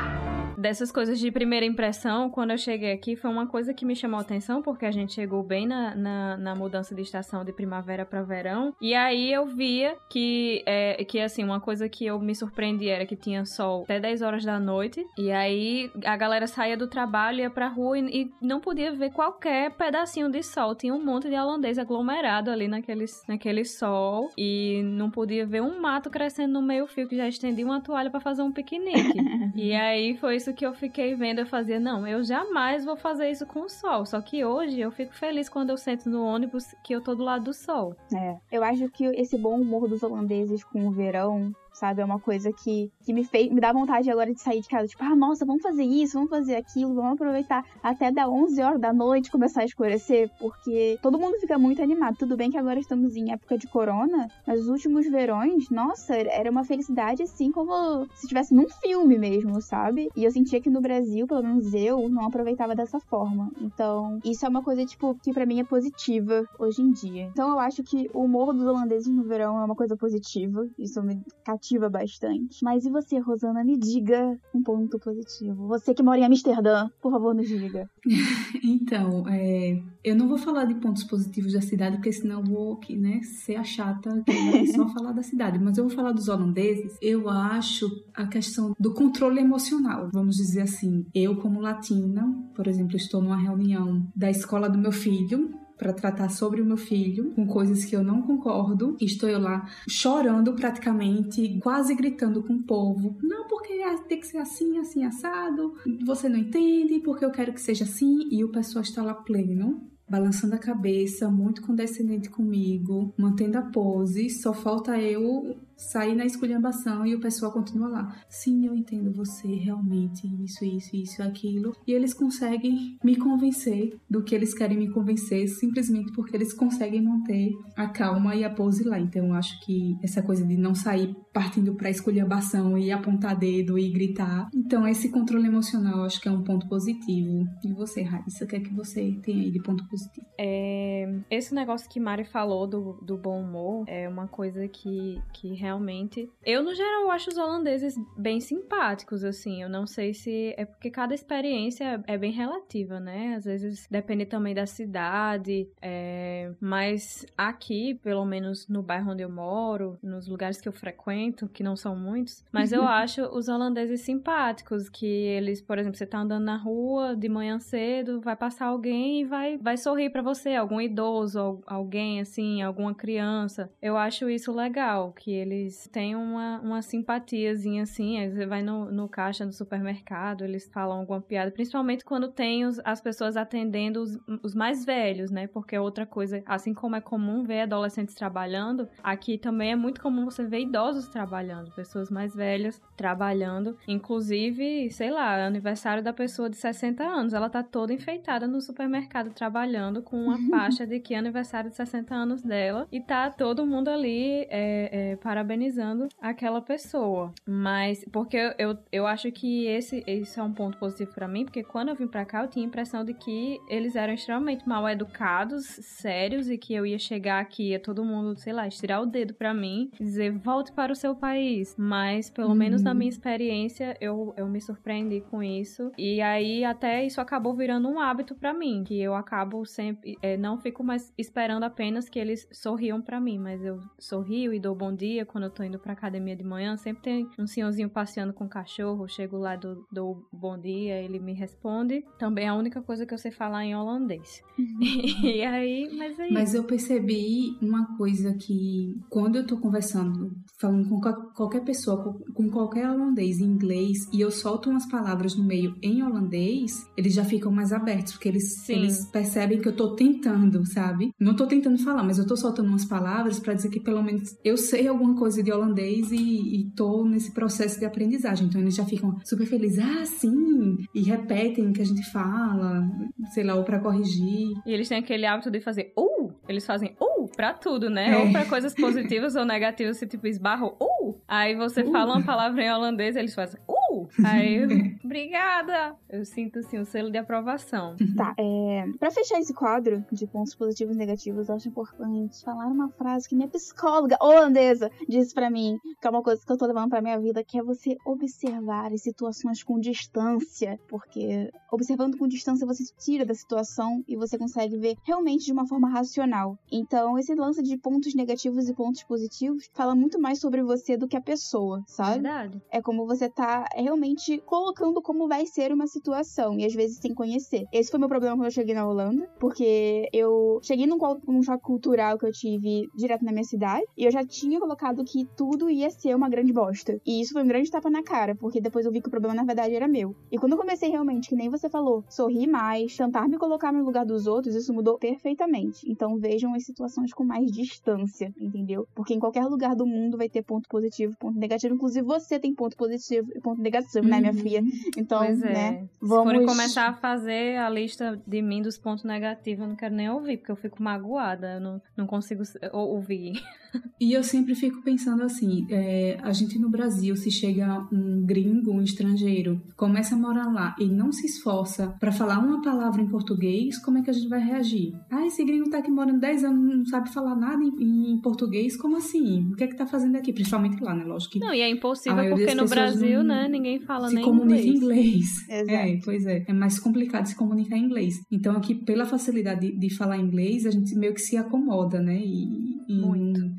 Dessas 0.64 0.90
coisas 0.90 1.20
de 1.20 1.30
primeira 1.30 1.66
impressão, 1.66 2.30
quando 2.30 2.52
eu 2.52 2.56
cheguei 2.56 2.90
aqui, 2.90 3.16
foi 3.16 3.30
uma 3.30 3.46
coisa 3.46 3.74
que 3.74 3.84
me 3.84 3.94
chamou 3.94 4.16
a 4.16 4.22
atenção, 4.22 4.62
porque 4.62 4.86
a 4.86 4.90
gente 4.90 5.12
chegou 5.12 5.42
bem 5.42 5.66
na, 5.66 5.94
na, 5.94 6.36
na 6.38 6.54
mudança 6.54 6.94
de 6.94 7.02
estação 7.02 7.44
de 7.44 7.52
primavera 7.52 8.06
para 8.06 8.22
verão. 8.22 8.74
E 8.80 8.94
aí 8.94 9.30
eu 9.30 9.44
via 9.44 9.94
que, 10.08 10.62
é, 10.64 11.04
que, 11.04 11.20
assim, 11.20 11.44
uma 11.44 11.60
coisa 11.60 11.86
que 11.86 12.06
eu 12.06 12.18
me 12.18 12.34
surpreendi 12.34 12.88
era 12.88 13.04
que 13.04 13.14
tinha 13.14 13.44
sol 13.44 13.82
até 13.82 14.00
10 14.00 14.22
horas 14.22 14.42
da 14.42 14.58
noite. 14.58 15.04
E 15.18 15.30
aí 15.30 15.90
a 16.02 16.16
galera 16.16 16.46
saía 16.46 16.78
do 16.78 16.88
trabalho, 16.88 17.40
ia 17.40 17.50
pra 17.50 17.68
rua 17.68 17.98
e, 17.98 18.22
e 18.22 18.30
não 18.40 18.58
podia 18.58 18.90
ver 18.90 19.12
qualquer 19.12 19.70
pedacinho 19.72 20.30
de 20.30 20.42
sol. 20.42 20.74
Tinha 20.74 20.94
um 20.94 21.04
monte 21.04 21.28
de 21.28 21.36
holandês 21.36 21.78
aglomerado 21.78 22.50
ali 22.50 22.68
naquele, 22.68 23.04
naquele 23.28 23.66
sol. 23.66 24.30
E 24.38 24.80
não 24.82 25.10
podia 25.10 25.44
ver 25.44 25.60
um 25.60 25.78
mato 25.78 26.08
crescendo 26.08 26.54
no 26.54 26.62
meio-fio 26.62 27.06
que 27.06 27.18
já 27.18 27.28
estendia 27.28 27.66
uma 27.66 27.82
toalha 27.82 28.10
para 28.10 28.20
fazer 28.20 28.40
um 28.40 28.50
piquenique. 28.50 28.94
E 29.54 29.72
aí 29.72 30.16
foi 30.16 30.36
isso 30.36 30.53
que 30.54 30.64
eu 30.64 30.72
fiquei 30.72 31.14
vendo. 31.14 31.40
Eu 31.40 31.46
fazia, 31.46 31.78
não, 31.78 32.06
eu 32.06 32.24
jamais 32.24 32.84
vou 32.84 32.96
fazer 32.96 33.30
isso 33.30 33.46
com 33.46 33.62
o 33.62 33.68
sol. 33.68 34.06
Só 34.06 34.20
que 34.20 34.44
hoje 34.44 34.80
eu 34.80 34.90
fico 34.90 35.14
feliz 35.14 35.48
quando 35.48 35.70
eu 35.70 35.76
sento 35.76 36.08
no 36.08 36.24
ônibus 36.24 36.74
que 36.82 36.94
eu 36.94 37.00
tô 37.00 37.14
do 37.14 37.24
lado 37.24 37.44
do 37.44 37.52
sol. 37.52 37.96
É. 38.14 38.36
Eu 38.50 38.64
acho 38.64 38.88
que 38.88 39.04
esse 39.04 39.36
bom 39.36 39.60
humor 39.60 39.88
dos 39.88 40.02
holandeses 40.02 40.64
com 40.64 40.86
o 40.86 40.92
verão, 40.92 41.52
sabe, 41.74 42.00
é 42.00 42.04
uma 42.04 42.20
coisa 42.20 42.52
que, 42.52 42.90
que 43.04 43.12
me 43.12 43.24
fez, 43.24 43.52
me 43.52 43.60
dá 43.60 43.72
vontade 43.72 44.08
agora 44.10 44.32
de 44.32 44.40
sair 44.40 44.60
de 44.60 44.68
casa, 44.68 44.86
tipo, 44.86 45.02
ah, 45.02 45.14
nossa, 45.14 45.44
vamos 45.44 45.62
fazer 45.62 45.82
isso, 45.82 46.14
vamos 46.14 46.30
fazer 46.30 46.54
aquilo, 46.54 46.94
vamos 46.94 47.14
aproveitar 47.14 47.64
até 47.82 48.10
da 48.10 48.28
11 48.28 48.62
horas 48.62 48.80
da 48.80 48.92
noite 48.92 49.30
começar 49.30 49.62
a 49.62 49.64
escurecer, 49.64 50.30
porque 50.38 50.98
todo 51.02 51.18
mundo 51.18 51.38
fica 51.40 51.58
muito 51.58 51.82
animado. 51.82 52.16
Tudo 52.16 52.36
bem 52.36 52.50
que 52.50 52.56
agora 52.56 52.78
estamos 52.78 53.16
em 53.16 53.32
época 53.32 53.58
de 53.58 53.66
corona, 53.66 54.28
mas 54.46 54.60
os 54.60 54.68
últimos 54.68 55.06
verões, 55.06 55.68
nossa, 55.68 56.14
era 56.14 56.50
uma 56.50 56.64
felicidade 56.64 57.22
assim 57.22 57.50
como 57.50 58.06
se 58.14 58.22
estivesse 58.22 58.54
num 58.54 58.68
filme 58.80 59.18
mesmo, 59.18 59.60
sabe? 59.60 60.08
E 60.16 60.24
eu 60.24 60.30
sentia 60.30 60.60
que 60.60 60.70
no 60.70 60.80
Brasil, 60.80 61.26
pelo 61.26 61.42
menos 61.42 61.74
eu, 61.74 62.08
não 62.08 62.26
aproveitava 62.26 62.74
dessa 62.74 63.00
forma. 63.00 63.50
Então, 63.60 64.20
isso 64.24 64.46
é 64.46 64.48
uma 64.48 64.62
coisa, 64.62 64.86
tipo, 64.86 65.14
que 65.16 65.32
pra 65.32 65.44
mim 65.44 65.58
é 65.58 65.64
positiva 65.64 66.44
hoje 66.58 66.80
em 66.80 66.92
dia. 66.92 67.24
Então, 67.32 67.50
eu 67.50 67.58
acho 67.58 67.82
que 67.82 68.08
o 68.14 68.24
humor 68.24 68.52
dos 68.52 68.64
holandeses 68.64 69.08
no 69.08 69.24
verão 69.24 69.58
é 69.58 69.64
uma 69.64 69.74
coisa 69.74 69.96
positiva. 69.96 70.66
Isso 70.78 71.02
me 71.02 71.20
cativa 71.44 71.63
bastante. 71.90 72.62
Mas 72.62 72.84
e 72.84 72.90
você, 72.90 73.18
Rosana? 73.18 73.64
Me 73.64 73.78
diga 73.78 74.38
um 74.54 74.62
ponto 74.62 74.98
positivo. 74.98 75.66
Você 75.68 75.94
que 75.94 76.02
mora 76.02 76.18
em 76.18 76.24
Amsterdã, 76.24 76.88
por 77.00 77.10
favor, 77.10 77.34
nos 77.34 77.48
diga. 77.48 77.88
Então, 78.62 79.24
é, 79.28 79.82
eu 80.02 80.14
não 80.14 80.28
vou 80.28 80.38
falar 80.38 80.64
de 80.64 80.74
pontos 80.74 81.04
positivos 81.04 81.52
da 81.52 81.60
cidade, 81.60 81.96
porque 81.96 82.12
senão 82.12 82.40
eu 82.40 82.44
vou 82.44 82.72
aqui, 82.74 82.96
né, 82.96 83.20
ser 83.22 83.56
a 83.56 83.64
chata 83.64 84.22
que 84.24 84.50
vai 84.50 84.66
só 84.66 84.88
falar 84.88 85.12
da 85.12 85.22
cidade. 85.22 85.58
Mas 85.58 85.76
eu 85.76 85.86
vou 85.86 85.94
falar 85.94 86.12
dos 86.12 86.28
holandeses. 86.28 86.96
Eu 87.00 87.28
acho 87.28 87.88
a 88.14 88.26
questão 88.26 88.74
do 88.78 88.92
controle 88.92 89.40
emocional, 89.40 90.10
vamos 90.12 90.36
dizer 90.36 90.62
assim. 90.62 91.06
Eu, 91.14 91.36
como 91.36 91.60
latina, 91.60 92.22
por 92.54 92.66
exemplo, 92.66 92.96
estou 92.96 93.22
numa 93.22 93.36
reunião 93.36 94.06
da 94.14 94.30
escola 94.30 94.68
do 94.68 94.78
meu 94.78 94.92
filho, 94.92 95.50
para 95.76 95.92
tratar 95.92 96.28
sobre 96.30 96.60
o 96.60 96.64
meu 96.64 96.76
filho, 96.76 97.32
com 97.34 97.46
coisas 97.46 97.84
que 97.84 97.94
eu 97.96 98.02
não 98.02 98.22
concordo. 98.22 98.96
Estou 99.00 99.28
eu 99.28 99.38
lá 99.40 99.68
chorando 99.88 100.54
praticamente, 100.54 101.58
quase 101.62 101.94
gritando 101.94 102.42
com 102.42 102.54
o 102.54 102.62
povo. 102.62 103.16
Não, 103.22 103.46
porque 103.48 103.72
é- 103.72 103.96
tem 104.08 104.20
que 104.20 104.26
ser 104.26 104.38
assim, 104.38 104.78
assim, 104.78 105.04
assado. 105.04 105.74
Você 106.06 106.28
não 106.28 106.38
entende, 106.38 107.00
porque 107.00 107.24
eu 107.24 107.30
quero 107.30 107.52
que 107.52 107.60
seja 107.60 107.84
assim. 107.84 108.28
E 108.30 108.44
o 108.44 108.50
pessoal 108.50 108.82
está 108.82 109.02
lá 109.02 109.14
pleno. 109.14 109.90
Balançando 110.06 110.54
a 110.54 110.58
cabeça, 110.58 111.30
muito 111.30 111.62
condescendente 111.62 112.28
comigo, 112.28 113.14
mantendo 113.18 113.56
a 113.56 113.62
pose, 113.62 114.28
só 114.28 114.52
falta 114.52 115.00
eu 115.00 115.56
sair 115.76 116.14
na 116.14 116.24
esculhambação 116.24 117.06
e 117.06 117.14
o 117.14 117.20
pessoal 117.20 117.52
continua 117.52 117.88
lá. 117.88 118.16
Sim, 118.28 118.66
eu 118.66 118.74
entendo 118.74 119.12
você, 119.12 119.48
realmente, 119.54 120.26
isso, 120.42 120.64
isso, 120.64 120.96
isso, 120.96 121.22
aquilo. 121.22 121.72
E 121.86 121.92
eles 121.92 122.14
conseguem 122.14 122.98
me 123.02 123.16
convencer 123.16 123.96
do 124.08 124.22
que 124.22 124.34
eles 124.34 124.54
querem 124.54 124.78
me 124.78 124.90
convencer, 124.90 125.48
simplesmente 125.48 126.12
porque 126.12 126.36
eles 126.36 126.52
conseguem 126.52 127.02
manter 127.02 127.52
a 127.76 127.88
calma 127.88 128.34
e 128.34 128.44
a 128.44 128.50
pose 128.50 128.84
lá. 128.84 128.98
Então, 128.98 129.28
eu 129.28 129.34
acho 129.34 129.60
que 129.64 129.96
essa 130.02 130.22
coisa 130.22 130.44
de 130.46 130.56
não 130.56 130.74
sair 130.74 131.14
partindo 131.32 131.74
pra 131.74 131.90
esculhambação 131.90 132.78
e 132.78 132.92
apontar 132.92 133.36
dedo 133.36 133.78
e 133.78 133.90
gritar. 133.90 134.48
Então, 134.54 134.86
esse 134.86 135.10
controle 135.10 135.48
emocional, 135.48 136.04
acho 136.04 136.20
que 136.20 136.28
é 136.28 136.30
um 136.30 136.44
ponto 136.44 136.68
positivo. 136.68 137.46
E 137.64 137.72
você, 137.72 138.02
Raíssa, 138.02 138.44
o 138.44 138.48
que 138.48 138.56
é 138.56 138.60
que 138.60 138.72
você 138.72 139.18
tem 139.22 139.40
aí 139.40 139.50
de 139.50 139.60
ponto 139.60 139.86
positivo? 139.88 140.26
É, 140.38 141.20
esse 141.30 141.54
negócio 141.54 141.88
que 141.88 141.98
Mari 141.98 142.24
falou 142.24 142.66
do, 142.66 142.98
do 143.02 143.16
bom 143.16 143.42
humor 143.42 143.84
é 143.88 144.08
uma 144.08 144.28
coisa 144.28 144.68
que, 144.68 145.20
que 145.32 145.54
realmente. 145.64 146.28
Eu, 146.44 146.62
no 146.62 146.74
geral, 146.74 147.10
acho 147.10 147.30
os 147.30 147.38
holandeses 147.38 147.94
bem 148.16 148.38
simpáticos, 148.40 149.24
assim. 149.24 149.62
Eu 149.62 149.68
não 149.68 149.86
sei 149.86 150.12
se. 150.12 150.54
É 150.56 150.64
porque 150.64 150.90
cada 150.90 151.14
experiência 151.14 152.02
é 152.06 152.18
bem 152.18 152.30
relativa, 152.32 153.00
né? 153.00 153.34
Às 153.36 153.44
vezes 153.44 153.86
depende 153.90 154.26
também 154.26 154.54
da 154.54 154.66
cidade. 154.66 155.66
é, 155.80 156.52
Mas 156.60 157.24
aqui, 157.36 157.94
pelo 158.02 158.24
menos 158.24 158.68
no 158.68 158.82
bairro 158.82 159.12
onde 159.12 159.22
eu 159.22 159.30
moro, 159.30 159.98
nos 160.02 160.28
lugares 160.28 160.60
que 160.60 160.68
eu 160.68 160.72
frequento, 160.72 161.48
que 161.48 161.62
não 161.62 161.76
são 161.76 161.96
muitos, 161.96 162.44
mas 162.52 162.72
eu 162.72 162.82
acho 163.04 163.22
os 163.38 163.48
holandeses 163.48 164.00
simpáticos, 164.02 164.88
que 164.88 165.06
eles, 165.06 165.60
por 165.62 165.78
exemplo, 165.78 165.96
você 165.96 166.06
tá 166.06 166.18
andando 166.18 166.44
na 166.44 166.56
rua 166.56 167.16
de 167.16 167.28
manhã 167.28 167.58
cedo, 167.58 168.20
vai 168.20 168.36
passar 168.36 168.66
alguém 168.66 169.22
e 169.22 169.24
vai, 169.24 169.56
vai 169.58 169.76
sorrir 169.76 170.10
pra 170.10 170.22
você, 170.22 170.54
algum 170.54 170.80
idoso, 170.80 171.38
al- 171.38 171.62
alguém 171.66 172.20
assim, 172.20 172.60
alguma 172.62 172.94
criança. 172.94 173.70
Eu 173.80 173.96
acho 173.96 174.28
isso 174.28 174.52
legal, 174.52 175.12
que 175.12 175.30
eles 175.32 175.53
têm 175.92 176.14
uma, 176.16 176.60
uma 176.60 176.82
simpatiazinha 176.82 177.82
assim, 177.82 178.18
aí 178.18 178.30
você 178.30 178.46
vai 178.46 178.62
no, 178.62 178.90
no 178.90 179.08
caixa 179.08 179.44
do 179.46 179.52
supermercado, 179.52 180.44
eles 180.44 180.68
falam 180.72 180.98
alguma 180.98 181.20
piada, 181.20 181.50
principalmente 181.50 182.04
quando 182.04 182.28
tem 182.28 182.64
os- 182.64 182.80
as 182.84 183.00
pessoas 183.00 183.36
atendendo 183.36 184.02
os, 184.02 184.18
os 184.42 184.54
mais 184.54 184.84
velhos, 184.84 185.30
né? 185.30 185.46
Porque 185.46 185.76
é 185.76 185.80
outra 185.80 186.04
coisa, 186.06 186.42
assim 186.46 186.72
como 186.74 186.96
é 186.96 187.00
comum 187.00 187.44
ver 187.44 187.60
adolescentes 187.62 188.14
trabalhando, 188.14 188.88
aqui 189.02 189.38
também 189.38 189.72
é 189.72 189.76
muito 189.76 190.00
comum 190.00 190.24
você 190.24 190.44
ver 190.44 190.60
idosos 190.60 191.08
trabalhando, 191.08 191.70
pessoas 191.72 192.10
mais 192.10 192.34
velhas 192.34 192.80
trabalhando, 192.96 193.76
inclusive, 193.88 194.90
sei 194.90 195.10
lá, 195.10 195.38
é 195.38 195.46
aniversário 195.46 196.02
da 196.02 196.12
pessoa 196.12 196.48
de 196.48 196.56
60 196.56 197.02
anos, 197.04 197.32
ela 197.34 197.48
tá 197.50 197.62
toda 197.62 197.92
enfeitada 197.92 198.46
no 198.46 198.60
supermercado 198.60 199.30
trabalhando 199.32 200.02
com 200.02 200.16
uma 200.16 200.38
faixa 200.50 200.86
de 200.86 201.00
que 201.00 201.14
é 201.14 201.18
aniversário 201.18 201.70
de 201.70 201.76
60 201.76 202.14
anos 202.14 202.42
dela 202.42 202.86
e 202.92 203.00
tá 203.00 203.30
todo 203.30 203.66
mundo 203.66 203.88
ali 203.88 204.46
é, 204.50 205.12
é, 205.12 205.16
parabenizando 205.44 206.08
aquela 206.20 206.60
pessoa. 206.60 207.32
Mas, 207.46 208.04
porque 208.10 208.36
eu, 208.36 208.52
eu, 208.58 208.78
eu 208.90 209.06
acho 209.06 209.30
que 209.30 209.66
esse, 209.66 210.02
esse 210.06 210.38
é 210.40 210.42
um 210.42 210.52
ponto 210.52 210.78
positivo 210.78 211.12
pra 211.14 211.28
mim, 211.28 211.44
porque 211.44 211.62
quando 211.62 211.90
eu 211.90 211.94
vim 211.94 212.06
pra 212.06 212.24
cá 212.24 212.42
eu 212.42 212.48
tinha 212.48 212.64
a 212.64 212.68
impressão 212.68 213.04
de 213.04 213.12
que 213.14 213.60
eles 213.68 213.94
eram 213.94 214.14
extremamente 214.14 214.66
mal 214.66 214.88
educados, 214.88 215.64
sérios, 215.66 216.48
e 216.50 216.56
que 216.56 216.74
eu 216.74 216.86
ia 216.86 216.98
chegar 216.98 217.40
aqui 217.40 217.74
e 217.74 217.78
todo 217.78 218.04
mundo, 218.04 218.36
sei 218.38 218.52
lá, 218.52 218.66
estirar 218.66 219.02
o 219.02 219.06
dedo 219.06 219.34
pra 219.34 219.52
mim 219.52 219.90
e 220.00 220.04
dizer 220.04 220.32
volte 220.32 220.72
para 220.72 220.92
o 220.92 220.96
seu 220.96 221.14
país. 221.14 221.74
Mas, 221.78 222.30
pelo 222.30 222.50
Uhum. 222.50 222.54
menos 222.54 222.82
na 222.82 222.94
minha 222.94 223.08
experiência, 223.08 223.96
eu, 224.00 224.32
eu 224.36 224.48
me 224.48 224.60
surpreendi 224.60 225.20
com 225.30 225.42
isso. 225.42 225.90
E 225.98 226.20
aí, 226.20 226.64
até 226.64 227.04
isso 227.04 227.20
acabou 227.20 227.54
virando 227.54 227.88
um 227.88 228.00
hábito 228.00 228.34
pra 228.34 228.54
mim, 228.54 228.82
que 228.84 229.00
eu 229.00 229.14
acabo 229.14 229.64
sempre, 229.66 230.16
é, 230.22 230.36
não 230.36 230.58
fico 230.58 230.82
mais 230.82 231.12
esperando 231.18 231.64
apenas 231.64 232.08
que 232.08 232.18
eles 232.18 232.48
sorriam 232.52 233.00
pra 233.02 233.20
mim, 233.20 233.38
mas 233.38 233.64
eu 233.64 233.78
sorrio 233.98 234.52
e 234.54 234.58
dou 234.60 234.74
bom 234.74 234.94
dia 234.94 235.24
quando 235.34 235.44
eu 235.44 235.50
tô 235.50 235.64
indo 235.64 235.80
pra 235.80 235.92
academia 235.94 236.36
de 236.36 236.44
manhã. 236.44 236.76
Sempre 236.76 237.02
tem 237.02 237.28
um 237.40 237.46
senhorzinho 237.48 237.90
passeando 237.90 238.32
com 238.32 238.44
o 238.44 238.48
cachorro, 238.48 239.02
eu 239.02 239.08
chego 239.08 239.36
lá, 239.36 239.56
dou, 239.56 239.84
dou 239.90 240.24
bom 240.32 240.56
dia, 240.56 241.02
ele 241.02 241.18
me 241.18 241.32
responde. 241.32 242.04
Também 242.20 242.44
é 242.44 242.48
a 242.50 242.54
única 242.54 242.80
coisa 242.80 243.04
que 243.04 243.12
eu 243.12 243.18
sei 243.18 243.32
falar 243.32 243.64
em 243.64 243.74
holandês. 243.74 244.40
e 245.24 245.42
aí, 245.42 245.90
mas 245.98 246.20
aí. 246.20 246.32
Mas 246.32 246.54
eu 246.54 246.62
percebi 246.62 247.58
uma 247.60 247.96
coisa 247.96 248.32
que 248.34 248.94
quando 249.10 249.34
eu 249.34 249.44
tô 249.44 249.58
conversando, 249.58 250.30
falando 250.60 250.88
com 250.88 251.00
qual- 251.00 251.32
qualquer 251.34 251.64
pessoa, 251.64 252.14
com- 252.32 252.48
qualquer 252.50 252.88
holandês 252.88 253.40
em 253.40 253.44
inglês, 253.46 253.98
e 254.12 254.20
eu 254.20 254.30
solto 254.30 254.70
umas 254.70 254.86
palavras 254.88 255.34
no 255.36 255.42
meio 255.42 255.74
em 255.82 256.00
holandês, 256.04 256.70
eles 256.96 257.12
já 257.12 257.24
ficam 257.24 257.50
mais 257.50 257.72
abertos, 257.72 258.12
porque 258.12 258.28
eles, 258.28 258.60
Sim. 258.64 258.74
eles 258.74 259.04
percebem 259.10 259.60
que 259.60 259.66
eu 259.66 259.74
tô 259.74 259.96
tentando, 259.96 260.64
sabe? 260.64 261.10
Não 261.18 261.34
tô 261.34 261.44
tentando 261.48 261.78
falar, 261.78 262.04
mas 262.04 262.18
eu 262.18 262.26
tô 262.26 262.36
soltando 262.36 262.68
umas 262.68 262.84
palavras 262.84 263.40
pra 263.40 263.52
dizer 263.54 263.68
que 263.70 263.80
pelo 263.80 264.00
menos 264.00 264.36
eu 264.44 264.56
sei 264.56 264.86
alguma 264.86 265.16
coisa 265.16 265.23
de 265.42 265.52
holandês 265.52 266.10
e, 266.12 266.60
e 266.60 266.70
tô 266.76 267.04
nesse 267.04 267.32
processo 267.32 267.78
de 267.78 267.84
aprendizagem. 267.84 268.46
Então 268.46 268.60
eles 268.60 268.74
já 268.74 268.84
ficam 268.84 269.18
super 269.24 269.46
felizes, 269.46 269.78
ah, 269.78 270.04
sim, 270.04 270.76
e 270.94 271.02
repetem 271.02 271.68
o 271.68 271.72
que 271.72 271.82
a 271.82 271.84
gente 271.84 272.04
fala, 272.10 272.88
sei 273.32 273.44
lá, 273.44 273.54
ou 273.54 273.64
pra 273.64 273.80
corrigir. 273.80 274.54
E 274.66 274.72
eles 274.72 274.88
têm 274.88 274.98
aquele 274.98 275.26
hábito 275.26 275.50
de 275.50 275.60
fazer 275.60 275.92
ou, 275.96 276.26
uh! 276.26 276.34
eles 276.48 276.66
fazem 276.66 276.94
ou 276.98 277.24
uh! 277.24 277.28
pra 277.36 277.54
tudo, 277.54 277.88
né? 277.88 278.10
É. 278.10 278.18
Ou 278.18 278.30
pra 278.30 278.44
coisas 278.44 278.74
positivas 278.74 279.34
ou 279.34 279.44
negativas, 279.44 279.96
se 279.96 280.06
tipo 280.06 280.26
esbarram 280.26 280.74
ou. 280.78 281.10
Uh! 281.10 281.20
Aí 281.26 281.54
você 281.54 281.82
uh. 281.82 281.90
fala 281.90 282.16
uma 282.16 282.24
palavra 282.24 282.62
em 282.62 282.72
holandês, 282.72 283.16
eles 283.16 283.34
fazem 283.34 283.60
uh! 283.68 284.08
Aí 284.24 284.56
eu, 284.56 284.68
obrigada! 285.14 285.96
Eu 286.10 286.24
sinto 286.24 286.58
assim 286.58 286.78
o 286.78 286.84
selo 286.84 287.10
de 287.10 287.18
aprovação. 287.18 287.96
Tá, 288.14 288.32
é. 288.38 288.84
Pra 288.98 289.10
fechar 289.10 289.40
esse 289.40 289.52
quadro 289.52 290.04
de 290.12 290.24
pontos 290.28 290.54
positivos 290.54 290.94
e 290.94 290.98
negativos, 290.98 291.48
eu 291.48 291.56
acho 291.56 291.68
importante 291.68 292.44
falar 292.44 292.66
uma 292.66 292.88
frase 292.90 293.28
que 293.28 293.34
minha 293.34 293.48
psicóloga 293.48 294.16
holandesa 294.20 294.88
disse 295.08 295.34
para 295.34 295.50
mim, 295.50 295.76
que 296.00 296.06
é 296.06 296.10
uma 296.10 296.22
coisa 296.22 296.40
que 296.44 296.52
eu 296.52 296.56
tô 296.56 296.64
levando 296.66 296.90
pra 296.90 297.02
minha 297.02 297.18
vida, 297.18 297.42
que 297.42 297.58
é 297.58 297.62
você 297.62 297.96
observar 298.06 298.92
as 298.92 299.02
situações 299.02 299.64
com 299.64 299.80
distância, 299.80 300.78
porque 300.88 301.50
observando 301.72 302.16
com 302.16 302.28
distância 302.28 302.66
você 302.66 302.84
se 302.84 302.94
tira 302.96 303.24
da 303.24 303.34
situação 303.34 304.04
e 304.06 304.16
você 304.16 304.38
consegue 304.38 304.76
ver 304.76 304.96
realmente 305.02 305.46
de 305.46 305.52
uma 305.52 305.66
forma 305.66 305.88
racional. 305.88 306.56
Então, 306.70 307.18
esse 307.18 307.34
lance 307.34 307.62
de 307.62 307.76
pontos 307.76 308.14
negativos 308.14 308.68
e 308.68 308.74
pontos 308.74 309.02
positivos 309.02 309.68
fala 309.74 309.94
muito 309.96 310.20
mais 310.20 310.38
sobre 310.38 310.62
você 310.62 310.96
do 310.96 311.08
que 311.08 311.16
a 311.16 311.20
pessoa, 311.20 311.82
sabe? 311.88 312.22
Verdade. 312.22 312.62
É 312.70 312.80
como 312.80 313.06
você 313.06 313.28
tá 313.28 313.66
realmente 313.74 314.38
colocando 314.46 315.02
como 315.04 315.28
vai 315.28 315.46
ser 315.46 315.72
uma 315.72 315.86
situação 315.86 316.58
e 316.58 316.64
às 316.64 316.74
vezes 316.74 316.98
sem 316.98 317.14
conhecer. 317.14 317.64
Esse 317.72 317.90
foi 317.90 318.00
meu 318.00 318.08
problema 318.08 318.36
quando 318.36 318.46
eu 318.46 318.50
cheguei 318.50 318.74
na 318.74 318.88
Holanda, 318.88 319.28
porque 319.38 320.08
eu 320.12 320.58
cheguei 320.62 320.86
num, 320.86 320.98
num 321.28 321.42
choque 321.42 321.62
cultural 321.62 322.18
que 322.18 322.26
eu 322.26 322.32
tive 322.32 322.88
direto 322.96 323.24
na 323.24 323.30
minha 323.30 323.44
cidade 323.44 323.84
e 323.96 324.04
eu 324.04 324.10
já 324.10 324.24
tinha 324.24 324.58
colocado 324.58 325.04
que 325.04 325.26
tudo 325.36 325.70
ia 325.70 325.90
ser 325.90 326.16
uma 326.16 326.28
grande 326.28 326.52
bosta. 326.52 326.98
E 327.06 327.20
isso 327.20 327.34
foi 327.34 327.42
um 327.42 327.46
grande 327.46 327.70
tapa 327.70 327.90
na 327.90 328.02
cara, 328.02 328.34
porque 328.34 328.60
depois 328.60 328.86
eu 328.86 328.92
vi 328.92 329.00
que 329.00 329.08
o 329.08 329.10
problema 329.10 329.34
na 329.34 329.44
verdade 329.44 329.74
era 329.74 329.86
meu. 329.86 330.16
E 330.32 330.38
quando 330.38 330.52
eu 330.52 330.58
comecei 330.58 330.88
realmente, 330.88 331.28
que 331.28 331.36
nem 331.36 331.50
você 331.50 331.68
falou, 331.68 332.02
sorrir 332.08 332.46
mais, 332.46 332.96
tentar 332.96 333.28
me 333.28 333.36
colocar 333.36 333.72
no 333.72 333.84
lugar 333.84 334.06
dos 334.06 334.26
outros, 334.26 334.54
isso 334.54 334.72
mudou 334.72 334.98
perfeitamente. 334.98 335.80
Então 335.86 336.16
vejam 336.18 336.54
as 336.54 336.64
situações 336.64 337.12
com 337.12 337.24
mais 337.24 337.50
distância, 337.52 338.32
entendeu? 338.40 338.86
Porque 338.94 339.12
em 339.12 339.18
qualquer 339.18 339.44
lugar 339.44 339.76
do 339.76 339.86
mundo 339.86 340.16
vai 340.16 340.28
ter 340.28 340.42
ponto 340.42 340.68
positivo, 340.68 341.14
ponto 341.18 341.38
negativo. 341.38 341.74
Inclusive 341.74 342.06
você 342.06 342.38
tem 342.38 342.54
ponto 342.54 342.76
positivo 342.76 343.30
e 343.34 343.40
ponto 343.40 343.60
negativo, 343.60 344.04
uhum. 344.04 344.10
né, 344.10 344.20
minha 344.20 344.32
uhum. 344.32 344.38
filha? 344.38 344.62
Então, 344.96 345.18
pois 345.18 345.42
é. 345.42 345.52
né? 345.52 345.88
Vamos... 346.00 346.18
Se 346.18 346.34
forem 346.34 346.46
começar 346.46 346.88
a 346.88 346.94
fazer 346.94 347.56
a 347.56 347.68
lista 347.68 348.20
de 348.26 348.42
mim 348.42 348.62
dos 348.62 348.78
pontos 348.78 349.04
negativos, 349.04 349.62
eu 349.62 349.68
não 349.68 349.76
quero 349.76 349.94
nem 349.94 350.08
ouvir, 350.08 350.38
porque 350.38 350.52
eu 350.52 350.56
fico 350.56 350.82
magoada, 350.82 351.54
eu 351.54 351.60
não, 351.60 351.82
não 351.96 352.06
consigo 352.06 352.42
ouvir. 352.72 353.32
E 354.00 354.12
eu 354.12 354.22
sempre 354.22 354.54
fico 354.54 354.82
pensando 354.82 355.22
assim, 355.22 355.66
é, 355.70 356.18
a 356.22 356.32
gente 356.32 356.58
no 356.58 356.68
Brasil, 356.68 357.16
se 357.16 357.30
chega 357.30 357.86
um 357.92 358.24
gringo, 358.24 358.72
um 358.72 358.82
estrangeiro, 358.82 359.60
começa 359.76 360.14
a 360.14 360.18
morar 360.18 360.52
lá 360.52 360.76
e 360.78 360.86
não 360.86 361.10
se 361.10 361.26
esforça 361.26 361.88
para 361.98 362.12
falar 362.12 362.38
uma 362.38 362.62
palavra 362.62 363.02
em 363.02 363.08
português, 363.08 363.78
como 363.78 363.98
é 363.98 364.02
que 364.02 364.10
a 364.10 364.12
gente 364.12 364.28
vai 364.28 364.40
reagir? 364.40 364.92
Ah, 365.10 365.26
esse 365.26 365.44
gringo 365.44 365.70
tá 365.70 365.78
aqui 365.78 365.90
morando 365.90 366.20
10 366.20 366.44
anos, 366.44 366.76
não 366.76 366.86
sabe 366.86 367.12
falar 367.12 367.34
nada 367.34 367.62
em, 367.62 368.12
em 368.12 368.20
português, 368.20 368.76
como 368.76 368.96
assim? 368.96 369.50
O 369.52 369.56
que 369.56 369.64
é 369.64 369.66
que 369.66 369.76
tá 369.76 369.86
fazendo 369.86 370.16
aqui? 370.16 370.32
Principalmente 370.32 370.82
lá, 370.82 370.94
né? 370.94 371.04
Lógico 371.04 371.32
que... 371.32 371.38
Não, 371.40 371.54
e 371.54 371.60
é 371.60 371.68
impossível 371.68 372.28
porque 372.30 372.54
no 372.54 372.66
Brasil, 372.66 373.24
não, 373.24 373.34
né, 373.34 373.48
ninguém 373.48 373.80
fala 373.80 374.08
se 374.08 374.14
nem 374.14 374.24
comunica 374.24 374.60
inglês. 374.60 374.73
Inglês. 374.76 375.24
Exato. 375.48 375.70
É, 375.70 376.00
pois 376.04 376.26
é. 376.26 376.44
É 376.46 376.52
mais 376.52 376.78
complicado 376.78 377.26
se 377.26 377.36
comunicar 377.36 377.76
em 377.76 377.84
inglês. 377.84 378.22
Então 378.30 378.56
aqui, 378.56 378.74
pela 378.74 379.04
facilidade 379.04 379.72
de, 379.72 379.78
de 379.78 379.96
falar 379.96 380.18
inglês, 380.18 380.66
a 380.66 380.70
gente 380.70 380.94
meio 380.96 381.14
que 381.14 381.20
se 381.20 381.36
acomoda, 381.36 382.00
né? 382.00 382.18
E, 382.18 382.74
e 382.88 383.00
não, 383.00 383.14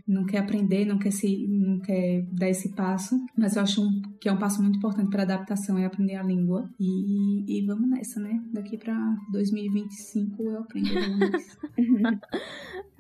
não 0.08 0.26
quer 0.26 0.40
aprender, 0.40 0.86
não 0.86 0.98
quer 0.98 1.12
se 1.12 1.48
não 1.48 1.80
quer 1.80 2.26
dar 2.32 2.50
esse 2.50 2.74
passo, 2.76 3.20
mas 3.38 3.56
eu 3.56 3.62
acho 3.62 3.82
um, 3.82 4.02
que 4.20 4.30
é 4.30 4.32
um 4.32 4.38
passo 4.38 4.62
muito 4.62 4.78
importante 4.78 5.10
para 5.10 5.24
adaptação 5.24 5.78
é 5.78 5.86
aprender 5.86 6.16
a 6.16 6.24
língua 6.24 6.70
e, 6.80 7.60
e 7.60 7.66
vamos 7.66 7.90
nessa, 7.90 8.20
né? 8.20 8.42
Daqui 8.54 8.78
para 8.78 8.96
2025 9.32 10.44
eu 10.44 10.60
aprendo 10.60 10.88
inglês. 11.78 12.20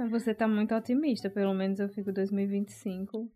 Você 0.09 0.33
tá 0.33 0.47
muito 0.47 0.73
otimista, 0.75 1.29
pelo 1.29 1.53
menos 1.53 1.79
eu 1.79 1.89
fico 1.89 2.11
2025. 2.11 3.29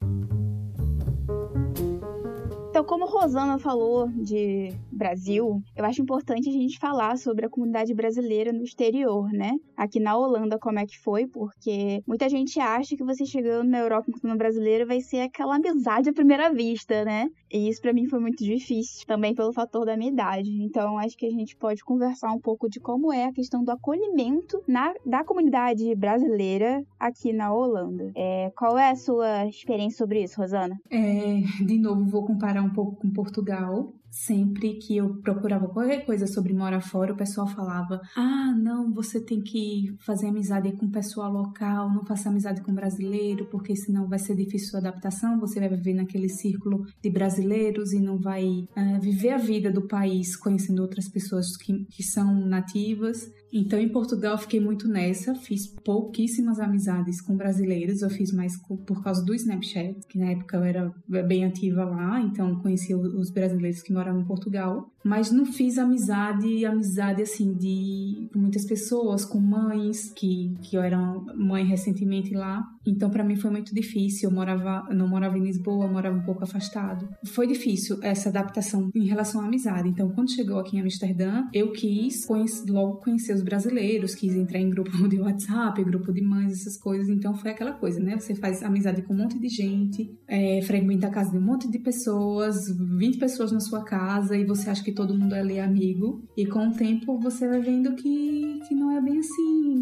Então, 2.79 2.87
como 2.87 3.11
Rosana 3.11 3.59
falou 3.59 4.07
de 4.07 4.71
Brasil, 4.89 5.61
eu 5.75 5.83
acho 5.83 6.01
importante 6.01 6.47
a 6.47 6.51
gente 6.53 6.79
falar 6.79 7.17
sobre 7.17 7.45
a 7.45 7.49
comunidade 7.49 7.93
brasileira 7.93 8.53
no 8.53 8.63
exterior, 8.63 9.29
né? 9.33 9.51
Aqui 9.75 9.99
na 9.99 10.15
Holanda, 10.15 10.57
como 10.57 10.79
é 10.79 10.85
que 10.85 10.97
foi, 10.97 11.27
porque 11.27 12.01
muita 12.07 12.29
gente 12.29 12.57
acha 12.57 12.95
que 12.95 13.03
você 13.03 13.25
chegando 13.25 13.67
na 13.67 13.79
Europa 13.79 14.05
enquanto 14.07 14.37
brasileiro 14.37 14.87
vai 14.87 15.01
ser 15.01 15.19
aquela 15.19 15.57
amizade 15.57 16.09
à 16.09 16.13
primeira 16.13 16.53
vista, 16.53 17.03
né? 17.03 17.29
E 17.51 17.67
isso 17.69 17.81
para 17.81 17.93
mim 17.93 18.07
foi 18.07 18.19
muito 18.19 18.43
difícil, 18.43 19.05
também 19.05 19.35
pelo 19.35 19.51
fator 19.51 19.85
da 19.85 19.97
minha 19.97 20.11
idade. 20.11 20.49
Então, 20.63 20.97
acho 20.97 21.17
que 21.17 21.25
a 21.25 21.31
gente 21.31 21.55
pode 21.55 21.83
conversar 21.83 22.31
um 22.31 22.39
pouco 22.39 22.69
de 22.69 22.79
como 22.79 23.11
é 23.11 23.25
a 23.25 23.33
questão 23.33 23.63
do 23.63 23.71
acolhimento 23.71 24.61
na, 24.67 24.93
da 25.05 25.23
comunidade 25.23 25.93
brasileira 25.95 26.83
aqui 26.99 27.33
na 27.33 27.53
Holanda. 27.53 28.11
É, 28.15 28.51
qual 28.55 28.77
é 28.77 28.91
a 28.91 28.95
sua 28.95 29.45
experiência 29.47 29.97
sobre 29.97 30.23
isso, 30.23 30.39
Rosana? 30.39 30.79
É, 30.89 31.41
de 31.65 31.77
novo, 31.77 32.05
vou 32.05 32.25
comparar 32.25 32.61
um 32.61 32.69
um 32.69 32.73
pouco 32.73 32.95
com 32.95 33.09
Portugal. 33.09 33.91
Sempre 34.11 34.75
que 34.75 34.97
eu 34.97 35.21
procurava 35.21 35.67
qualquer 35.67 36.05
coisa 36.05 36.25
sobre 36.25 36.53
morar 36.53 36.81
fora, 36.81 37.13
o 37.13 37.17
pessoal 37.17 37.47
falava: 37.47 38.01
Ah, 38.15 38.53
não, 38.57 38.91
você 38.93 39.23
tem 39.23 39.41
que 39.41 39.95
fazer 40.05 40.27
amizade 40.27 40.71
com 40.73 40.87
o 40.87 40.91
pessoal 40.91 41.31
local, 41.31 41.93
não 41.93 42.05
faça 42.05 42.29
amizade 42.29 42.61
com 42.61 42.73
brasileiro, 42.73 43.45
porque 43.51 43.75
senão 43.75 44.07
vai 44.07 44.19
ser 44.19 44.35
difícil 44.35 44.75
a 44.75 44.79
adaptação. 44.79 45.39
Você 45.39 45.59
vai 45.59 45.69
viver 45.69 45.93
naquele 45.93 46.29
círculo 46.29 46.85
de 47.01 47.09
brasileiros 47.09 47.93
e 47.93 47.99
não 47.99 48.17
vai 48.17 48.45
uh, 48.45 48.99
viver 48.99 49.31
a 49.31 49.37
vida 49.37 49.71
do 49.71 49.87
país 49.87 50.35
conhecendo 50.35 50.81
outras 50.81 51.07
pessoas 51.07 51.55
que, 51.57 51.85
que 51.85 52.03
são 52.03 52.33
nativas. 52.47 53.29
Então, 53.51 53.79
em 53.79 53.89
Portugal, 53.89 54.37
fiquei 54.37 54.59
muito 54.59 54.87
nessa. 54.87 55.33
Fiz 55.35 55.67
pouquíssimas 55.67 56.59
amizades 56.59 57.19
com 57.19 57.35
brasileiros. 57.35 58.01
Eu 58.01 58.09
fiz 58.09 58.31
mais 58.31 58.53
por 58.85 59.03
causa 59.03 59.23
do 59.25 59.33
Snapchat, 59.33 60.05
que 60.07 60.19
na 60.19 60.31
época 60.31 60.57
eu 60.57 60.63
era 60.63 60.93
bem 61.27 61.45
ativa 61.45 61.83
lá. 61.83 62.21
Então, 62.21 62.59
conheci 62.61 62.93
os 62.93 63.31
brasileiros 63.31 63.81
que 63.81 63.91
moravam 63.91 64.21
em 64.21 64.25
Portugal. 64.25 64.91
Mas 65.03 65.31
não 65.31 65.45
fiz 65.45 65.77
amizade, 65.77 66.65
amizade 66.65 67.21
assim, 67.21 67.53
de 67.53 68.29
muitas 68.35 68.65
pessoas, 68.65 69.25
com 69.25 69.39
mães, 69.39 70.11
que, 70.13 70.53
que 70.61 70.75
eu 70.75 70.81
era 70.81 70.99
mãe 71.35 71.65
recentemente 71.65 72.33
lá. 72.33 72.63
Então, 72.85 73.09
para 73.09 73.23
mim 73.23 73.35
foi 73.35 73.51
muito 73.51 73.73
difícil. 73.73 74.29
Eu 74.29 74.35
morava, 74.35 74.87
não 74.93 75.07
morava 75.07 75.37
em 75.37 75.43
Lisboa, 75.43 75.87
morava 75.87 76.17
um 76.17 76.23
pouco 76.23 76.43
afastado. 76.43 77.07
Foi 77.25 77.47
difícil 77.47 77.97
essa 78.01 78.29
adaptação 78.29 78.89
em 78.95 79.05
relação 79.05 79.41
à 79.41 79.45
amizade. 79.45 79.89
Então, 79.89 80.09
quando 80.09 80.31
chegou 80.31 80.59
aqui 80.59 80.77
em 80.77 80.81
Amsterdã, 80.81 81.43
eu 81.53 81.71
quis 81.71 82.25
conhecer, 82.25 82.69
logo 82.69 82.97
conhecer 82.97 83.33
os 83.33 83.41
brasileiros, 83.41 84.15
quis 84.15 84.35
entrar 84.35 84.59
em 84.59 84.69
grupo 84.69 84.91
de 85.07 85.19
WhatsApp, 85.19 85.83
grupo 85.83 86.11
de 86.13 86.21
mães, 86.21 86.53
essas 86.53 86.77
coisas. 86.77 87.09
Então 87.09 87.33
foi 87.33 87.51
aquela 87.51 87.73
coisa, 87.73 87.99
né? 87.99 88.17
Você 88.19 88.35
faz 88.35 88.63
amizade 88.63 89.01
com 89.01 89.13
um 89.13 89.17
monte 89.17 89.39
de 89.39 89.47
gente, 89.47 90.11
é, 90.27 90.61
frequenta 90.61 91.07
a 91.07 91.11
casa 91.11 91.31
de 91.31 91.37
um 91.37 91.41
monte 91.41 91.69
de 91.69 91.79
pessoas, 91.79 92.55
20 92.77 93.17
pessoas 93.17 93.51
na 93.51 93.59
sua 93.59 93.83
casa 93.83 94.35
e 94.35 94.45
você 94.45 94.69
acha 94.69 94.83
que 94.83 94.88
todo 94.93 95.17
mundo 95.17 95.33
ali 95.33 95.57
é 95.57 95.63
amigo. 95.63 96.23
E 96.35 96.45
com 96.45 96.67
o 96.67 96.73
tempo 96.73 97.19
você 97.19 97.47
vai 97.47 97.61
vendo 97.61 97.95
que, 97.95 98.59
que 98.67 98.75
não 98.75 98.91
é 98.91 99.01
bem 99.01 99.19
assim. 99.19 99.81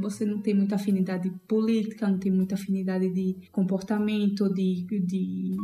Você 0.00 0.24
não 0.24 0.40
tem 0.40 0.54
muita 0.54 0.74
afinidade 0.74 1.30
política, 1.48 2.08
não 2.08 2.18
tem 2.18 2.32
muita 2.32 2.54
afinidade 2.54 3.08
de 3.12 3.36
comportamento, 3.52 4.52
de, 4.52 4.86
de 5.04 5.56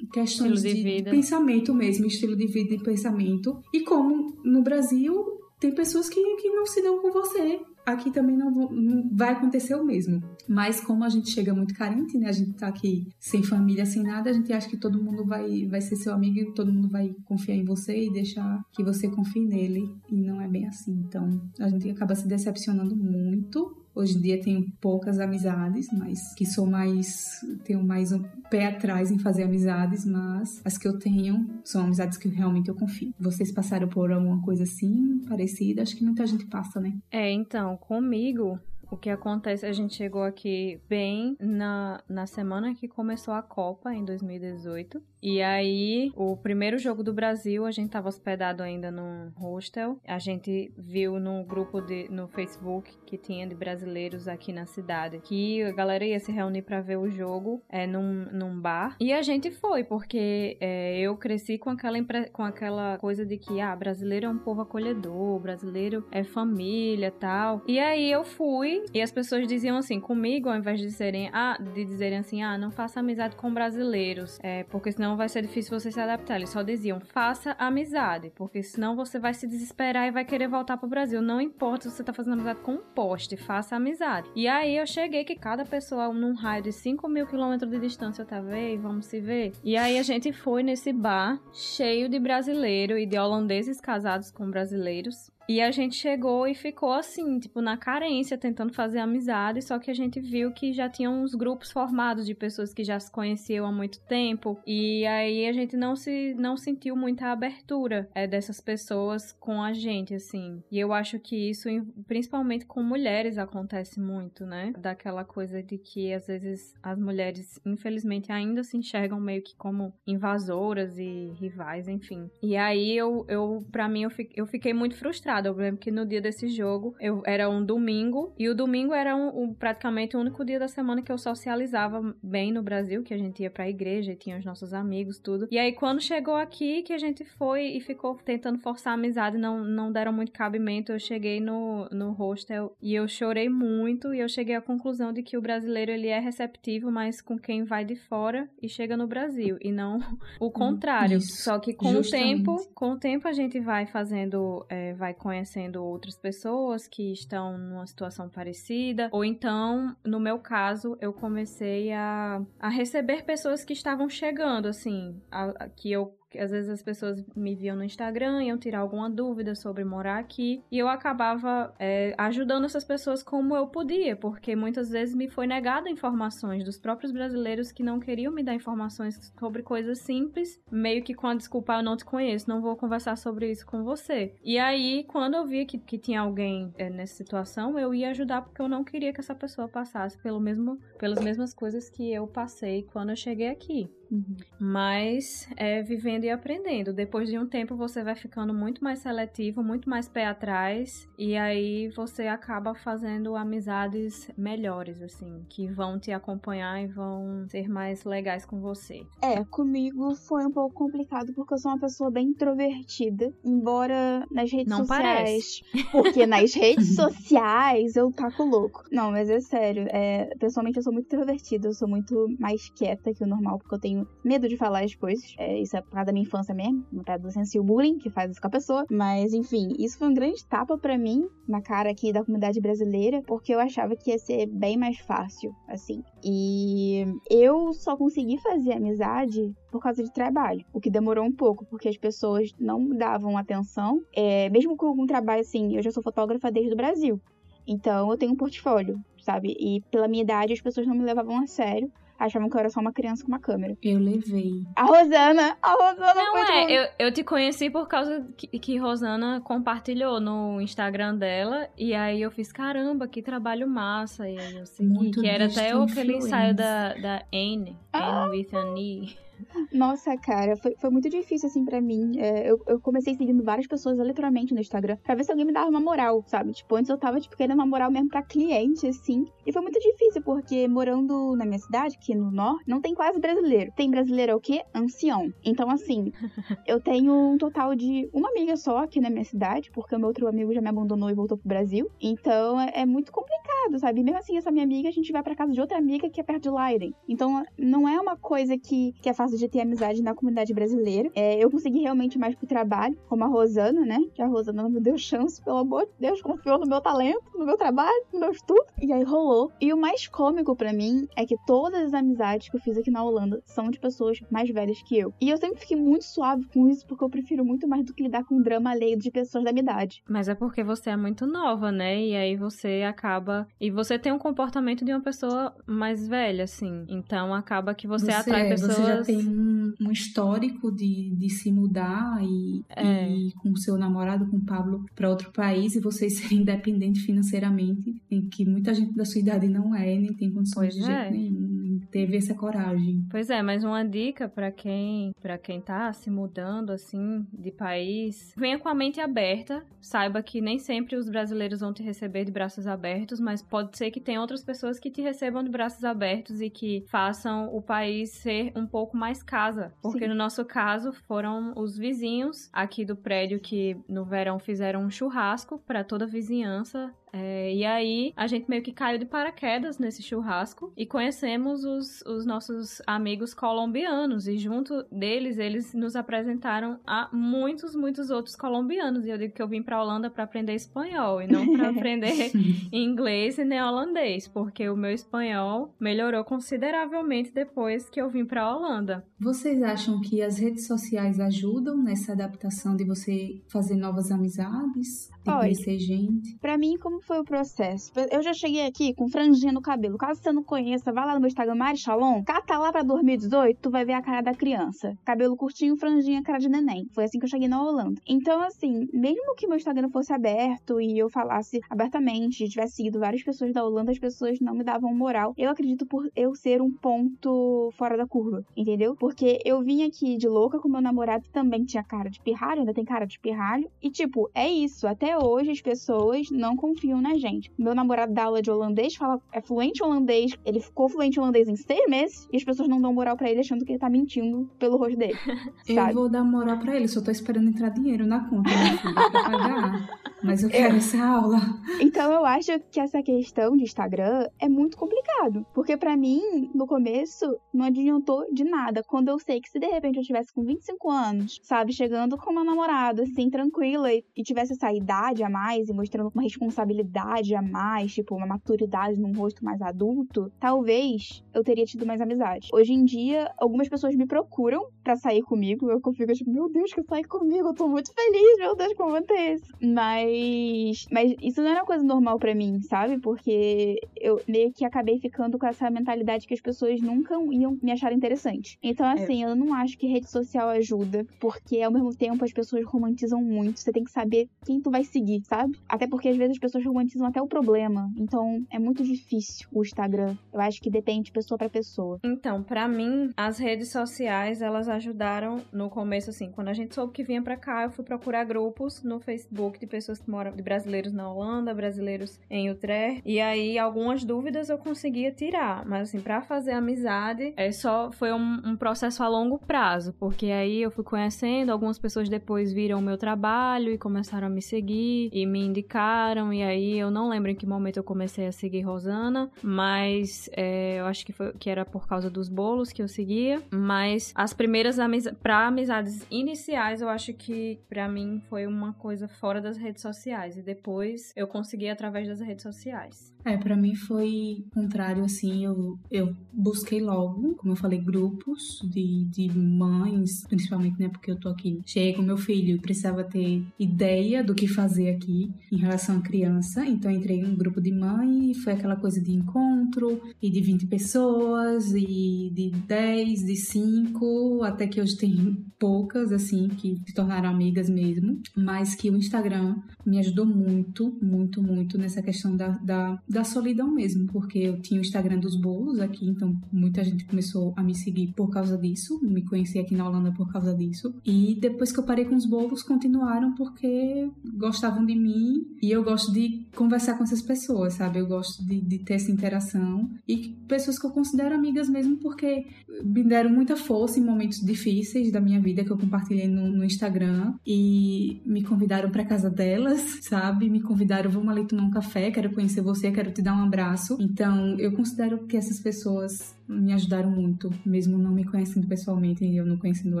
questões 0.12 0.62
de, 0.62 1.02
de 1.02 1.10
pensamento 1.10 1.74
mesmo, 1.74 2.06
estilo 2.06 2.36
de 2.36 2.46
vida 2.46 2.74
e 2.74 2.82
pensamento. 2.82 3.60
E 3.72 3.80
como 3.80 4.36
no 4.44 4.62
Brasil 4.62 5.38
tem 5.60 5.74
pessoas 5.74 6.08
que, 6.08 6.20
que 6.36 6.48
não 6.50 6.66
se 6.66 6.82
dão 6.82 7.00
com 7.00 7.10
você. 7.10 7.60
Aqui 7.88 8.10
também 8.10 8.36
não, 8.36 8.50
não, 8.50 9.08
vai 9.16 9.30
acontecer 9.30 9.74
o 9.74 9.82
mesmo. 9.82 10.22
Mas 10.46 10.78
como 10.78 11.04
a 11.04 11.08
gente 11.08 11.30
chega 11.30 11.54
muito 11.54 11.72
carente, 11.72 12.18
né? 12.18 12.28
A 12.28 12.32
gente 12.32 12.52
tá 12.52 12.68
aqui 12.68 13.08
sem 13.18 13.42
família, 13.42 13.86
sem 13.86 14.02
nada, 14.02 14.28
a 14.28 14.32
gente 14.32 14.52
acha 14.52 14.68
que 14.68 14.76
todo 14.76 15.02
mundo 15.02 15.24
vai, 15.24 15.66
vai 15.66 15.80
ser 15.80 15.96
seu 15.96 16.12
amigo 16.12 16.38
e 16.38 16.52
todo 16.52 16.70
mundo 16.70 16.90
vai 16.90 17.14
confiar 17.24 17.54
em 17.54 17.64
você 17.64 18.04
e 18.04 18.12
deixar 18.12 18.62
que 18.74 18.84
você 18.84 19.08
confie 19.08 19.46
nele. 19.46 19.90
E 20.10 20.20
não 20.20 20.38
é 20.38 20.46
bem 20.46 20.66
assim. 20.66 21.02
Então 21.08 21.40
a 21.58 21.68
gente 21.68 21.88
acaba 21.88 22.14
se 22.14 22.28
decepcionando 22.28 22.94
muito 22.94 23.74
Hoje 23.98 24.16
em 24.16 24.20
dia 24.20 24.40
tenho 24.40 24.64
poucas 24.80 25.18
amizades, 25.18 25.88
mas 25.92 26.32
que 26.36 26.46
sou 26.46 26.64
mais. 26.64 27.44
tenho 27.64 27.82
mais 27.82 28.12
um 28.12 28.22
pé 28.48 28.66
atrás 28.66 29.10
em 29.10 29.18
fazer 29.18 29.42
amizades, 29.42 30.04
mas 30.04 30.62
as 30.64 30.78
que 30.78 30.86
eu 30.86 30.96
tenho 31.00 31.50
são 31.64 31.82
amizades 31.82 32.16
que 32.16 32.28
realmente 32.28 32.68
eu 32.68 32.76
confio. 32.76 33.12
Vocês 33.18 33.50
passaram 33.50 33.88
por 33.88 34.12
alguma 34.12 34.40
coisa 34.40 34.62
assim, 34.62 35.18
parecida? 35.28 35.82
Acho 35.82 35.96
que 35.96 36.04
muita 36.04 36.24
gente 36.28 36.46
passa, 36.46 36.80
né? 36.80 36.96
É, 37.10 37.28
então, 37.28 37.76
comigo, 37.76 38.60
o 38.88 38.96
que 38.96 39.10
acontece, 39.10 39.66
a 39.66 39.72
gente 39.72 39.96
chegou 39.96 40.22
aqui 40.22 40.80
bem 40.88 41.36
na, 41.40 42.00
na 42.08 42.26
semana 42.26 42.74
que 42.76 42.86
começou 42.86 43.34
a 43.34 43.42
Copa, 43.42 43.92
em 43.92 44.04
2018. 44.04 45.02
E 45.22 45.42
aí, 45.42 46.12
o 46.14 46.36
primeiro 46.36 46.78
jogo 46.78 47.02
do 47.02 47.12
Brasil, 47.12 47.66
a 47.66 47.70
gente 47.70 47.90
tava 47.90 48.08
hospedado 48.08 48.62
ainda 48.62 48.90
num 48.90 49.30
hostel. 49.36 49.98
A 50.06 50.18
gente 50.18 50.72
viu 50.76 51.18
no 51.18 51.44
grupo 51.44 51.80
de, 51.80 52.08
no 52.08 52.28
Facebook 52.28 52.96
que 53.04 53.18
tinha 53.18 53.46
de 53.46 53.54
brasileiros 53.54 54.28
aqui 54.28 54.52
na 54.52 54.66
cidade 54.66 55.20
que 55.24 55.62
a 55.62 55.72
galera 55.72 56.04
ia 56.04 56.20
se 56.20 56.30
reunir 56.30 56.62
para 56.62 56.80
ver 56.80 56.98
o 56.98 57.08
jogo 57.08 57.62
é, 57.68 57.86
num, 57.86 58.26
num 58.32 58.60
bar. 58.60 58.96
E 59.00 59.12
a 59.12 59.22
gente 59.22 59.50
foi, 59.50 59.82
porque 59.82 60.56
é, 60.60 61.00
eu 61.00 61.16
cresci 61.16 61.58
com 61.58 61.70
aquela, 61.70 61.98
com 62.32 62.44
aquela 62.44 62.98
coisa 62.98 63.26
de 63.26 63.36
que, 63.36 63.60
ah, 63.60 63.74
brasileiro 63.74 64.26
é 64.26 64.28
um 64.28 64.38
povo 64.38 64.62
acolhedor, 64.62 65.40
brasileiro 65.40 66.06
é 66.12 66.22
família 66.22 67.10
tal. 67.10 67.62
E 67.66 67.78
aí 67.78 68.10
eu 68.10 68.24
fui 68.24 68.84
e 68.94 69.02
as 69.02 69.10
pessoas 69.10 69.46
diziam 69.46 69.76
assim, 69.76 70.00
comigo, 70.00 70.48
ao 70.48 70.56
invés 70.56 70.78
de 70.80 70.86
dizerem, 70.86 71.30
ah, 71.32 71.58
de 71.60 71.84
dizerem 71.84 72.18
assim, 72.18 72.42
ah, 72.42 72.56
não 72.56 72.70
faça 72.70 73.00
amizade 73.00 73.34
com 73.36 73.52
brasileiros, 73.52 74.38
é, 74.42 74.64
porque 74.64 74.92
senão 74.92 75.07
vai 75.16 75.28
ser 75.28 75.42
difícil 75.42 75.78
você 75.78 75.90
se 75.90 76.00
adaptar. 76.00 76.36
Eles 76.36 76.50
só 76.50 76.62
diziam, 76.62 77.00
faça 77.00 77.54
amizade, 77.58 78.32
porque 78.34 78.62
senão 78.62 78.96
você 78.96 79.18
vai 79.18 79.34
se 79.34 79.46
desesperar 79.46 80.06
e 80.06 80.10
vai 80.10 80.24
querer 80.24 80.48
voltar 80.48 80.76
pro 80.76 80.88
Brasil. 80.88 81.22
Não 81.22 81.40
importa 81.40 81.88
se 81.88 81.96
você 81.96 82.04
tá 82.04 82.12
fazendo 82.12 82.34
amizade 82.34 82.60
com 82.60 82.72
um 82.72 82.82
poste, 82.94 83.36
faça 83.36 83.76
amizade. 83.76 84.30
E 84.34 84.46
aí 84.48 84.76
eu 84.76 84.86
cheguei 84.86 85.24
que 85.24 85.36
cada 85.36 85.64
pessoa 85.64 86.12
num 86.12 86.34
raio 86.34 86.62
de 86.62 86.72
5 86.72 87.08
mil 87.08 87.26
quilômetros 87.26 87.70
de 87.70 87.78
distância, 87.78 88.22
eu 88.22 88.26
tava, 88.26 88.56
ei, 88.56 88.76
vamos 88.76 89.06
se 89.06 89.20
ver. 89.20 89.52
E 89.62 89.76
aí 89.76 89.98
a 89.98 90.02
gente 90.02 90.32
foi 90.32 90.62
nesse 90.62 90.92
bar 90.92 91.40
cheio 91.52 92.08
de 92.08 92.18
brasileiro 92.18 92.98
e 92.98 93.06
de 93.06 93.18
holandeses 93.18 93.80
casados 93.80 94.30
com 94.30 94.50
brasileiros. 94.50 95.30
E 95.48 95.62
a 95.62 95.70
gente 95.70 95.96
chegou 95.96 96.46
e 96.46 96.54
ficou 96.54 96.92
assim, 96.92 97.38
tipo, 97.40 97.62
na 97.62 97.78
carência, 97.78 98.36
tentando 98.36 98.74
fazer 98.74 98.98
amizade, 98.98 99.62
só 99.62 99.78
que 99.78 99.90
a 99.90 99.94
gente 99.94 100.20
viu 100.20 100.52
que 100.52 100.74
já 100.74 100.90
tinha 100.90 101.08
uns 101.08 101.34
grupos 101.34 101.72
formados 101.72 102.26
de 102.26 102.34
pessoas 102.34 102.74
que 102.74 102.84
já 102.84 103.00
se 103.00 103.10
conheciam 103.10 103.64
há 103.64 103.72
muito 103.72 103.98
tempo, 104.00 104.60
e 104.66 105.06
aí 105.06 105.46
a 105.46 105.52
gente 105.52 105.74
não 105.74 105.96
se 105.96 106.34
não 106.34 106.54
sentiu 106.54 106.94
muita 106.94 107.28
abertura 107.28 108.10
é, 108.14 108.26
dessas 108.26 108.60
pessoas 108.60 109.32
com 109.32 109.62
a 109.62 109.72
gente, 109.72 110.14
assim. 110.14 110.62
E 110.70 110.78
eu 110.78 110.92
acho 110.92 111.18
que 111.18 111.48
isso, 111.48 111.68
principalmente 112.06 112.66
com 112.66 112.82
mulheres, 112.82 113.38
acontece 113.38 113.98
muito, 113.98 114.44
né? 114.44 114.74
Daquela 114.78 115.24
coisa 115.24 115.62
de 115.62 115.78
que 115.78 116.12
às 116.12 116.26
vezes 116.26 116.74
as 116.82 116.98
mulheres, 116.98 117.58
infelizmente, 117.64 118.30
ainda 118.30 118.62
se 118.62 118.76
enxergam 118.76 119.18
meio 119.18 119.42
que 119.42 119.56
como 119.56 119.94
invasoras 120.06 120.98
e 120.98 121.32
rivais, 121.40 121.88
enfim. 121.88 122.30
E 122.42 122.54
aí 122.54 122.94
eu, 122.94 123.24
eu 123.28 123.64
para 123.72 123.88
mim, 123.88 124.02
eu, 124.02 124.10
eu 124.36 124.46
fiquei 124.46 124.74
muito 124.74 124.94
frustrada 124.94 125.37
eu 125.46 125.54
lembro 125.54 125.80
que 125.80 125.90
no 125.90 126.04
dia 126.04 126.20
desse 126.20 126.48
jogo, 126.48 126.94
eu 127.00 127.22
era 127.24 127.48
um 127.48 127.64
domingo, 127.64 128.32
e 128.38 128.48
o 128.48 128.54
domingo 128.54 128.92
era 128.92 129.14
um, 129.14 129.44
um, 129.44 129.54
praticamente 129.54 130.16
o 130.16 130.20
único 130.20 130.44
dia 130.44 130.58
da 130.58 130.68
semana 130.68 131.02
que 131.02 131.12
eu 131.12 131.18
socializava 131.18 132.14
bem 132.22 132.52
no 132.52 132.62
Brasil, 132.62 133.02
que 133.02 133.14
a 133.14 133.18
gente 133.18 133.42
ia 133.42 133.50
pra 133.50 133.68
igreja 133.68 134.12
e 134.12 134.16
tinha 134.16 134.38
os 134.38 134.44
nossos 134.44 134.72
amigos, 134.74 135.18
tudo. 135.18 135.48
E 135.50 135.58
aí, 135.58 135.72
quando 135.72 136.00
chegou 136.00 136.36
aqui, 136.36 136.82
que 136.82 136.92
a 136.92 136.98
gente 136.98 137.24
foi 137.24 137.66
e 137.76 137.80
ficou 137.80 138.14
tentando 138.16 138.58
forçar 138.58 138.92
a 138.92 138.94
amizade, 138.94 139.38
não, 139.38 139.62
não 139.62 139.92
deram 139.92 140.12
muito 140.12 140.32
cabimento, 140.32 140.92
eu 140.92 140.98
cheguei 140.98 141.40
no, 141.40 141.88
no 141.90 142.12
hostel 142.12 142.76
e 142.80 142.94
eu 142.94 143.06
chorei 143.06 143.48
muito, 143.48 144.14
e 144.14 144.20
eu 144.20 144.28
cheguei 144.28 144.54
à 144.54 144.60
conclusão 144.60 145.12
de 145.12 145.22
que 145.22 145.36
o 145.36 145.42
brasileiro, 145.42 145.90
ele 145.90 146.08
é 146.08 146.18
receptivo, 146.18 146.90
mas 146.90 147.20
com 147.20 147.38
quem 147.38 147.64
vai 147.64 147.84
de 147.84 147.96
fora 147.96 148.48
e 148.60 148.68
chega 148.68 148.96
no 148.96 149.06
Brasil, 149.06 149.56
e 149.60 149.70
não 149.70 150.00
o 150.40 150.50
contrário. 150.50 151.18
Isso, 151.18 151.42
Só 151.42 151.58
que 151.58 151.72
com 151.72 151.90
justamente. 151.90 152.42
o 152.42 152.56
tempo, 152.56 152.70
com 152.74 152.90
o 152.92 152.98
tempo 152.98 153.28
a 153.28 153.32
gente 153.32 153.60
vai 153.60 153.86
fazendo, 153.86 154.66
é, 154.68 154.92
vai 154.94 155.14
conhecendo 155.28 155.84
outras 155.84 156.16
pessoas 156.16 156.88
que 156.88 157.12
estão 157.12 157.58
numa 157.58 157.86
situação 157.86 158.30
parecida, 158.30 159.10
ou 159.12 159.22
então, 159.22 159.94
no 160.02 160.18
meu 160.18 160.38
caso, 160.38 160.96
eu 161.02 161.12
comecei 161.12 161.92
a, 161.92 162.40
a 162.58 162.70
receber 162.70 163.24
pessoas 163.24 163.62
que 163.62 163.74
estavam 163.74 164.08
chegando, 164.08 164.68
assim, 164.68 165.20
a, 165.30 165.64
a, 165.64 165.68
que 165.68 165.92
eu 165.92 166.16
que 166.30 166.38
às 166.38 166.50
vezes 166.50 166.70
as 166.70 166.82
pessoas 166.82 167.24
me 167.34 167.54
viam 167.54 167.76
no 167.76 167.84
Instagram, 167.84 168.42
iam 168.42 168.58
tirar 168.58 168.80
alguma 168.80 169.08
dúvida 169.08 169.54
sobre 169.54 169.84
morar 169.84 170.18
aqui, 170.18 170.62
e 170.70 170.78
eu 170.78 170.88
acabava 170.88 171.74
é, 171.78 172.14
ajudando 172.18 172.64
essas 172.64 172.84
pessoas 172.84 173.22
como 173.22 173.56
eu 173.56 173.66
podia, 173.66 174.16
porque 174.16 174.54
muitas 174.54 174.90
vezes 174.90 175.14
me 175.14 175.28
foi 175.28 175.46
negada 175.46 175.88
informações 175.88 176.64
dos 176.64 176.78
próprios 176.78 177.12
brasileiros 177.12 177.72
que 177.72 177.82
não 177.82 178.00
queriam 178.00 178.32
me 178.32 178.42
dar 178.42 178.54
informações 178.54 179.32
sobre 179.38 179.62
coisas 179.62 179.98
simples, 179.98 180.60
meio 180.70 181.02
que 181.02 181.14
com 181.14 181.26
a 181.26 181.34
desculpa, 181.34 181.74
eu 181.74 181.82
não 181.82 181.96
te 181.96 182.04
conheço, 182.04 182.48
não 182.48 182.60
vou 182.60 182.76
conversar 182.76 183.16
sobre 183.16 183.50
isso 183.50 183.66
com 183.66 183.82
você. 183.82 184.34
E 184.42 184.58
aí, 184.58 185.04
quando 185.04 185.34
eu 185.34 185.46
via 185.46 185.64
que, 185.64 185.78
que 185.78 185.98
tinha 185.98 186.20
alguém 186.20 186.72
é, 186.76 186.90
nessa 186.90 187.14
situação, 187.14 187.78
eu 187.78 187.94
ia 187.94 188.10
ajudar 188.10 188.42
porque 188.42 188.60
eu 188.60 188.68
não 188.68 188.84
queria 188.84 189.12
que 189.12 189.20
essa 189.20 189.34
pessoa 189.34 189.68
passasse 189.68 190.18
pelo 190.18 190.40
mesmo, 190.40 190.78
pelas 190.98 191.20
mesmas 191.20 191.54
coisas 191.54 191.88
que 191.88 192.12
eu 192.12 192.26
passei 192.26 192.82
quando 192.92 193.10
eu 193.10 193.16
cheguei 193.16 193.48
aqui. 193.48 193.90
Uhum. 194.10 194.36
Mas 194.58 195.48
é 195.56 195.82
vivendo 195.82 196.24
e 196.24 196.30
aprendendo. 196.30 196.92
Depois 196.92 197.28
de 197.28 197.38
um 197.38 197.46
tempo 197.46 197.76
você 197.76 198.02
vai 198.02 198.14
ficando 198.14 198.54
muito 198.54 198.82
mais 198.82 199.00
seletivo, 199.00 199.62
muito 199.62 199.88
mais 199.88 200.08
pé 200.08 200.26
atrás, 200.26 201.08
e 201.18 201.36
aí 201.36 201.88
você 201.88 202.26
acaba 202.26 202.74
fazendo 202.74 203.36
amizades 203.36 204.30
melhores, 204.36 205.02
assim, 205.02 205.44
que 205.48 205.66
vão 205.68 205.98
te 205.98 206.10
acompanhar 206.10 206.82
e 206.82 206.86
vão 206.86 207.46
ser 207.48 207.68
mais 207.68 208.04
legais 208.04 208.44
com 208.44 208.60
você. 208.60 209.06
É, 209.22 209.44
comigo 209.44 210.14
foi 210.14 210.44
um 210.46 210.50
pouco 210.50 210.74
complicado 210.74 211.32
porque 211.34 211.54
eu 211.54 211.58
sou 211.58 211.72
uma 211.72 211.80
pessoa 211.80 212.10
bem 212.10 212.28
introvertida, 212.28 213.32
embora 213.44 214.26
nas 214.30 214.50
redes 214.50 214.70
Não 214.70 214.84
sociais. 214.84 215.08
Parece. 215.08 215.62
Porque 215.92 216.26
nas 216.26 216.54
redes 216.54 216.94
sociais 216.94 217.96
eu 217.96 218.10
taco 218.12 218.44
louco. 218.44 218.84
Não, 218.90 219.10
mas 219.10 219.28
é 219.28 219.40
sério. 219.40 219.86
É, 219.90 220.34
pessoalmente 220.38 220.76
eu 220.76 220.82
sou 220.82 220.92
muito 220.92 221.06
introvertida, 221.06 221.68
eu 221.68 221.72
sou 221.72 221.88
muito 221.88 222.28
mais 222.38 222.68
quieta 222.70 223.12
que 223.12 223.24
o 223.24 223.26
normal, 223.26 223.58
porque 223.58 223.74
eu 223.74 223.80
tenho 223.80 223.97
tenho 223.98 224.08
medo 224.24 224.48
de 224.48 224.56
falar 224.56 224.84
as 224.84 224.94
coisas. 224.94 225.34
É, 225.38 225.58
isso 225.58 225.76
é 225.76 225.80
por 225.80 225.90
causa 225.90 226.06
da 226.06 226.12
minha 226.12 226.24
infância 226.24 226.54
mesmo, 226.54 226.84
no 226.92 227.02
da 227.02 227.14
adolescência 227.14 227.58
e 227.58 227.60
o 227.60 227.64
bullying 227.64 227.98
que 227.98 228.10
faz 228.10 228.30
isso 228.30 228.40
com 228.40 228.46
a 228.46 228.50
pessoa. 228.50 228.84
Mas, 228.90 229.32
enfim, 229.32 229.74
isso 229.78 229.98
foi 229.98 230.08
um 230.08 230.14
grande 230.14 230.44
tapa 230.44 230.76
para 230.78 230.96
mim, 230.96 231.28
na 231.46 231.60
cara 231.60 231.90
aqui 231.90 232.12
da 232.12 232.24
comunidade 232.24 232.60
brasileira, 232.60 233.22
porque 233.26 233.54
eu 233.54 233.60
achava 233.60 233.96
que 233.96 234.10
ia 234.10 234.18
ser 234.18 234.46
bem 234.46 234.76
mais 234.76 234.98
fácil, 234.98 235.54
assim. 235.66 236.02
E 236.22 237.04
eu 237.30 237.72
só 237.72 237.96
consegui 237.96 238.38
fazer 238.38 238.72
amizade 238.72 239.52
por 239.70 239.82
causa 239.82 240.02
de 240.02 240.12
trabalho, 240.12 240.64
o 240.72 240.80
que 240.80 240.90
demorou 240.90 241.24
um 241.24 241.32
pouco, 241.32 241.64
porque 241.66 241.88
as 241.88 241.96
pessoas 241.96 242.54
não 242.58 242.88
davam 242.88 243.36
atenção. 243.36 244.00
É, 244.14 244.48
mesmo 244.50 244.76
com 244.76 244.86
algum 244.86 245.06
trabalho 245.06 245.40
assim, 245.40 245.76
eu 245.76 245.82
já 245.82 245.90
sou 245.90 246.02
fotógrafa 246.02 246.50
desde 246.50 246.72
o 246.72 246.76
Brasil. 246.76 247.20
Então 247.66 248.10
eu 248.10 248.16
tenho 248.16 248.32
um 248.32 248.36
portfólio, 248.36 248.98
sabe? 249.20 249.54
E 249.60 249.82
pela 249.90 250.08
minha 250.08 250.22
idade 250.22 250.54
as 250.54 250.60
pessoas 250.60 250.86
não 250.86 250.94
me 250.94 251.04
levavam 251.04 251.38
a 251.38 251.46
sério 251.46 251.92
achavam 252.18 252.48
que 252.48 252.56
eu 252.56 252.60
era 252.60 252.70
só 252.70 252.80
uma 252.80 252.92
criança 252.92 253.22
com 253.22 253.28
uma 253.28 253.38
câmera. 253.38 253.76
Eu 253.82 253.98
levei. 253.98 254.64
A 254.74 254.84
Rosana, 254.84 255.56
a 255.62 255.72
Rosana 255.72 256.14
Não, 256.14 256.32
foi 256.32 256.56
é, 256.56 256.72
eu, 256.72 256.88
eu 256.98 257.12
te 257.12 257.22
conheci 257.22 257.70
por 257.70 257.86
causa 257.86 258.26
que, 258.36 258.46
que 258.58 258.76
Rosana 258.76 259.40
compartilhou 259.40 260.20
no 260.20 260.60
Instagram 260.60 261.16
dela, 261.16 261.68
e 261.76 261.94
aí 261.94 262.20
eu 262.20 262.30
fiz, 262.30 262.50
caramba, 262.52 263.06
que 263.06 263.22
trabalho 263.22 263.68
massa, 263.68 264.28
e 264.28 264.38
aí 264.38 264.56
eu 264.56 264.66
segui, 264.66 264.88
Muito 264.88 265.20
que 265.20 265.28
era 265.28 265.46
até 265.46 265.72
aquele 265.72 266.16
ensaio 266.16 266.54
da, 266.54 266.94
da 266.94 267.24
Anne, 267.32 267.76
ah. 267.92 268.24
Anne 268.24 268.30
with 268.30 268.48
an 268.54 268.74
E. 268.76 269.27
Nossa, 269.72 270.16
cara, 270.16 270.56
foi, 270.56 270.74
foi 270.80 270.90
muito 270.90 271.08
difícil, 271.08 271.48
assim, 271.48 271.64
para 271.64 271.80
mim. 271.80 272.18
É, 272.18 272.50
eu, 272.50 272.60
eu 272.66 272.80
comecei 272.80 273.14
seguindo 273.14 273.42
várias 273.44 273.66
pessoas 273.66 273.98
aleatoriamente 273.98 274.54
no 274.54 274.60
Instagram 274.60 274.96
pra 275.02 275.14
ver 275.14 275.24
se 275.24 275.30
alguém 275.30 275.46
me 275.46 275.52
dava 275.52 275.68
uma 275.68 275.80
moral, 275.80 276.22
sabe? 276.26 276.52
Tipo, 276.52 276.76
antes 276.76 276.88
eu 276.88 276.98
tava, 276.98 277.20
tipo, 277.20 277.36
querendo 277.36 277.54
uma 277.54 277.66
moral 277.66 277.90
mesmo 277.90 278.08
pra 278.08 278.22
cliente, 278.22 278.86
assim. 278.86 279.26
E 279.46 279.52
foi 279.52 279.62
muito 279.62 279.78
difícil, 279.78 280.22
porque 280.22 280.66
morando 280.68 281.36
na 281.36 281.44
minha 281.44 281.58
cidade, 281.58 281.96
aqui 281.96 282.14
no 282.14 282.30
norte, 282.30 282.64
não 282.66 282.80
tem 282.80 282.94
quase 282.94 283.18
brasileiro. 283.20 283.72
Tem 283.76 283.90
brasileiro 283.90 284.32
é 284.32 284.34
o 284.34 284.40
quê? 284.40 284.62
Ancião. 284.74 285.32
Então, 285.44 285.70
assim, 285.70 286.12
eu 286.66 286.80
tenho 286.80 287.12
um 287.12 287.38
total 287.38 287.74
de 287.74 288.08
uma 288.12 288.30
amiga 288.30 288.56
só 288.56 288.78
aqui 288.78 289.00
na 289.00 289.10
minha 289.10 289.24
cidade, 289.24 289.70
porque 289.72 289.94
o 289.94 289.98
meu 289.98 290.08
outro 290.08 290.26
amigo 290.26 290.52
já 290.52 290.60
me 290.60 290.68
abandonou 290.68 291.10
e 291.10 291.14
voltou 291.14 291.36
pro 291.36 291.48
Brasil. 291.48 291.90
Então, 292.00 292.60
é, 292.60 292.82
é 292.82 292.86
muito 292.86 293.12
complicado, 293.12 293.78
sabe? 293.78 294.00
E 294.00 294.04
mesmo 294.04 294.18
assim, 294.18 294.36
essa 294.36 294.50
minha 294.50 294.64
amiga, 294.64 294.88
a 294.88 294.92
gente 294.92 295.12
vai 295.12 295.22
pra 295.22 295.34
casa 295.34 295.52
de 295.52 295.60
outra 295.60 295.78
amiga 295.78 296.08
que 296.08 296.20
é 296.20 296.24
perto 296.24 296.44
de 296.44 296.50
Leiden. 296.50 296.94
Então, 297.08 297.44
não 297.58 297.88
é 297.88 298.00
uma 298.00 298.16
coisa 298.16 298.56
que, 298.56 298.92
que 299.02 299.08
é 299.08 299.14
fácil 299.14 299.27
de 299.36 299.48
ter 299.48 299.60
amizade 299.60 300.02
na 300.02 300.14
comunidade 300.14 300.54
brasileira. 300.54 301.10
É, 301.14 301.42
eu 301.42 301.50
consegui 301.50 301.80
realmente 301.80 302.18
mais 302.18 302.34
pro 302.34 302.46
trabalho, 302.46 302.96
como 303.08 303.24
a 303.24 303.26
Rosana, 303.26 303.84
né? 303.84 303.98
Que 304.14 304.22
a 304.22 304.26
Rosana 304.26 304.62
não 304.62 304.70
me 304.70 304.80
deu 304.80 304.96
chance, 304.96 305.42
pelo 305.42 305.58
amor 305.58 305.86
de 305.86 305.92
Deus, 305.98 306.22
confiou 306.22 306.58
no 306.58 306.66
meu 306.66 306.80
talento, 306.80 307.22
no 307.34 307.44
meu 307.44 307.56
trabalho, 307.56 308.04
no 308.12 308.20
meu 308.20 308.30
estudo. 308.30 308.64
E 308.80 308.92
aí 308.92 309.02
rolou. 309.02 309.50
E 309.60 309.72
o 309.72 309.76
mais 309.76 310.06
cômico 310.06 310.54
para 310.54 310.72
mim 310.72 311.08
é 311.16 311.26
que 311.26 311.36
todas 311.46 311.86
as 311.86 311.94
amizades 311.94 312.48
que 312.48 312.56
eu 312.56 312.60
fiz 312.60 312.76
aqui 312.78 312.90
na 312.90 313.02
Holanda 313.02 313.42
são 313.44 313.70
de 313.70 313.78
pessoas 313.78 314.20
mais 314.30 314.48
velhas 314.50 314.80
que 314.82 314.98
eu. 314.98 315.12
E 315.20 315.30
eu 315.30 315.36
sempre 315.36 315.60
fiquei 315.60 315.76
muito 315.76 316.04
suave 316.04 316.44
com 316.52 316.68
isso, 316.68 316.86
porque 316.86 317.04
eu 317.04 317.10
prefiro 317.10 317.44
muito 317.44 317.66
mais 317.66 317.84
do 317.84 317.92
que 317.92 318.02
lidar 318.02 318.24
com 318.24 318.36
um 318.36 318.42
drama 318.42 318.70
alheio 318.70 318.98
de 318.98 319.10
pessoas 319.10 319.44
da 319.44 319.52
minha 319.52 319.62
idade. 319.62 320.02
Mas 320.08 320.28
é 320.28 320.34
porque 320.34 320.62
você 320.62 320.90
é 320.90 320.96
muito 320.96 321.26
nova, 321.26 321.72
né? 321.72 322.00
E 322.00 322.14
aí 322.14 322.36
você 322.36 322.82
acaba. 322.86 323.46
E 323.60 323.70
você 323.70 323.98
tem 323.98 324.12
um 324.12 324.18
comportamento 324.18 324.84
de 324.84 324.92
uma 324.92 325.00
pessoa 325.00 325.54
mais 325.66 326.06
velha, 326.06 326.44
assim. 326.44 326.84
Então 326.88 327.34
acaba 327.34 327.74
que 327.74 327.86
você, 327.86 328.06
você 328.06 328.12
atrai 328.12 328.46
é, 328.46 328.48
pessoas. 328.50 328.76
Você 328.76 328.82
já 328.84 329.02
tem 329.02 329.17
um, 329.18 329.72
um 329.80 329.90
histórico 329.90 330.70
de, 330.70 331.14
de 331.16 331.30
se 331.30 331.50
mudar 331.50 332.22
e, 332.22 332.64
é. 332.70 333.10
e 333.10 333.32
com 333.32 333.54
seu 333.56 333.76
namorado, 333.76 334.26
com 334.26 334.36
o 334.36 334.44
Pablo, 334.44 334.84
para 334.94 335.10
outro 335.10 335.30
país 335.32 335.74
e 335.74 335.80
vocês 335.80 336.18
serem 336.18 336.38
independentes 336.38 337.02
financeiramente, 337.02 337.94
em 338.10 338.28
que 338.28 338.44
muita 338.44 338.74
gente 338.74 338.94
da 338.94 339.04
sua 339.04 339.20
idade 339.20 339.48
não 339.48 339.74
é, 339.74 339.96
nem 339.98 340.12
tem 340.14 340.30
condições 340.30 340.74
pois 340.74 340.74
de 340.74 340.80
jeito 340.80 340.92
é. 340.92 341.10
nenhum. 341.10 341.57
Teve 341.78 342.16
essa 342.16 342.34
coragem. 342.34 343.06
Pois 343.10 343.30
é, 343.30 343.42
mas 343.42 343.64
uma 343.64 343.84
dica 343.84 344.28
para 344.28 344.50
quem, 344.50 345.12
para 345.20 345.38
quem 345.38 345.60
tá 345.60 345.92
se 345.92 346.10
mudando 346.10 346.70
assim 346.70 347.26
de 347.32 347.50
país, 347.50 348.32
venha 348.36 348.58
com 348.58 348.68
a 348.68 348.74
mente 348.74 349.00
aberta, 349.00 349.64
saiba 349.80 350.22
que 350.22 350.40
nem 350.40 350.58
sempre 350.58 350.96
os 350.96 351.08
brasileiros 351.08 351.60
vão 351.60 351.72
te 351.72 351.82
receber 351.82 352.24
de 352.24 352.32
braços 352.32 352.66
abertos, 352.66 353.20
mas 353.20 353.42
pode 353.42 353.76
ser 353.76 353.90
que 353.90 354.00
tenha 354.00 354.20
outras 354.20 354.44
pessoas 354.44 354.78
que 354.78 354.90
te 354.90 355.00
recebam 355.00 355.42
de 355.42 355.50
braços 355.50 355.84
abertos 355.84 356.40
e 356.40 356.50
que 356.50 356.84
façam 356.88 357.54
o 357.54 357.62
país 357.62 358.10
ser 358.10 358.52
um 358.54 358.66
pouco 358.66 358.96
mais 358.96 359.22
casa, 359.22 359.72
porque 359.82 360.00
Sim. 360.04 360.08
no 360.08 360.14
nosso 360.14 360.44
caso 360.44 360.92
foram 360.92 361.52
os 361.56 361.76
vizinhos 361.76 362.48
aqui 362.52 362.84
do 362.84 362.96
prédio 362.96 363.40
que 363.40 363.76
no 363.88 364.04
verão 364.04 364.38
fizeram 364.38 364.82
um 364.82 364.90
churrasco 364.90 365.58
para 365.66 365.84
toda 365.84 366.04
a 366.04 366.08
vizinhança 366.08 366.92
é, 367.12 367.54
e 367.54 367.64
aí 367.64 368.12
a 368.16 368.26
gente 368.26 368.48
meio 368.48 368.62
que 368.62 368.72
caiu 368.72 368.98
de 368.98 369.06
paraquedas 369.06 369.78
nesse 369.78 370.02
churrasco 370.02 370.72
e 370.76 370.86
conhecemos 370.86 371.64
os, 371.64 372.02
os 372.02 372.26
nossos 372.26 372.82
amigos 372.86 373.34
colombianos. 373.34 374.28
E 374.28 374.36
junto 374.36 374.84
deles, 374.90 375.38
eles 375.38 375.74
nos 375.74 375.96
apresentaram 375.96 376.78
a 376.86 377.08
muitos, 377.12 377.74
muitos 377.74 378.10
outros 378.10 378.36
colombianos. 378.36 379.04
E 379.04 379.10
eu 379.10 379.18
digo 379.18 379.34
que 379.34 379.42
eu 379.42 379.48
vim 379.48 379.62
pra 379.62 379.82
Holanda 379.82 380.10
para 380.10 380.24
aprender 380.24 380.54
espanhol 380.54 381.22
e 381.22 381.26
não 381.26 381.52
para 381.52 381.70
aprender 381.70 382.32
inglês 382.72 383.38
e 383.38 383.44
nem 383.44 383.62
holandês, 383.62 384.28
porque 384.28 384.68
o 384.68 384.76
meu 384.76 384.92
espanhol 384.92 385.74
melhorou 385.80 386.24
consideravelmente 386.24 387.32
depois 387.32 387.88
que 387.88 388.00
eu 388.00 388.08
vim 388.08 388.24
pra 388.24 388.54
Holanda. 388.54 389.04
Vocês 389.18 389.62
acham 389.62 390.00
que 390.00 390.22
as 390.22 390.38
redes 390.38 390.66
sociais 390.66 391.18
ajudam 391.20 391.76
nessa 391.76 392.12
adaptação 392.12 392.76
de 392.76 392.84
você 392.84 393.40
fazer 393.48 393.76
novas 393.76 394.10
amizades? 394.10 395.10
Olha, 395.26 395.40
conhecer 395.40 395.78
gente? 395.78 396.36
Pra 396.38 396.56
mim, 396.56 396.76
como 396.78 397.00
foi 397.00 397.18
o 397.18 397.24
processo? 397.24 397.92
Eu 398.10 398.22
já 398.22 398.32
cheguei 398.32 398.66
aqui 398.66 398.94
com 398.94 399.08
franjinha 399.08 399.52
no 399.52 399.60
cabelo. 399.60 399.98
Caso 399.98 400.20
você 400.20 400.32
não 400.32 400.42
conheça, 400.42 400.92
vai 400.92 401.06
lá 401.06 401.14
no 401.14 401.20
meu 401.20 401.28
Instagram, 401.28 401.54
Mari 401.54 401.78
Shalom. 401.78 402.22
Cata 402.24 402.58
lá 402.58 402.72
pra 402.72 402.82
2018, 402.82 403.58
tu 403.60 403.70
vai 403.70 403.84
ver 403.84 403.94
a 403.94 404.02
cara 404.02 404.20
da 404.20 404.34
criança. 404.34 404.96
Cabelo 405.04 405.36
curtinho, 405.36 405.76
franjinha, 405.76 406.22
cara 406.22 406.38
de 406.38 406.48
neném. 406.48 406.86
Foi 406.94 407.04
assim 407.04 407.18
que 407.18 407.24
eu 407.24 407.30
cheguei 407.30 407.48
na 407.48 407.62
Holanda. 407.62 408.00
Então, 408.06 408.40
assim, 408.42 408.88
mesmo 408.92 409.34
que 409.36 409.46
meu 409.46 409.56
Instagram 409.56 409.88
fosse 409.90 410.12
aberto 410.12 410.80
e 410.80 410.98
eu 410.98 411.10
falasse 411.10 411.60
abertamente, 411.68 412.48
tivesse 412.48 412.76
seguido 412.76 412.98
várias 412.98 413.22
pessoas 413.22 413.52
da 413.52 413.64
Holanda, 413.64 413.92
as 413.92 413.98
pessoas 413.98 414.40
não 414.40 414.54
me 414.54 414.64
davam 414.64 414.94
moral. 414.94 415.34
Eu 415.36 415.50
acredito 415.50 415.86
por 415.86 416.08
eu 416.16 416.34
ser 416.34 416.62
um 416.62 416.70
ponto 416.70 417.70
fora 417.76 417.96
da 417.96 418.06
curva, 418.06 418.44
entendeu? 418.56 418.96
Porque 418.96 419.40
eu 419.44 419.62
vim 419.62 419.82
aqui 419.82 420.16
de 420.16 420.28
louca 420.28 420.58
com 420.58 420.68
meu 420.68 420.80
namorado 420.80 421.24
que 421.24 421.30
também 421.30 421.64
tinha 421.64 421.84
cara 421.84 422.08
de 422.08 422.20
pirralho, 422.20 422.60
ainda 422.60 422.74
tem 422.74 422.84
cara 422.84 423.06
de 423.06 423.18
pirralho. 423.18 423.70
E, 423.82 423.90
tipo, 423.90 424.30
é 424.34 424.48
isso. 424.48 424.86
Até 424.86 425.17
hoje 425.18 425.50
as 425.50 425.60
pessoas 425.60 426.30
não 426.30 426.56
confiam 426.56 427.00
na 427.00 427.16
gente. 427.16 427.50
Meu 427.58 427.74
namorado 427.74 428.12
dá 428.12 428.24
aula 428.24 428.42
de 428.42 428.50
holandês, 428.50 428.94
fala, 428.94 429.20
é 429.32 429.40
fluente 429.40 429.82
holandês, 429.82 430.32
ele 430.44 430.60
ficou 430.60 430.88
fluente 430.88 431.18
holandês 431.18 431.48
em 431.48 431.56
seis 431.56 431.88
meses 431.88 432.28
e 432.32 432.36
as 432.36 432.44
pessoas 432.44 432.68
não 432.68 432.80
dão 432.80 432.92
moral 432.92 433.16
para 433.16 433.30
ele 433.30 433.40
achando 433.40 433.64
que 433.64 433.72
ele 433.72 433.78
tá 433.78 433.88
mentindo 433.88 434.48
pelo 434.58 434.76
rosto 434.76 434.96
dele. 434.96 435.16
eu 435.68 435.94
vou 435.94 436.08
dar 436.08 436.24
moral 436.24 436.58
para 436.58 436.76
ele, 436.76 436.88
só 436.88 437.00
tô 437.00 437.10
esperando 437.10 437.48
entrar 437.48 437.68
dinheiro 437.70 438.06
na 438.06 438.28
conta, 438.28 438.50
né, 438.50 438.78
pra 438.82 439.10
pagar. 439.10 439.88
Mas 440.22 440.42
eu 440.42 440.50
quero 440.50 440.74
eu... 440.74 440.78
essa 440.78 441.02
aula. 441.02 441.38
Então 441.80 442.10
eu 442.12 442.24
acho 442.24 442.58
que 442.70 442.80
essa 442.80 443.02
questão 443.02 443.56
de 443.56 443.62
Instagram 443.62 444.26
é 444.38 444.48
muito 444.48 444.76
complicado. 444.76 445.46
Porque 445.54 445.76
para 445.76 445.96
mim, 445.96 446.50
no 446.54 446.66
começo, 446.66 447.24
não 447.54 447.66
adiantou 447.66 448.24
de 448.32 448.44
nada. 448.44 448.82
Quando 448.82 449.08
eu 449.08 449.18
sei 449.18 449.40
que 449.40 449.48
se 449.48 449.58
de 449.58 449.66
repente 449.66 449.98
eu 449.98 450.02
tivesse 450.02 450.32
com 450.32 450.42
25 450.42 450.90
anos, 450.90 451.40
sabe, 451.42 451.72
chegando 451.72 452.16
com 452.16 452.32
uma 452.32 452.44
namorada, 452.44 453.02
assim, 453.04 453.30
tranquila, 453.30 453.92
e, 453.92 454.04
e 454.16 454.22
tivesse 454.22 454.54
essa 454.54 454.72
idade 454.72 454.97
a 454.98 455.30
mais 455.30 455.68
e 455.68 455.72
mostrando 455.72 456.10
uma 456.12 456.22
responsabilidade 456.22 457.34
a 457.34 457.40
mais, 457.40 457.94
tipo, 457.94 458.14
uma 458.14 458.26
maturidade 458.26 458.98
num 458.98 459.12
rosto 459.12 459.44
mais 459.44 459.62
adulto, 459.62 460.30
talvez 460.40 461.22
eu 461.32 461.44
teria 461.44 461.64
tido 461.64 461.86
mais 461.86 462.00
amizade. 462.00 462.48
Hoje 462.52 462.72
em 462.72 462.84
dia, 462.84 463.32
algumas 463.38 463.68
pessoas 463.68 463.94
me 463.94 464.06
procuram 464.06 464.66
para 464.88 464.96
sair 464.96 465.20
comigo. 465.20 465.70
Eu 465.70 465.80
fico 465.92 466.14
tipo, 466.14 466.30
meu 466.30 466.48
Deus, 466.50 466.72
que 466.72 466.82
sair 466.82 467.04
comigo, 467.04 467.48
eu 467.48 467.54
tô 467.54 467.68
muito 467.68 467.92
feliz, 467.92 468.38
meu 468.38 468.56
Deus, 468.56 468.72
como 468.72 468.96
acontece. 468.96 469.44
Mas, 469.60 470.86
mas 470.90 471.14
isso 471.20 471.42
não 471.42 471.50
era 471.50 471.60
uma 471.60 471.66
coisa 471.66 471.84
normal 471.84 472.18
para 472.18 472.34
mim, 472.34 472.62
sabe? 472.62 472.98
Porque 472.98 473.78
eu 474.00 474.18
meio 474.26 474.50
que 474.50 474.64
acabei 474.64 474.98
ficando 474.98 475.38
com 475.38 475.46
essa 475.46 475.68
mentalidade 475.70 476.26
que 476.26 476.32
as 476.32 476.40
pessoas 476.40 476.80
nunca 476.80 477.14
iam 477.30 477.58
me 477.62 477.70
achar 477.70 477.92
interessante. 477.92 478.58
Então, 478.62 478.86
é. 478.86 478.94
assim, 478.94 479.22
é. 479.22 479.28
eu 479.28 479.36
não 479.36 479.52
acho 479.52 479.76
que 479.76 479.86
rede 479.86 480.10
social 480.10 480.48
ajuda, 480.48 481.06
porque 481.20 481.60
ao 481.60 481.70
mesmo 481.70 481.94
tempo 481.94 482.24
as 482.24 482.32
pessoas 482.32 482.64
romantizam 482.64 483.20
muito. 483.20 483.60
Você 483.60 483.70
tem 483.70 483.84
que 483.84 483.90
saber 483.90 484.26
quem 484.46 484.58
tu 484.58 484.70
vai 484.70 484.84
seguir, 484.84 485.20
sabe? 485.24 485.54
Até 485.68 485.86
porque 485.86 486.08
às 486.08 486.16
vezes 486.16 486.32
as 486.32 486.38
pessoas 486.38 486.64
romantizam 486.64 487.06
até 487.06 487.20
o 487.20 487.26
problema. 487.26 487.90
Então, 487.98 488.42
é 488.50 488.58
muito 488.58 488.82
difícil 488.82 489.46
o 489.52 489.62
Instagram. 489.62 490.16
Eu 490.32 490.40
acho 490.40 490.62
que 490.62 490.70
depende 490.70 491.06
de 491.06 491.12
pessoa 491.12 491.36
para 491.36 491.50
pessoa. 491.50 491.98
Então, 492.02 492.42
para 492.42 492.66
mim, 492.66 493.10
as 493.14 493.38
redes 493.38 493.70
sociais, 493.70 494.40
elas 494.40 494.66
ajudaram 494.78 495.42
no 495.52 495.68
começo 495.68 496.10
assim, 496.10 496.30
quando 496.30 496.48
a 496.48 496.52
gente 496.52 496.74
soube 496.74 496.92
que 496.92 497.02
vinha 497.02 497.22
para 497.22 497.36
cá, 497.36 497.64
eu 497.64 497.70
fui 497.70 497.84
procurar 497.84 498.24
grupos 498.24 498.82
no 498.82 498.98
Facebook 498.98 499.58
de 499.58 499.66
pessoas 499.66 500.00
que 500.00 500.10
moram 500.10 500.32
de 500.32 500.42
brasileiros 500.42 500.92
na 500.92 501.10
Holanda, 501.10 501.54
brasileiros 501.54 502.18
em 502.30 502.50
Utrecht, 502.50 503.02
e 503.04 503.20
aí 503.20 503.58
algumas 503.58 504.04
dúvidas 504.04 504.48
eu 504.48 504.58
conseguia 504.58 505.12
tirar, 505.12 505.64
mas 505.66 505.88
assim, 505.88 506.00
para 506.00 506.22
fazer 506.22 506.52
amizade, 506.52 507.32
é 507.36 507.50
só 507.52 507.90
foi 507.92 508.12
um, 508.12 508.40
um, 508.44 508.56
processo 508.56 509.02
a 509.02 509.08
longo 509.08 509.38
prazo, 509.38 509.94
porque 509.98 510.26
aí 510.26 510.62
eu 510.62 510.70
fui 510.70 510.84
conhecendo, 510.84 511.50
algumas 511.50 511.78
pessoas 511.78 512.08
depois 512.08 512.52
viram 512.52 512.78
o 512.78 512.82
meu 512.82 512.96
trabalho 512.96 513.72
e 513.72 513.78
começaram 513.78 514.26
a 514.26 514.30
me 514.30 514.42
seguir 514.42 515.10
e 515.12 515.26
me 515.26 515.40
indicaram, 515.40 516.32
e 516.32 516.42
aí 516.42 516.78
eu 516.78 516.90
não 516.90 517.08
lembro 517.08 517.30
em 517.30 517.34
que 517.34 517.46
momento 517.46 517.78
eu 517.78 517.84
comecei 517.84 518.26
a 518.26 518.32
seguir 518.32 518.62
Rosana, 518.62 519.30
mas 519.42 520.30
é, 520.32 520.80
eu 520.80 520.86
acho 520.86 521.04
que 521.04 521.12
foi 521.12 521.32
que 521.38 521.50
era 521.50 521.64
por 521.64 521.86
causa 521.86 522.10
dos 522.10 522.28
bolos 522.28 522.72
que 522.72 522.82
eu 522.82 522.88
seguia, 522.88 523.42
mas 523.50 524.12
as 524.14 524.32
primeiras 524.32 524.67
amizades, 524.76 525.16
para 525.22 525.46
amizades 525.46 526.04
iniciais, 526.10 526.80
eu 526.80 526.88
acho 526.88 527.12
que 527.14 527.60
para 527.68 527.88
mim 527.88 528.20
foi 528.28 528.44
uma 528.44 528.72
coisa 528.72 529.06
fora 529.06 529.40
das 529.40 529.56
redes 529.56 529.82
sociais 529.82 530.36
e 530.36 530.42
depois 530.42 531.12
eu 531.14 531.28
consegui 531.28 531.68
através 531.68 532.08
das 532.08 532.20
redes 532.20 532.42
sociais. 532.42 533.14
É, 533.24 533.36
para 533.36 533.56
mim 533.56 533.76
foi 533.76 534.44
contrário, 534.52 535.04
assim, 535.04 535.44
eu, 535.44 535.78
eu 535.90 536.16
busquei 536.32 536.80
logo, 536.80 537.36
como 537.36 537.52
eu 537.52 537.56
falei, 537.56 537.78
grupos 537.78 538.60
de, 538.64 539.04
de 539.04 539.28
mães, 539.38 540.24
principalmente, 540.26 540.80
né, 540.80 540.88
porque 540.88 541.10
eu 541.10 541.20
tô 541.20 541.28
aqui 541.28 541.60
cheia 541.64 541.94
com 541.94 542.02
meu 542.02 542.16
filho 542.16 542.58
precisava 542.58 543.04
ter 543.04 543.42
ideia 543.58 544.24
do 544.24 544.34
que 544.34 544.46
fazer 544.46 544.90
aqui 544.90 545.30
em 545.52 545.56
relação 545.56 545.98
à 545.98 546.00
criança, 546.00 546.64
então 546.64 546.90
entrei 546.90 547.18
em 547.18 547.26
um 547.26 547.36
grupo 547.36 547.60
de 547.60 547.70
mãe 547.70 548.30
e 548.30 548.34
foi 548.34 548.54
aquela 548.54 548.76
coisa 548.76 549.00
de 549.00 549.12
encontro 549.12 550.00
e 550.22 550.30
de 550.30 550.40
20 550.40 550.66
pessoas 550.66 551.72
e 551.74 552.30
de 552.32 552.50
10, 552.66 553.24
de 553.24 553.36
5, 553.36 554.42
até 554.42 554.57
que 554.66 554.80
hoje 554.80 554.96
tem 554.96 555.44
poucas, 555.58 556.12
assim, 556.12 556.48
que 556.48 556.80
se 556.86 556.94
tornaram 556.94 557.28
amigas 557.28 557.68
mesmo, 557.68 558.20
mas 558.36 558.74
que 558.74 558.90
o 558.90 558.96
Instagram 558.96 559.56
me 559.84 559.98
ajudou 559.98 560.26
muito, 560.26 560.96
muito, 561.02 561.42
muito 561.42 561.78
nessa 561.78 562.02
questão 562.02 562.36
da, 562.36 562.50
da 562.58 562.98
da 563.08 563.24
solidão 563.24 563.70
mesmo, 563.70 564.06
porque 564.06 564.38
eu 564.38 564.60
tinha 564.60 564.80
o 564.80 564.84
Instagram 564.84 565.18
dos 565.18 565.34
bolos 565.40 565.80
aqui, 565.80 566.06
então 566.06 566.34
muita 566.52 566.84
gente 566.84 567.04
começou 567.04 567.54
a 567.56 567.62
me 567.62 567.74
seguir 567.74 568.12
por 568.14 568.30
causa 568.30 568.56
disso, 568.56 569.00
me 569.02 569.24
conheci 569.24 569.58
aqui 569.58 569.74
na 569.74 569.88
Holanda 569.88 570.12
por 570.12 570.30
causa 570.30 570.54
disso. 570.54 570.94
E 571.04 571.36
depois 571.40 571.72
que 571.72 571.80
eu 571.80 571.84
parei 571.84 572.04
com 572.04 572.14
os 572.14 572.26
bolos, 572.26 572.62
continuaram 572.62 573.34
porque 573.34 574.08
gostavam 574.36 574.84
de 574.84 574.94
mim 574.94 575.46
e 575.62 575.70
eu 575.70 575.82
gosto 575.82 576.12
de 576.12 576.46
conversar 576.54 576.96
com 576.96 577.04
essas 577.04 577.22
pessoas, 577.22 577.74
sabe? 577.74 577.98
Eu 577.98 578.06
gosto 578.06 578.44
de, 578.44 578.60
de 578.60 578.78
ter 578.78 578.94
essa 578.94 579.10
interação 579.10 579.90
e 580.06 580.36
pessoas 580.46 580.78
que 580.78 580.86
eu 580.86 580.90
considero 580.90 581.34
amigas 581.34 581.68
mesmo 581.68 581.96
porque 581.96 582.46
me 582.84 583.02
deram 583.02 583.30
muita 583.30 583.56
força 583.56 583.98
em 583.98 584.04
momentos 584.04 584.37
difíceis 584.40 585.12
da 585.12 585.20
minha 585.20 585.40
vida 585.40 585.64
que 585.64 585.70
eu 585.70 585.78
compartilhei 585.78 586.28
no, 586.28 586.48
no 586.48 586.64
Instagram 586.64 587.34
e 587.46 588.22
me 588.24 588.42
convidaram 588.42 588.90
para 588.90 589.04
casa 589.04 589.30
delas, 589.30 589.98
sabe? 590.02 590.48
Me 590.48 590.60
convidaram, 590.60 591.10
vamos 591.10 591.28
ali 591.28 591.46
tomar 591.46 591.64
um 591.64 591.70
café, 591.70 592.10
quero 592.10 592.32
conhecer 592.32 592.60
você, 592.60 592.90
quero 592.90 593.10
te 593.10 593.22
dar 593.22 593.34
um 593.34 593.44
abraço. 593.44 593.96
Então, 594.00 594.58
eu 594.58 594.72
considero 594.72 595.26
que 595.26 595.36
essas 595.36 595.60
pessoas 595.60 596.37
me 596.48 596.72
ajudaram 596.72 597.10
muito, 597.10 597.52
mesmo 597.64 597.98
não 597.98 598.10
me 598.10 598.24
conhecendo 598.24 598.66
pessoalmente 598.66 599.24
e 599.24 599.36
eu 599.36 599.44
não 599.44 599.56
conhecendo 599.56 600.00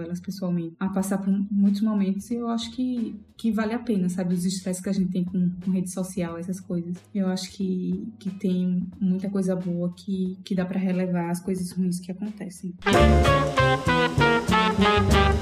elas 0.00 0.20
pessoalmente, 0.20 0.74
a 0.80 0.88
passar 0.88 1.18
por 1.18 1.32
muitos 1.50 1.82
momentos 1.82 2.30
e 2.30 2.36
eu 2.36 2.48
acho 2.48 2.70
que, 2.72 3.14
que 3.36 3.52
vale 3.52 3.74
a 3.74 3.78
pena, 3.78 4.08
sabe? 4.08 4.34
Os 4.34 4.44
estresses 4.44 4.82
que 4.82 4.88
a 4.88 4.92
gente 4.92 5.10
tem 5.10 5.24
com, 5.24 5.50
com 5.64 5.70
rede 5.70 5.90
social, 5.90 6.38
essas 6.38 6.60
coisas. 6.60 6.96
Eu 7.14 7.28
acho 7.28 7.52
que, 7.52 8.08
que 8.18 8.30
tem 8.30 8.86
muita 9.00 9.28
coisa 9.28 9.54
boa 9.54 9.92
que, 9.94 10.38
que 10.44 10.54
dá 10.54 10.64
para 10.64 10.78
relevar 10.78 11.30
as 11.30 11.40
coisas 11.40 11.70
ruins 11.72 12.00
que 12.00 12.10
acontecem. 12.10 12.72
E 15.34 15.37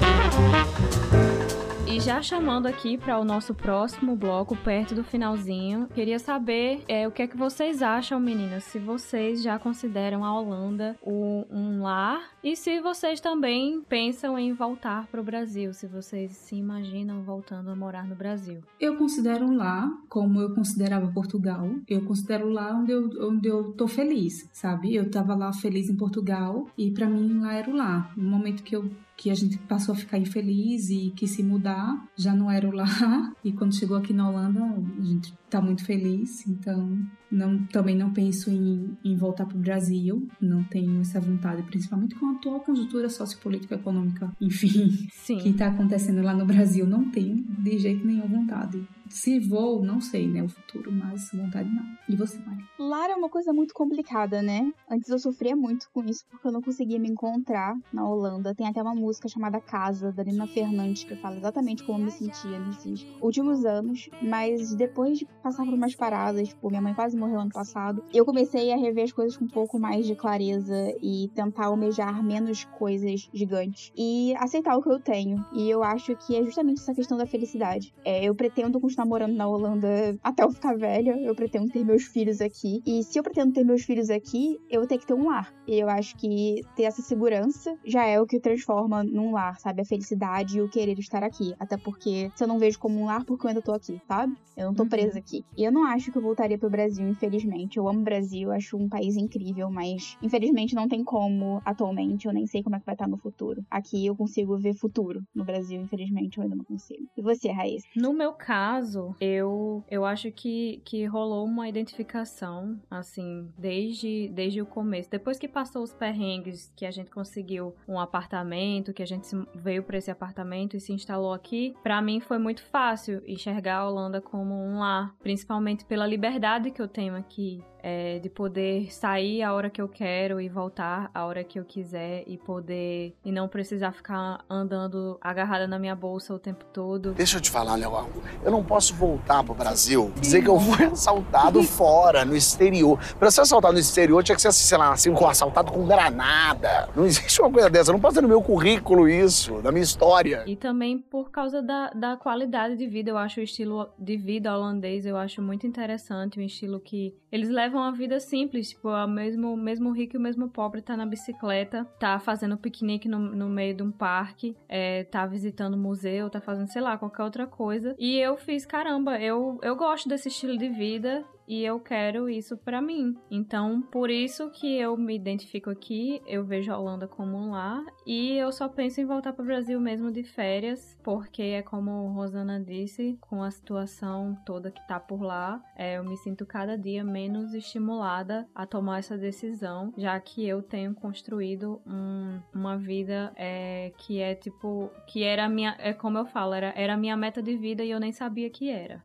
já 2.07 2.21
chamando 2.21 2.67
aqui 2.67 2.97
para 2.97 3.19
o 3.19 3.25
nosso 3.25 3.53
próximo 3.53 4.15
bloco, 4.15 4.55
perto 4.55 4.95
do 4.95 5.03
finalzinho, 5.03 5.89
queria 5.93 6.17
saber 6.17 6.81
é, 6.87 7.05
o 7.05 7.11
que 7.11 7.21
é 7.21 7.27
que 7.27 7.35
vocês 7.35 7.81
acham, 7.81 8.17
meninas, 8.17 8.63
se 8.63 8.79
vocês 8.79 9.43
já 9.43 9.59
consideram 9.59 10.23
a 10.23 10.33
Holanda 10.33 10.95
um 11.05 11.81
lar 11.81 12.21
e 12.41 12.55
se 12.55 12.79
vocês 12.79 13.19
também 13.19 13.81
pensam 13.89 14.39
em 14.39 14.53
voltar 14.53 15.05
para 15.07 15.19
o 15.19 15.23
Brasil, 15.23 15.73
se 15.73 15.85
vocês 15.85 16.31
se 16.31 16.55
imaginam 16.55 17.23
voltando 17.23 17.71
a 17.71 17.75
morar 17.75 18.07
no 18.07 18.15
Brasil. 18.15 18.61
Eu 18.79 18.95
considero 18.95 19.53
lá 19.53 19.91
como 20.07 20.39
eu 20.39 20.55
considerava 20.55 21.11
Portugal. 21.11 21.69
Eu 21.89 22.05
considero 22.05 22.49
lá 22.49 22.73
onde 22.73 22.93
eu, 22.93 23.09
onde 23.27 23.49
eu 23.49 23.73
tô 23.73 23.85
feliz, 23.85 24.49
sabe? 24.53 24.95
Eu 24.95 25.11
tava 25.11 25.35
lá 25.35 25.51
feliz 25.51 25.89
em 25.89 25.97
Portugal 25.97 26.67
e 26.77 26.89
para 26.89 27.05
mim 27.05 27.41
lá 27.41 27.53
era 27.53 27.69
o 27.69 27.75
lar. 27.75 28.13
No 28.15 28.29
momento 28.29 28.63
que 28.63 28.77
eu 28.77 28.89
que 29.17 29.31
a 29.31 29.35
gente 29.35 29.57
passou 29.57 29.95
a 29.95 29.97
ficar 29.97 30.19
infeliz 30.19 30.89
e 30.91 31.11
quis 31.15 31.31
se 31.31 31.43
mudar, 31.43 32.07
já 32.15 32.35
não 32.35 32.51
era 32.51 32.69
o 32.69 32.71
lar. 32.71 33.33
E 33.43 33.51
quando 33.51 33.73
chegou 33.73 33.95
aqui 33.95 34.13
na 34.13 34.29
Holanda, 34.29 34.61
a 34.61 35.03
gente 35.03 35.33
tá 35.49 35.61
muito 35.61 35.85
feliz, 35.85 36.45
então 36.47 36.99
não, 37.31 37.65
também 37.67 37.95
não 37.95 38.11
penso 38.11 38.49
em, 38.49 38.97
em 39.03 39.15
voltar 39.15 39.45
para 39.45 39.57
o 39.57 39.61
Brasil, 39.61 40.27
não 40.41 40.63
tenho 40.63 41.01
essa 41.01 41.19
vontade, 41.19 41.63
principalmente 41.63 42.15
com 42.15 42.27
a 42.27 42.31
atual 42.33 42.59
conjuntura 42.59 43.09
sociopolítica 43.09 43.75
econômica, 43.75 44.31
enfim, 44.41 45.07
Sim. 45.11 45.37
que 45.37 45.49
está 45.49 45.67
acontecendo 45.67 46.21
lá 46.21 46.33
no 46.33 46.45
Brasil, 46.45 46.85
não 46.85 47.09
tenho 47.09 47.43
de 47.43 47.77
jeito 47.77 48.05
nenhum 48.05 48.27
vontade. 48.27 48.85
Se 49.09 49.39
vou, 49.39 49.81
não 49.81 50.01
sei, 50.01 50.27
né, 50.27 50.43
o 50.43 50.49
futuro, 50.49 50.91
mas 50.91 51.31
vontade 51.31 51.69
não. 51.69 51.83
E 52.09 52.15
você, 52.15 52.37
Mari? 52.39 52.63
Lar 52.77 53.09
é 53.09 53.15
uma 53.15 53.29
coisa 53.29 53.53
muito 53.53 53.73
complicada, 53.73 54.41
né? 54.41 54.71
Antes 54.89 55.09
eu 55.09 55.17
sofria 55.17 55.55
muito 55.55 55.89
com 55.93 56.03
isso, 56.03 56.25
porque 56.29 56.47
eu 56.47 56.51
não 56.51 56.61
conseguia 56.61 56.99
me 56.99 57.09
encontrar 57.09 57.75
na 57.91 58.07
Holanda. 58.07 58.53
Tem 58.53 58.67
até 58.67 58.81
uma 58.81 58.93
música 58.93 59.29
chamada 59.29 59.61
Casa, 59.61 60.11
da 60.11 60.23
Nina 60.23 60.45
Fernandes, 60.47 61.05
que 61.05 61.15
fala 61.15 61.37
exatamente 61.37 61.85
como 61.85 61.99
eu 61.99 62.05
me 62.05 62.11
sentia 62.11 62.59
nesses 62.59 63.05
últimos 63.21 63.65
anos, 63.65 64.09
mas 64.21 64.75
depois 64.75 65.19
de 65.19 65.27
passar 65.47 65.63
por 65.63 65.73
umas 65.73 65.95
paradas, 65.95 66.49
tipo, 66.49 66.69
minha 66.69 66.81
mãe 66.81 66.93
quase 66.93 67.15
morreu 67.15 67.39
ano 67.39 67.51
passado, 67.51 68.03
eu 68.13 68.25
comecei 68.25 68.73
a 68.73 68.75
rever 68.75 69.05
as 69.05 69.13
coisas 69.13 69.37
com 69.37 69.45
um 69.45 69.47
pouco 69.47 69.79
mais 69.79 70.05
de 70.05 70.13
clareza 70.13 70.93
e 71.01 71.29
tentar 71.33 71.67
almejar 71.67 72.21
menos 72.21 72.65
coisas 72.77 73.29
gigantes 73.33 73.93
e 73.95 74.35
aceitar 74.39 74.75
o 74.75 74.81
que 74.81 74.89
eu 74.89 74.99
tenho. 74.99 75.45
E 75.53 75.69
eu 75.69 75.83
acho 75.83 76.15
que 76.17 76.35
é 76.35 76.43
justamente 76.43 76.81
essa 76.81 76.93
questão 76.93 77.17
da 77.17 77.25
felicidade. 77.25 77.93
É, 78.03 78.25
eu 78.25 78.35
pretendo 78.35 78.79
continuar 78.79 79.05
morando 79.05 79.35
na 79.35 79.47
Holanda 79.47 80.17
até 80.21 80.43
eu 80.43 80.51
ficar 80.51 80.77
velha, 80.77 81.17
eu 81.21 81.33
pretendo 81.33 81.71
ter 81.71 81.85
meus 81.85 82.03
filhos 82.03 82.41
aqui. 82.41 82.81
E 82.85 83.01
se 83.03 83.17
eu 83.17 83.23
pretendo 83.23 83.53
ter 83.53 83.63
meus 83.63 83.83
filhos 83.83 84.09
aqui, 84.09 84.59
eu 84.69 84.81
vou 84.81 84.87
ter 84.87 84.97
que 84.97 85.07
ter 85.07 85.13
um 85.13 85.29
lar. 85.29 85.53
E 85.65 85.79
eu 85.79 85.87
acho 85.87 86.17
que 86.17 86.61
ter 86.75 86.83
essa 86.83 87.01
segurança 87.01 87.77
já 87.85 88.05
é 88.05 88.19
o 88.19 88.25
que 88.25 88.37
transforma 88.37 89.01
num 89.01 89.31
lar, 89.31 89.57
sabe? 89.59 89.81
A 89.81 89.85
felicidade 89.85 90.57
e 90.57 90.61
o 90.61 90.67
querer 90.67 90.99
estar 90.99 91.23
aqui. 91.23 91.53
Até 91.57 91.77
porque 91.77 92.29
se 92.35 92.43
eu 92.43 92.47
não 92.49 92.59
vejo 92.59 92.77
como 92.79 92.99
um 92.99 93.05
lar, 93.05 93.23
porque 93.23 93.45
eu 93.45 93.49
ainda 93.49 93.61
tô 93.61 93.71
aqui, 93.71 94.01
sabe? 94.05 94.35
Eu 94.57 94.65
não 94.65 94.73
tô 94.73 94.83
uhum. 94.83 94.89
presa 94.89 95.19
aqui. 95.19 95.36
E 95.55 95.63
eu 95.63 95.71
não 95.71 95.85
acho 95.85 96.11
que 96.11 96.17
eu 96.17 96.21
voltaria 96.21 96.57
pro 96.57 96.69
Brasil, 96.69 97.07
infelizmente. 97.07 97.77
Eu 97.77 97.87
amo 97.87 98.01
o 98.01 98.03
Brasil, 98.03 98.51
acho 98.51 98.77
um 98.77 98.89
país 98.89 99.15
incrível, 99.15 99.69
mas 99.69 100.17
infelizmente 100.21 100.75
não 100.75 100.87
tem 100.87 101.03
como 101.03 101.61
atualmente. 101.65 102.27
Eu 102.27 102.33
nem 102.33 102.45
sei 102.45 102.63
como 102.63 102.75
é 102.75 102.79
que 102.79 102.85
vai 102.85 102.95
estar 102.95 103.07
no 103.07 103.17
futuro. 103.17 103.65
Aqui 103.69 104.05
eu 104.05 104.15
consigo 104.15 104.57
ver 104.57 104.73
futuro. 104.73 105.21
No 105.33 105.43
Brasil, 105.43 105.81
infelizmente, 105.81 106.37
eu 106.37 106.43
ainda 106.43 106.55
não 106.55 106.65
consigo. 106.65 107.07
E 107.15 107.21
você, 107.21 107.51
Raíssa? 107.51 107.87
No 107.95 108.13
meu 108.13 108.33
caso, 108.33 109.15
eu, 109.19 109.83
eu 109.89 110.05
acho 110.05 110.31
que, 110.31 110.81
que 110.85 111.05
rolou 111.05 111.45
uma 111.45 111.67
identificação, 111.67 112.79
assim, 112.89 113.49
desde, 113.57 114.29
desde 114.33 114.61
o 114.61 114.65
começo. 114.65 115.09
Depois 115.09 115.37
que 115.37 115.47
passou 115.47 115.83
os 115.83 115.93
perrengues, 115.93 116.71
que 116.75 116.85
a 116.85 116.91
gente 116.91 117.09
conseguiu 117.09 117.73
um 117.87 117.99
apartamento, 117.99 118.93
que 118.93 119.03
a 119.03 119.07
gente 119.07 119.27
veio 119.55 119.83
para 119.83 119.97
esse 119.97 120.11
apartamento 120.11 120.75
e 120.75 120.79
se 120.79 120.93
instalou 120.93 121.33
aqui, 121.33 121.75
para 121.83 122.01
mim 122.01 122.19
foi 122.19 122.37
muito 122.37 122.63
fácil 122.63 123.21
enxergar 123.25 123.77
a 123.77 123.89
Holanda 123.89 124.21
como 124.21 124.53
um 124.53 124.79
lar 124.79 125.15
principalmente 125.19 125.85
pela 125.85 126.05
liberdade 126.05 126.71
que 126.71 126.81
eu 126.81 126.87
tenho 126.87 127.15
aqui 127.15 127.63
é, 127.81 128.19
de 128.19 128.29
poder 128.29 128.91
sair 128.91 129.43
a 129.43 129.53
hora 129.53 129.69
que 129.69 129.81
eu 129.81 129.87
quero 129.87 130.41
e 130.41 130.49
voltar 130.49 131.09
a 131.13 131.25
hora 131.25 131.43
que 131.43 131.59
eu 131.59 131.65
quiser 131.65 132.23
e 132.27 132.37
poder 132.37 133.15
e 133.23 133.31
não 133.31 133.47
precisar 133.47 133.91
ficar 133.91 134.43
andando 134.49 135.17
agarrada 135.21 135.67
na 135.67 135.79
minha 135.79 135.95
bolsa 135.95 136.33
o 136.33 136.39
tempo 136.39 136.65
todo. 136.73 137.13
Deixa 137.13 137.37
eu 137.37 137.41
te 137.41 137.49
falar, 137.49 137.75
Léo, 137.75 138.07
eu 138.43 138.51
não 138.51 138.63
posso 138.63 138.93
voltar 138.93 139.43
pro 139.43 139.53
Brasil 139.53 140.11
dizer 140.19 140.41
que 140.41 140.49
eu 140.49 140.59
fui 140.59 140.85
assaltado 140.91 141.61
fora, 141.63 142.25
no 142.25 142.35
exterior. 142.35 142.99
Pra 143.17 143.31
ser 143.31 143.41
assaltado 143.41 143.73
no 143.73 143.79
exterior 143.79 144.23
tinha 144.23 144.35
que 144.35 144.41
ser, 144.41 144.51
sei 144.51 144.77
lá, 144.77 144.91
assim, 144.91 145.13
assaltado 145.27 145.71
com 145.71 145.85
granada. 145.85 146.89
Não 146.95 147.05
existe 147.05 147.41
uma 147.41 147.51
coisa 147.51 147.69
dessa, 147.69 147.91
eu 147.91 147.93
não 147.93 147.99
posso 147.99 148.15
ter 148.15 148.21
no 148.21 148.27
meu 148.27 148.41
currículo 148.41 149.07
isso, 149.07 149.61
da 149.61 149.71
minha 149.71 149.83
história. 149.83 150.43
E 150.47 150.55
também 150.55 150.97
por 150.97 151.31
causa 151.31 151.61
da, 151.61 151.89
da 151.91 152.17
qualidade 152.17 152.75
de 152.75 152.87
vida, 152.87 153.09
eu 153.09 153.17
acho 153.17 153.39
o 153.39 153.43
estilo 153.43 153.89
de 153.97 154.17
vida 154.17 154.55
holandês, 154.55 155.05
eu 155.05 155.17
acho 155.17 155.41
muito 155.41 155.65
interessante, 155.65 156.39
um 156.39 156.43
estilo 156.43 156.79
que 156.79 157.15
eles 157.31 157.49
levam 157.49 157.76
levam 157.77 157.83
uma 157.83 157.91
vida 157.91 158.19
simples, 158.19 158.69
tipo, 158.69 158.89
o 158.89 159.07
mesmo, 159.07 159.55
mesmo 159.55 159.91
rico 159.91 160.15
e 160.15 160.17
o 160.17 160.21
mesmo 160.21 160.49
pobre 160.49 160.81
tá 160.81 160.97
na 160.97 161.05
bicicleta, 161.05 161.85
tá 161.99 162.19
fazendo 162.19 162.57
piquenique 162.57 163.07
no, 163.07 163.19
no 163.19 163.47
meio 163.47 163.75
de 163.75 163.83
um 163.83 163.91
parque, 163.91 164.55
é, 164.67 165.03
tá 165.03 165.25
visitando 165.25 165.77
museu, 165.77 166.29
tá 166.29 166.41
fazendo, 166.41 166.67
sei 166.71 166.81
lá, 166.81 166.97
qualquer 166.97 167.23
outra 167.23 167.45
coisa. 167.45 167.95
E 167.97 168.17
eu 168.17 168.35
fiz, 168.35 168.65
caramba, 168.65 169.19
eu, 169.19 169.59
eu 169.61 169.75
gosto 169.75 170.09
desse 170.09 170.27
estilo 170.27 170.57
de 170.57 170.69
vida 170.69 171.23
e 171.47 171.63
eu 171.63 171.79
quero 171.79 172.29
isso 172.29 172.57
para 172.57 172.81
mim. 172.81 173.15
Então, 173.31 173.81
por 173.81 174.09
isso 174.09 174.49
que 174.51 174.77
eu 174.77 174.97
me 174.97 175.15
identifico 175.15 175.69
aqui, 175.69 176.21
eu 176.27 176.43
vejo 176.43 176.71
a 176.71 176.77
Holanda 176.77 177.07
como 177.07 177.37
um 177.37 177.51
lar 177.51 177.83
e 178.05 178.33
eu 178.33 178.51
só 178.51 178.67
penso 178.67 178.99
em 178.99 179.05
voltar 179.05 179.33
para 179.33 179.43
o 179.43 179.45
Brasil 179.45 179.79
mesmo 179.79 180.11
de 180.11 180.23
férias, 180.23 180.97
porque 181.03 181.41
é 181.41 181.61
como 181.61 182.11
Rosana 182.13 182.59
disse, 182.59 183.17
com 183.21 183.41
a 183.41 183.51
situação 183.51 184.37
toda 184.45 184.71
que 184.71 184.85
tá 184.87 184.99
por 184.99 185.21
lá, 185.21 185.61
é, 185.75 185.97
eu 185.97 186.03
me 186.03 186.17
sinto 186.17 186.45
cada 186.45 186.77
dia 186.77 187.03
menos 187.03 187.53
estimulada 187.53 188.47
a 188.53 188.65
tomar 188.65 188.99
essa 188.99 189.17
decisão, 189.17 189.93
já 189.97 190.19
que 190.19 190.45
eu 190.45 190.61
tenho 190.61 190.93
construído 190.93 191.81
um, 191.85 192.39
uma 192.53 192.77
vida 192.77 193.31
é, 193.35 193.93
que 193.97 194.19
é 194.19 194.35
tipo, 194.35 194.91
que 195.07 195.23
era 195.23 195.47
minha, 195.47 195.75
é 195.79 195.93
como 195.93 196.17
eu 196.17 196.25
falo, 196.25 196.53
era, 196.53 196.73
era 196.75 196.93
a 196.95 196.97
minha 196.97 197.15
meta 197.15 197.41
de 197.41 197.55
vida 197.55 197.83
e 197.83 197.91
eu 197.91 197.99
nem 197.99 198.11
sabia 198.11 198.49
que 198.49 198.69
era. 198.69 199.03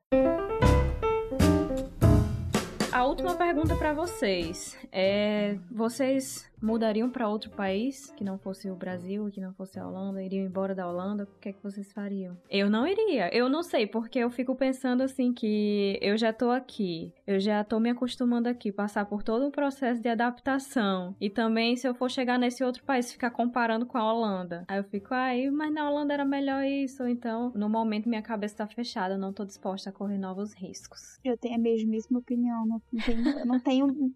A 2.92 3.04
última 3.06 3.34
pergunta 3.34 3.74
para 3.74 3.94
vocês. 3.94 4.76
É: 4.92 5.56
vocês 5.70 6.51
mudariam 6.62 7.10
para 7.10 7.28
outro 7.28 7.50
país 7.50 8.10
que 8.16 8.24
não 8.24 8.38
fosse 8.38 8.70
o 8.70 8.76
Brasil, 8.76 9.28
que 9.30 9.40
não 9.40 9.52
fosse 9.52 9.78
a 9.78 9.86
Holanda, 9.86 10.22
iriam 10.22 10.46
embora 10.46 10.74
da 10.74 10.88
Holanda, 10.88 11.24
o 11.24 11.40
que 11.40 11.48
é 11.48 11.52
que 11.52 11.62
vocês 11.62 11.92
fariam? 11.92 12.36
Eu 12.48 12.70
não 12.70 12.86
iria. 12.86 13.34
Eu 13.34 13.48
não 13.48 13.62
sei, 13.62 13.86
porque 13.86 14.18
eu 14.18 14.30
fico 14.30 14.54
pensando 14.54 15.02
assim 15.02 15.32
que 15.32 15.98
eu 16.00 16.16
já 16.16 16.32
tô 16.32 16.50
aqui, 16.50 17.12
eu 17.26 17.40
já 17.40 17.64
tô 17.64 17.80
me 17.80 17.90
acostumando 17.90 18.48
aqui, 18.48 18.70
passar 18.70 19.04
por 19.06 19.22
todo 19.22 19.46
um 19.46 19.50
processo 19.50 20.00
de 20.00 20.08
adaptação. 20.08 21.14
E 21.20 21.28
também 21.28 21.76
se 21.76 21.86
eu 21.86 21.94
for 21.94 22.10
chegar 22.10 22.38
nesse 22.38 22.62
outro 22.62 22.84
país 22.84 23.12
ficar 23.12 23.30
comparando 23.30 23.84
com 23.84 23.98
a 23.98 24.12
Holanda. 24.12 24.64
Aí 24.68 24.78
eu 24.78 24.84
fico, 24.84 25.12
aí, 25.12 25.50
mas 25.50 25.72
na 25.72 25.90
Holanda 25.90 26.14
era 26.14 26.24
melhor 26.24 26.64
isso, 26.64 27.06
então 27.06 27.52
no 27.54 27.68
momento 27.68 28.08
minha 28.08 28.22
cabeça 28.22 28.58
tá 28.58 28.66
fechada, 28.66 29.14
eu 29.14 29.18
não 29.18 29.32
tô 29.32 29.44
disposta 29.44 29.90
a 29.90 29.92
correr 29.92 30.18
novos 30.18 30.54
riscos. 30.54 31.18
Eu 31.24 31.36
tenho 31.36 31.56
a 31.56 31.58
mesmíssima 31.58 32.18
opinião, 32.18 32.66
não 32.66 32.80
tenho, 33.04 33.38
eu 33.38 33.46
não 33.46 33.60
tenho 33.60 34.12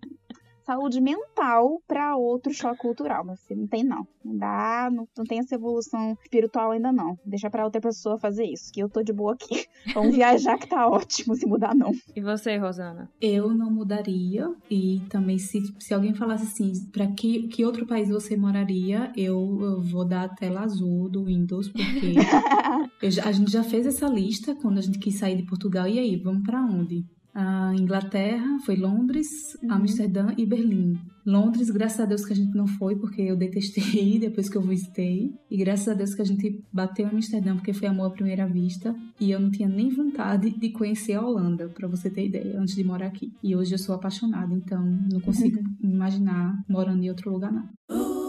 saúde 0.67 1.01
mental 1.01 1.81
para 1.87 2.17
outro 2.17 2.53
choque 2.53 2.79
cultural. 2.79 3.25
Mas 3.25 3.41
não 3.51 3.67
tem, 3.67 3.85
não. 3.85 4.07
Não 4.25 4.37
dá, 4.37 4.91
não, 4.93 5.09
não 5.17 5.25
tem 5.25 5.39
essa 5.39 5.55
evolução 5.55 6.19
espiritual 6.25 6.73
ainda, 6.73 6.91
não. 6.91 7.17
Deixa 7.25 7.49
para 7.49 7.65
outra 7.65 7.81
pessoa 7.81 8.19
fazer 8.19 8.45
isso, 8.45 8.73
que 8.73 8.81
eu 8.81 8.89
tô 8.89 9.03
de 9.03 9.13
boa 9.13 9.35
aqui. 9.35 9.67
Vamos 9.95 10.17
viajar 10.17 10.59
que 10.59 10.67
tá 10.69 10.89
ótimo, 10.89 11.37
se 11.37 11.47
mudar, 11.47 11.75
não. 11.75 11.93
E 12.15 12.21
você, 12.21 12.57
Rosana? 12.57 13.09
Eu 13.21 13.55
não 13.55 13.71
mudaria. 13.71 14.53
E 14.69 15.01
também, 15.09 15.39
se, 15.39 15.63
se 15.79 15.95
alguém 15.95 16.13
falasse 16.13 16.45
assim, 16.45 16.73
para 16.91 17.07
que, 17.07 17.47
que 17.47 17.65
outro 17.65 17.87
país 17.87 18.09
você 18.09 18.37
moraria, 18.37 19.13
eu, 19.17 19.59
eu 19.61 19.81
vou 19.81 20.05
dar 20.05 20.25
a 20.25 20.29
tela 20.29 20.63
azul 20.63 21.09
do 21.09 21.25
Windows, 21.25 21.69
porque 21.69 22.15
eu, 23.01 23.11
a 23.25 23.33
gente 23.33 23.53
já 23.53 23.63
fez 23.63 23.87
essa 23.87 24.09
lista 24.09 24.57
quando 24.57 24.79
a 24.79 24.83
gente 24.83 24.99
quis 24.99 25.19
sair 25.19 25.37
de 25.37 25.47
Portugal. 25.47 25.87
E 25.87 26.01
aí, 26.01 26.17
vamos 26.17 26.43
para 26.43 26.61
onde? 26.61 27.05
A 27.39 27.75
Inglaterra, 27.75 28.59
foi 28.65 28.77
Londres, 28.77 29.29
uhum. 29.63 29.71
Amsterdã 29.71 30.33
e 30.39 30.47
Berlim. 30.47 30.99
Londres, 31.27 31.69
graças 31.69 32.01
a 32.01 32.07
Deus 32.07 32.25
que 32.25 32.33
a 32.33 32.37
gente 32.37 32.57
não 32.57 32.67
foi, 32.67 32.97
porque 32.97 33.21
eu 33.21 33.37
detestei 33.37 34.17
depois 34.19 34.49
que 34.49 34.57
eu 34.57 34.63
visitei. 34.63 35.35
E 35.51 35.57
graças 35.59 35.87
a 35.89 35.93
Deus 35.93 36.15
que 36.15 36.23
a 36.23 36.25
gente 36.25 36.65
bateu 36.73 37.07
em 37.07 37.11
Amsterdã, 37.11 37.55
porque 37.55 37.75
foi 37.75 37.89
amor 37.89 38.07
à 38.07 38.11
primeira 38.11 38.47
vista. 38.47 38.97
E 39.21 39.31
eu 39.31 39.39
não 39.39 39.51
tinha 39.51 39.69
nem 39.69 39.91
vontade 39.91 40.49
de 40.49 40.71
conhecer 40.71 41.13
a 41.13 41.21
Holanda, 41.21 41.69
para 41.69 41.87
você 41.87 42.09
ter 42.09 42.25
ideia, 42.25 42.59
antes 42.59 42.75
de 42.75 42.83
morar 42.83 43.09
aqui. 43.09 43.31
E 43.43 43.55
hoje 43.55 43.75
eu 43.75 43.79
sou 43.79 43.95
apaixonada, 43.95 44.55
então 44.55 44.83
não 45.13 45.21
consigo 45.21 45.59
uhum. 45.59 45.91
imaginar 45.91 46.65
morando 46.67 47.05
em 47.05 47.11
outro 47.11 47.31
lugar, 47.31 47.53
não. 47.53 48.26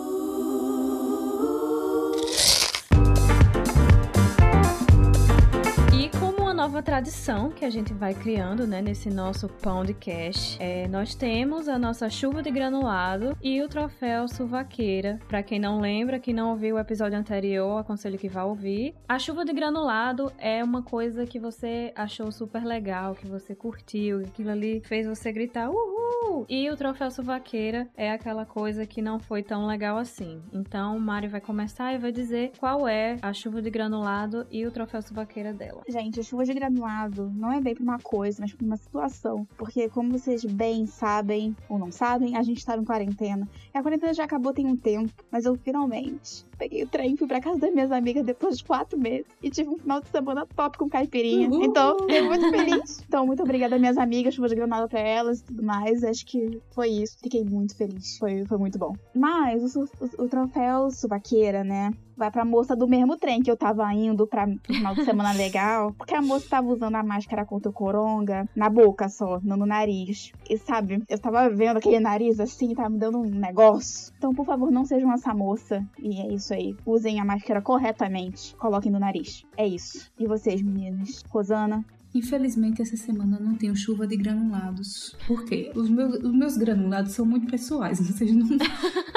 Nova 6.67 6.83
tradição 6.83 7.49
que 7.49 7.63
a 7.63 7.69
gente 7.69 7.93
vai 7.93 8.13
criando, 8.13 8.67
né, 8.67 8.81
nesse 8.81 9.09
nosso 9.09 9.47
pão 9.47 9.85
de 9.85 9.93
cash. 9.93 10.57
É, 10.59 10.85
nós 10.89 11.15
temos 11.15 11.69
a 11.69 11.79
nossa 11.79 12.09
chuva 12.09 12.43
de 12.43 12.51
granulado 12.51 13.37
e 13.41 13.61
o 13.61 13.69
troféu 13.69 14.27
suvaqueira. 14.27 15.17
Para 15.29 15.41
quem 15.41 15.59
não 15.59 15.79
lembra, 15.79 16.19
quem 16.19 16.33
não 16.33 16.49
ouviu 16.49 16.75
o 16.75 16.79
episódio 16.79 17.17
anterior, 17.17 17.79
aconselho 17.79 18.19
que 18.19 18.27
vá 18.27 18.43
ouvir. 18.43 18.93
A 19.07 19.17
chuva 19.17 19.45
de 19.45 19.53
granulado 19.53 20.29
é 20.37 20.61
uma 20.61 20.83
coisa 20.83 21.25
que 21.25 21.39
você 21.39 21.93
achou 21.95 22.33
super 22.33 22.65
legal, 22.65 23.15
que 23.15 23.25
você 23.25 23.55
curtiu, 23.55 24.19
aquilo 24.19 24.49
ali 24.49 24.81
fez 24.81 25.07
você 25.07 25.31
gritar 25.31 25.69
uhul! 25.69 26.45
E 26.49 26.69
o 26.69 26.75
troféu 26.75 27.09
suvaqueira 27.09 27.87
é 27.95 28.11
aquela 28.11 28.45
coisa 28.45 28.85
que 28.85 29.01
não 29.01 29.19
foi 29.19 29.41
tão 29.41 29.65
legal 29.65 29.97
assim. 29.97 30.41
Então, 30.51 30.99
Mari 30.99 31.29
vai 31.29 31.39
começar 31.39 31.93
e 31.93 31.97
vai 31.97 32.11
dizer 32.11 32.51
qual 32.59 32.87
é 32.87 33.17
a 33.21 33.31
chuva 33.31 33.61
de 33.61 33.69
granulado 33.69 34.45
e 34.51 34.65
o 34.65 34.71
troféu 34.71 35.01
suvaqueira 35.01 35.53
dela. 35.53 35.83
Gente, 35.87 36.19
a 36.19 36.23
chuva 36.23 36.43
de 36.43 36.56
granulado 36.57 37.31
não 37.35 37.51
é 37.51 37.61
bem 37.61 37.75
pra 37.75 37.83
uma 37.83 37.99
coisa, 37.99 38.41
mas 38.41 38.53
pra 38.53 38.65
uma 38.65 38.77
situação. 38.77 39.47
Porque, 39.57 39.89
como 39.89 40.17
vocês 40.17 40.43
bem 40.43 40.85
sabem, 40.85 41.55
ou 41.69 41.77
não 41.77 41.91
sabem, 41.91 42.35
a 42.35 42.43
gente 42.43 42.65
tava 42.65 42.81
em 42.81 42.85
quarentena. 42.85 43.47
E 43.73 43.77
a 43.77 43.81
quarentena 43.81 44.13
já 44.13 44.23
acabou 44.23 44.53
tem 44.53 44.65
um 44.65 44.75
tempo, 44.75 45.13
mas 45.31 45.45
eu 45.45 45.55
finalmente 45.55 46.45
peguei 46.57 46.83
o 46.83 46.87
trem, 46.87 47.15
fui 47.15 47.27
pra 47.27 47.39
casa 47.39 47.59
das 47.59 47.71
minhas 47.71 47.91
amigas 47.91 48.25
depois 48.25 48.57
de 48.57 48.63
quatro 48.63 48.99
meses 48.99 49.27
e 49.41 49.49
tive 49.49 49.69
um 49.69 49.77
final 49.77 50.01
de 50.01 50.09
semana 50.09 50.45
top 50.45 50.77
com 50.77 50.89
caipirinha. 50.89 51.49
Uhul. 51.49 51.63
Então, 51.63 51.99
fiquei 51.99 52.21
muito 52.21 52.49
feliz. 52.49 53.03
Então, 53.07 53.25
muito 53.25 53.43
obrigada, 53.43 53.77
minhas 53.77 53.97
amigas, 53.97 54.33
chuva 54.33 54.49
de 54.49 54.55
granada 54.55 54.87
pra 54.87 54.99
elas 54.99 55.39
e 55.39 55.43
tudo 55.43 55.63
mais. 55.63 56.03
Acho 56.03 56.25
que 56.25 56.59
foi 56.71 56.89
isso. 56.89 57.17
Fiquei 57.21 57.43
muito 57.43 57.75
feliz. 57.75 58.17
Foi, 58.17 58.43
foi 58.45 58.57
muito 58.57 58.77
bom. 58.77 58.95
Mas 59.13 59.75
o, 59.75 59.83
o, 59.83 60.23
o 60.23 60.27
troféu 60.27 60.89
suvaqueira, 60.91 61.63
né? 61.63 61.91
Vai 62.17 62.31
pra 62.31 62.43
moça 62.43 62.75
do 62.75 62.87
mesmo 62.87 63.15
trem 63.15 63.43
que 63.43 63.51
eu 63.51 63.55
tava 63.55 63.93
indo 63.93 64.25
pra 64.25 64.47
final 64.63 64.95
de 64.95 65.05
semana 65.05 65.31
legal. 65.37 65.93
Porque 65.93 66.15
a 66.15 66.21
moça 66.21 66.49
tava 66.49 66.67
usando 66.67 66.95
a 66.95 67.03
máscara 67.03 67.45
contra 67.45 67.69
o 67.69 67.73
coronga 67.73 68.49
na 68.55 68.69
boca 68.69 69.07
só, 69.07 69.39
não 69.43 69.55
no 69.55 69.65
nariz. 69.67 70.31
E 70.49 70.57
sabe, 70.57 71.03
eu 71.07 71.19
tava 71.19 71.47
vendo 71.49 71.77
aquele 71.77 71.99
nariz 71.99 72.39
assim, 72.39 72.73
tava 72.73 72.89
me 72.89 72.97
dando 72.97 73.19
um 73.19 73.29
negócio. 73.29 74.11
Então, 74.17 74.33
por 74.33 74.45
favor, 74.45 74.71
não 74.71 74.83
sejam 74.83 75.13
essa 75.13 75.33
moça. 75.33 75.85
E 75.99 76.19
é 76.21 76.33
isso 76.33 76.53
aí. 76.53 76.75
Usem 76.85 77.19
a 77.19 77.25
máscara 77.25 77.61
corretamente. 77.61 78.55
Coloquem 78.55 78.91
no 78.91 78.99
nariz. 78.99 79.45
É 79.55 79.67
isso. 79.67 80.11
E 80.17 80.25
vocês, 80.25 80.61
meninas? 80.61 81.23
Rosana? 81.29 81.85
Infelizmente, 82.17 82.81
essa 82.81 82.97
semana 82.97 83.37
eu 83.37 83.45
não 83.45 83.53
tenho 83.53 83.75
chuva 83.75 84.07
de 84.07 84.17
granulados. 84.17 85.15
Por 85.27 85.45
quê? 85.45 85.71
Os 85.75 85.87
meus, 85.87 86.15
os 86.15 86.33
meus 86.33 86.57
granulados 86.57 87.11
são 87.11 87.23
muito 87.23 87.45
pessoais. 87.45 87.99
Vocês 88.09 88.31
não, 88.33 88.57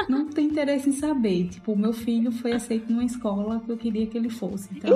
não 0.07 0.29
têm 0.29 0.47
interesse 0.49 0.91
em 0.91 0.93
saber. 0.93 1.49
Tipo, 1.49 1.73
o 1.73 1.79
meu 1.79 1.95
filho 1.95 2.31
foi 2.31 2.53
aceito 2.53 2.93
numa 2.93 3.05
escola 3.05 3.61
que 3.65 3.73
eu 3.73 3.79
queria 3.79 4.07
que 4.07 4.19
ele 4.19 4.29
fosse. 4.29 4.69
Então, 4.77 4.95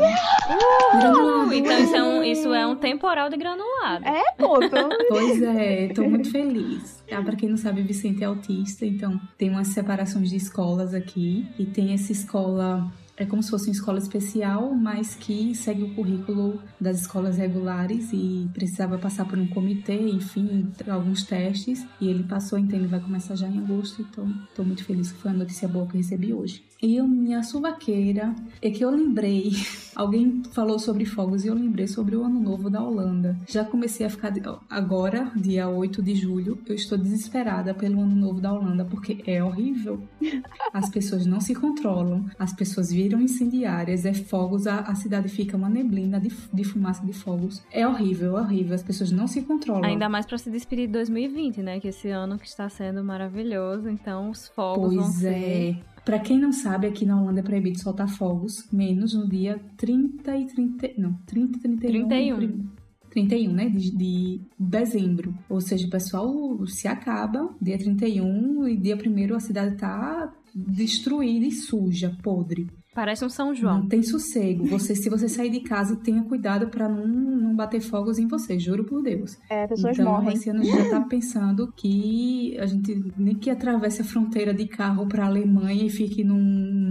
granulado. 0.93 1.55
Então 1.55 1.79
isso 1.79 1.95
é 1.97 2.03
um, 2.03 2.23
isso 2.23 2.55
é 2.55 2.67
um 2.67 2.77
temporal 2.77 3.31
de 3.31 3.39
granulado. 3.39 4.05
É, 4.05 4.23
pô, 4.37 4.61
tô... 4.61 4.89
Pois 5.09 5.43
é, 5.43 5.89
tô 5.89 6.03
muito 6.05 6.31
feliz. 6.31 7.03
Ah, 7.11 7.23
pra 7.23 7.37
quem 7.37 7.49
não 7.49 7.57
sabe, 7.57 7.83
Vicente 7.83 8.23
é 8.23 8.27
autista, 8.27 8.85
então 8.85 9.19
tem 9.39 9.49
umas 9.49 9.69
separações 9.69 10.29
de 10.29 10.37
escolas 10.37 10.93
aqui. 10.93 11.47
E 11.59 11.65
tem 11.65 11.95
essa 11.95 12.13
escola, 12.13 12.93
é 13.17 13.25
como 13.25 13.43
se 13.43 13.51
fosse 13.51 13.69
uma 13.69 13.73
escola 13.73 13.99
especial, 13.99 14.75
mas 14.75 15.15
que 15.15 15.55
segue 15.55 15.85
o 15.85 15.95
currículo 15.95 16.61
das 16.81 17.01
escolas 17.01 17.37
regulares 17.37 18.13
e 18.13 18.49
precisava 18.53 18.99
passar 18.99 19.25
por 19.25 19.39
um 19.39 19.47
comitê, 19.47 20.09
enfim, 20.09 20.73
alguns 20.89 21.23
testes. 21.23 21.87
E 22.01 22.09
ele 22.09 22.25
passou, 22.25 22.59
então 22.59 22.79
ele 22.79 22.89
vai 22.89 23.01
começar 23.01 23.37
já 23.37 23.47
em 23.47 23.59
agosto. 23.59 24.03
Então 24.03 24.33
tô 24.55 24.65
muito 24.65 24.85
feliz 24.85 25.13
que 25.13 25.19
foi 25.19 25.31
a 25.31 25.35
notícia 25.35 25.69
boa 25.69 25.87
que 25.87 25.97
recebi 25.97 26.33
hoje. 26.33 26.65
E 26.85 26.99
a 26.99 27.03
minha 27.03 27.43
suvaqueira 27.43 28.35
é 28.61 28.71
que 28.71 28.85
eu 28.85 28.91
lembrei, 28.91 29.53
alguém 29.97 30.43
falou 30.53 30.79
sobre 30.79 31.07
fogos 31.07 31.43
e 31.43 31.49
eu 31.49 31.55
lembrei 31.55 31.87
sobre 31.87 32.15
o 32.15 32.23
Ano 32.23 32.39
Novo 32.39 32.69
da 32.69 32.83
Holanda. 32.83 33.39
Já 33.49 33.65
comecei 33.65 34.05
a 34.05 34.11
ficar, 34.11 34.35
agora, 34.69 35.33
dia 35.35 35.67
8 35.67 36.03
de 36.03 36.15
julho, 36.15 36.59
eu 36.67 36.75
estou 36.75 36.99
desesperada 36.99 37.73
pelo 37.73 38.03
Ano 38.03 38.15
Novo 38.15 38.39
da 38.39 38.53
Holanda, 38.53 38.85
porque 38.85 39.25
é 39.27 39.43
horrível. 39.43 40.07
As 40.75 40.91
pessoas 40.91 41.25
não 41.25 41.41
se 41.41 41.55
controlam, 41.55 42.27
as 42.39 42.53
pessoas 42.53 42.93
viram 42.93 43.21
incendiárias, 43.21 44.05
é 44.05 44.13
fogos, 44.13 44.67
a, 44.67 44.81
a 44.81 44.95
cidade 44.95 45.29
fica 45.29 45.57
uma 45.57 45.71
neblina 45.71 46.21
de, 46.21 46.31
de 46.53 46.65
fumaça 46.65 47.07
de 47.07 47.13
fogos. 47.13 47.63
É 47.71 47.87
horrível, 47.87 48.37
é 48.37 48.41
horrível, 48.43 48.75
as 48.75 48.83
pessoas 48.83 49.11
não 49.11 49.27
se 49.27 49.41
controlam. 49.41 49.85
Ainda 49.85 50.09
mais 50.09 50.27
pra 50.27 50.37
se 50.37 50.51
despedir 50.51 50.87
de 50.89 50.93
2020, 50.95 51.63
né? 51.63 51.81
Que 51.81 51.89
esse 51.89 52.11
ano 52.11 52.39
que 52.39 52.47
está 52.47 52.69
sendo 52.69 53.03
maravilhoso. 53.05 53.89
Então 53.89 54.31
os 54.31 54.49
fogos 54.49 54.95
vão 54.95 55.05
Pois 55.05 55.15
ser. 55.15 55.79
Pra 56.05 56.19
quem 56.19 56.39
não 56.39 56.53
sabe, 56.53 56.87
aqui 56.87 57.07
na 57.07 57.21
Holanda 57.21 57.41
é 57.41 57.43
proibido 57.43 57.81
soltar 57.81 58.09
fogos, 58.09 58.69
menos 58.71 59.15
no 59.15 59.27
dia 59.29 59.59
30 59.77 60.37
e 60.37 60.47
30. 60.47 60.91
Não, 60.99 61.15
30 61.27 61.57
e 61.59 61.61
31. 61.61 62.09
31. 62.09 62.37
prim- 62.37 62.69
31, 63.11 63.53
né? 63.53 63.69
De, 63.71 63.91
de 63.97 64.41
dezembro. 64.59 65.35
Ou 65.49 65.61
seja, 65.61 65.87
o 65.87 65.91
pessoal 65.91 66.67
se 66.67 66.87
acaba 66.89 67.55
dia 67.61 67.79
31 67.79 68.69
e 68.69 68.77
dia 68.77 68.97
1 68.97 69.35
a 69.35 69.41
cidade 69.41 69.77
tá 69.77 70.33
destruída 70.55 71.47
e 71.47 71.53
suja, 71.53 72.17
podre. 72.23 72.69
Parece 72.95 73.25
um 73.25 73.29
São 73.29 73.55
João. 73.55 73.81
Não 73.81 73.89
tem 73.89 74.03
sossego. 74.03 74.65
Você, 74.67 74.95
se 74.95 75.11
você 75.11 75.29
sair 75.29 75.51
de 75.51 75.61
casa, 75.61 75.97
tenha 75.97 76.23
cuidado 76.23 76.69
pra 76.69 76.89
não, 76.89 77.07
não 77.07 77.57
bater 77.57 77.81
fogos 77.81 78.19
em 78.19 78.29
você, 78.29 78.59
juro 78.59 78.85
por 78.85 79.03
Deus. 79.03 79.37
É, 79.51 79.67
pessoas 79.67 79.99
então, 79.99 80.13
morrem. 80.13 80.35
esse 80.35 80.49
ano 80.49 80.61
a 80.61 80.65
gente 80.65 80.77
já 80.77 80.91
tá 80.91 81.01
pensando 81.01 81.73
que 81.77 82.57
a 82.59 82.67
gente 82.67 83.13
nem 83.17 83.35
que 83.35 83.51
atravesse 83.51 84.03
a 84.03 84.05
fronteira 84.05 84.55
de 84.55 84.67
carro 84.67 85.07
pra 85.09 85.27
Alemanha 85.27 85.85
e 85.85 85.91
fique 85.91 86.23
num, 86.23 86.37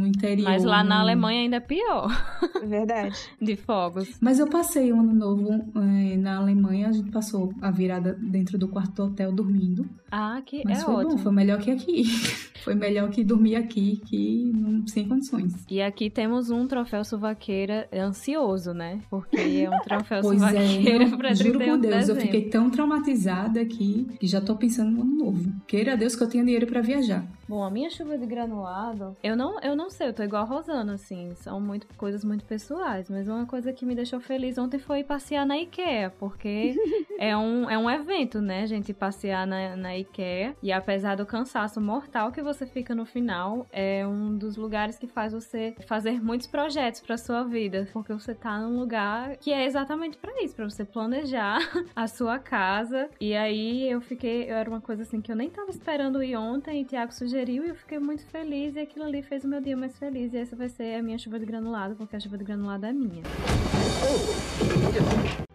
no 0.04 0.08
interior. 0.10 0.46
Mas 0.50 0.64
lá 0.64 0.84
na 0.84 0.96
num- 0.96 1.02
Alemanha 1.02 1.42
ainda 1.42 1.56
é 1.58 1.60
pior 1.60 2.08
Verdade. 2.64 3.16
de 3.42 3.56
fogos. 3.56 4.18
Mas 4.22 4.40
eu 4.40 4.48
passei 4.48 4.92
o 4.92 5.00
ano 5.00 5.14
novo 5.14 5.50
eh, 5.76 6.18
na 6.18 6.38
Alemanha, 6.38 6.90
a 6.90 6.92
gente 6.92 7.10
passou 7.12 7.52
a 7.62 7.72
virada 7.72 8.14
dentro 8.22 8.58
do 8.58 8.68
quarto 8.68 8.94
do 8.94 9.04
hotel 9.06 9.32
dormindo. 9.32 9.88
Ah, 10.12 10.42
que 10.46 10.62
Mas 10.66 10.80
é 10.80 10.86
foi 10.86 10.94
ótimo. 10.96 11.12
bom, 11.12 11.18
foi 11.18 11.32
melhor 11.32 11.60
que 11.60 11.72
aqui. 11.72 12.04
foi 12.64 12.76
melhor 12.76 13.10
que 13.10 13.24
dormir 13.24 13.56
aqui, 13.56 14.00
que 14.06 14.52
não, 14.54 14.86
sem 14.88 15.08
condições. 15.08 15.66
E 15.70 15.82
aqui 15.82 16.10
temos 16.10 16.50
um 16.52 16.68
troféu 16.68 17.04
suvaqueira 17.04 17.88
ansioso, 17.94 18.74
né? 18.74 19.00
Porque 19.10 19.38
é 19.66 19.70
um 19.70 19.80
troféu 19.82 20.22
Pois 20.22 20.42
é, 20.42 20.48
suvaqueira 20.48 21.08
não, 21.08 21.18
pra 21.18 21.34
juro 21.34 21.58
31 21.60 21.76
por 21.76 21.82
de 21.82 21.88
Deus, 21.88 22.10
eu 22.10 22.16
fiquei 22.16 22.50
tão 22.50 22.70
traumatizada 22.70 23.60
aqui 23.62 24.08
que 24.20 24.28
já 24.28 24.40
tô 24.40 24.56
pensando 24.56 24.92
no 24.92 25.02
ano 25.02 25.16
novo. 25.16 25.52
Queira 25.68 25.98
Deus 25.98 26.16
que 26.16 26.24
eu 26.24 26.30
tenha 26.30 26.44
dinheiro 26.44 26.68
pra 26.68 26.82
viajar. 26.82 27.26
Bom, 27.48 27.64
a 27.64 27.70
minha 27.70 27.90
chuva 27.90 28.18
de 28.18 28.26
granulado, 28.26 29.16
eu 29.24 29.36
não, 29.36 29.60
eu 29.62 29.76
não 29.76 29.90
sei, 29.94 30.08
eu 30.10 30.14
tô 30.14 30.24
igual 30.24 30.44
a 30.44 30.46
Rosana, 30.46 30.96
assim, 30.96 31.34
são 31.36 31.62
muito, 31.62 31.88
coisas 31.96 32.24
muito 32.24 32.44
pessoais, 32.44 33.10
mas 33.10 33.28
uma 33.28 33.46
coisa 33.46 33.72
que 33.72 33.86
me 33.86 33.96
deixou 33.96 34.20
feliz 34.20 34.58
ontem 34.58 34.80
foi 34.80 35.04
passear 35.04 35.46
na 35.46 35.58
IKEA, 35.58 36.12
porque 36.20 36.76
é 37.18 37.38
um, 37.38 37.70
é 37.70 37.78
um 37.78 37.90
evento, 37.90 38.42
né, 38.42 38.66
gente, 38.68 38.94
passear 38.94 39.46
na, 39.46 39.76
na 39.76 39.98
IKEA, 39.98 40.56
e 40.62 40.72
apesar 40.72 41.16
do 41.16 41.26
cansaço 41.26 41.80
mortal 41.80 42.32
que 42.32 42.42
você 42.42 42.66
fica 42.66 42.96
no 42.96 43.06
final, 43.06 43.68
é 43.72 44.06
um 44.06 44.36
dos 44.38 44.58
lugares 44.58 44.98
que 44.98 45.08
faz 45.08 45.32
você 45.32 45.76
fazer 45.86 46.22
muitos 46.22 46.48
projetos 46.48 47.00
pra 47.00 47.18
sua 47.18 47.44
vida, 47.44 47.88
porque 47.94 48.12
você 48.14 48.34
tá 48.34 48.60
num 48.60 48.80
lugar 48.80 49.38
que 49.38 49.54
é 49.54 49.66
exatamente 49.66 50.18
pra 50.18 50.42
isso, 50.42 50.56
pra 50.56 50.70
você 50.70 50.84
planejar 50.84 51.60
a 51.96 52.08
sua 52.08 52.40
casa, 52.40 53.10
e 53.22 53.36
aí 53.36 53.90
eu 53.90 54.02
fiquei, 54.02 54.50
eu 54.50 54.56
era 54.56 54.70
uma 54.70 54.82
coisa 54.82 55.04
assim 55.04 55.22
que 55.22 55.32
eu 55.32 55.36
nem 55.36 55.50
tava 55.50 55.70
esperando 55.70 56.24
ir 56.24 56.36
ontem, 56.36 56.82
e 56.82 56.86
Tiago 56.86 57.14
sugeriu 57.14 57.64
e 57.64 57.70
eu 57.70 57.76
fiquei 57.76 58.00
muito 58.00 58.26
feliz 58.26 58.76
e 58.76 58.80
aquilo 58.80 59.06
ali 59.06 59.22
fez 59.22 59.46
o 59.46 59.48
meu 59.48 59.62
dia 59.62 59.78
mais 59.84 59.98
feliz. 59.98 60.34
E 60.34 60.38
essa 60.38 60.56
vai 60.56 60.70
ser 60.70 60.96
a 60.96 61.04
minha 61.04 61.18
chuva 61.18 61.38
de 61.38 61.46
granulado, 61.46 61.96
porque 61.96 62.16
a 62.16 62.20
chuva 62.20 62.38
de 62.38 62.46
granulado 62.46 62.86
é 62.86 62.94
minha. 62.94 63.24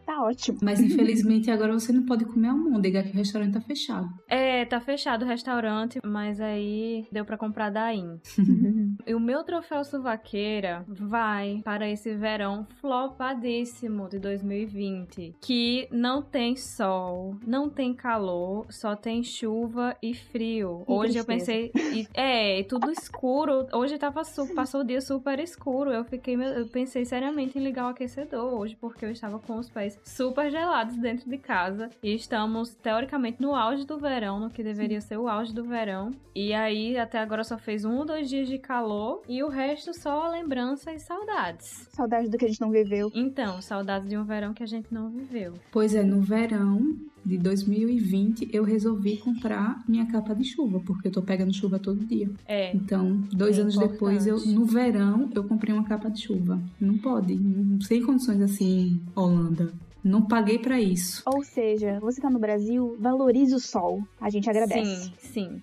Tá 0.09 0.23
ótimo. 0.23 0.57
Mas 0.63 0.81
infelizmente 0.81 1.51
agora 1.51 1.71
você 1.75 1.93
não 1.93 2.07
pode 2.07 2.25
comer 2.25 2.49
almôndega, 2.49 3.03
que 3.03 3.11
o 3.11 3.13
restaurante 3.15 3.53
tá 3.53 3.61
fechado. 3.61 4.09
É, 4.27 4.65
tá 4.65 4.81
fechado 4.81 5.23
o 5.23 5.29
restaurante, 5.29 6.01
mas 6.03 6.41
aí 6.41 7.07
deu 7.13 7.27
pra 7.27 7.37
comprar 7.37 7.69
daí. 7.69 8.03
E 9.07 9.15
o 9.15 9.21
meu 9.21 9.43
troféu 9.43 9.83
suvaqueira 9.85 10.85
vai 10.87 11.63
para 11.65 11.89
esse 11.89 12.15
verão 12.15 12.67
flopadíssimo 12.81 14.09
de 14.09 14.19
2020, 14.19 15.35
que 15.41 15.89
não 15.91 16.21
tem 16.23 16.57
sol, 16.57 17.37
não 17.47 17.69
tem 17.71 17.95
calor, 17.95 18.67
só 18.71 18.95
tem 18.95 19.23
chuva 19.23 19.97
e 20.03 20.15
frio. 20.15 20.83
Que 20.87 20.93
Hoje 20.93 21.19
eu 21.19 21.25
tristeza. 21.25 21.71
pensei, 21.73 21.73
e- 22.03 22.07
é, 22.15 22.63
tudo 22.65 22.91
escuro. 22.91 23.67
Hoje 23.73 23.97
tava 23.99 24.23
passou 24.55 24.81
o 24.83 24.85
dia 24.85 25.01
super 25.01 25.39
escuro. 25.41 25.91
Eu 25.91 26.05
fiquei, 26.05 26.35
eu 26.35 26.67
pensei 26.69 27.05
seriamente 27.05 27.59
em 27.59 27.63
ligar 27.63 27.87
o 27.87 27.89
aquecedor 27.91 28.53
hoje, 28.55 28.77
porque 28.79 29.05
eu 29.05 29.11
estava 29.11 29.39
com 29.39 29.57
os 29.59 29.71
pés 29.71 29.98
super 30.05 30.51
gelados 30.51 30.97
dentro 30.97 31.29
de 31.29 31.39
casa 31.39 31.91
e 32.03 32.15
estamos 32.15 32.75
teoricamente 32.75 33.41
no 33.41 33.55
auge 33.55 33.87
do 33.87 33.99
verão, 33.99 34.41
no 34.41 34.51
que 34.51 34.63
deveria 34.63 35.01
ser 35.01 35.17
o 35.19 35.29
auge 35.29 35.53
do 35.55 35.65
verão. 35.65 36.11
E 36.35 36.53
aí 36.53 36.97
até 36.97 37.19
agora 37.19 37.43
só 37.45 37.59
fez 37.59 37.85
um 37.85 37.97
ou 37.99 38.05
dois 38.05 38.29
dias 38.29 38.49
de 38.49 38.59
calor 38.59 39.23
e 39.29 39.43
o 39.43 39.49
resto 39.49 39.93
só 39.99 40.29
lembrança 40.31 40.93
e 40.93 40.99
saudades. 40.99 41.89
Saudade 41.93 42.29
do 42.29 42.39
que 42.39 42.45
a 42.45 42.49
gente 42.49 42.61
não 42.61 42.71
viveu. 42.71 43.11
Então, 43.15 43.61
saudades 43.61 44.09
de 44.09 44.17
um 44.17 44.25
verão 44.25 44.55
que 44.55 44.63
a 44.63 44.67
gente 44.67 44.93
não 44.93 45.09
viveu. 45.11 45.55
Pois 45.73 45.95
é, 45.95 46.03
no 46.03 46.21
verão 46.21 46.97
de 47.25 47.37
2020 47.37 48.49
eu 48.53 48.65
resolvi 48.65 49.17
comprar 49.19 49.83
minha 49.89 50.07
capa 50.07 50.35
de 50.35 50.45
chuva, 50.45 50.81
porque 50.81 51.09
eu 51.09 51.13
tô 51.13 51.21
pegando 51.23 51.53
chuva 51.55 51.79
todo 51.79 52.05
dia. 52.07 52.31
É, 52.47 52.75
Então, 52.75 53.17
dois 53.33 53.59
É 53.59 53.63
anos 53.63 53.77
depois, 53.77 54.27
eu, 54.27 54.37
importante. 54.37 54.55
no 54.59 54.65
verão, 54.65 55.31
eu 55.35 55.45
comprei 55.45 55.75
uma 55.75 55.85
capa 55.85 56.09
de 56.09 56.23
chuva. 56.23 56.61
Não 56.81 56.97
pode, 56.99 57.35
não, 57.35 57.81
sem 57.81 58.03
condições 58.03 58.41
assim, 58.41 59.01
Holanda. 59.15 59.73
Não 60.03 60.23
paguei 60.23 60.59
para 60.59 60.81
isso. 60.81 61.23
Ou 61.27 61.43
seja, 61.43 61.99
você 62.01 62.21
tá 62.21 62.31
no 62.31 62.39
Brasil, 62.39 62.97
valorize 63.01 63.55
o 63.55 63.61
sol. 63.61 64.03
A 64.21 64.31
gente 64.31 64.49
agradece. 64.49 65.13
Sim, 65.21 65.63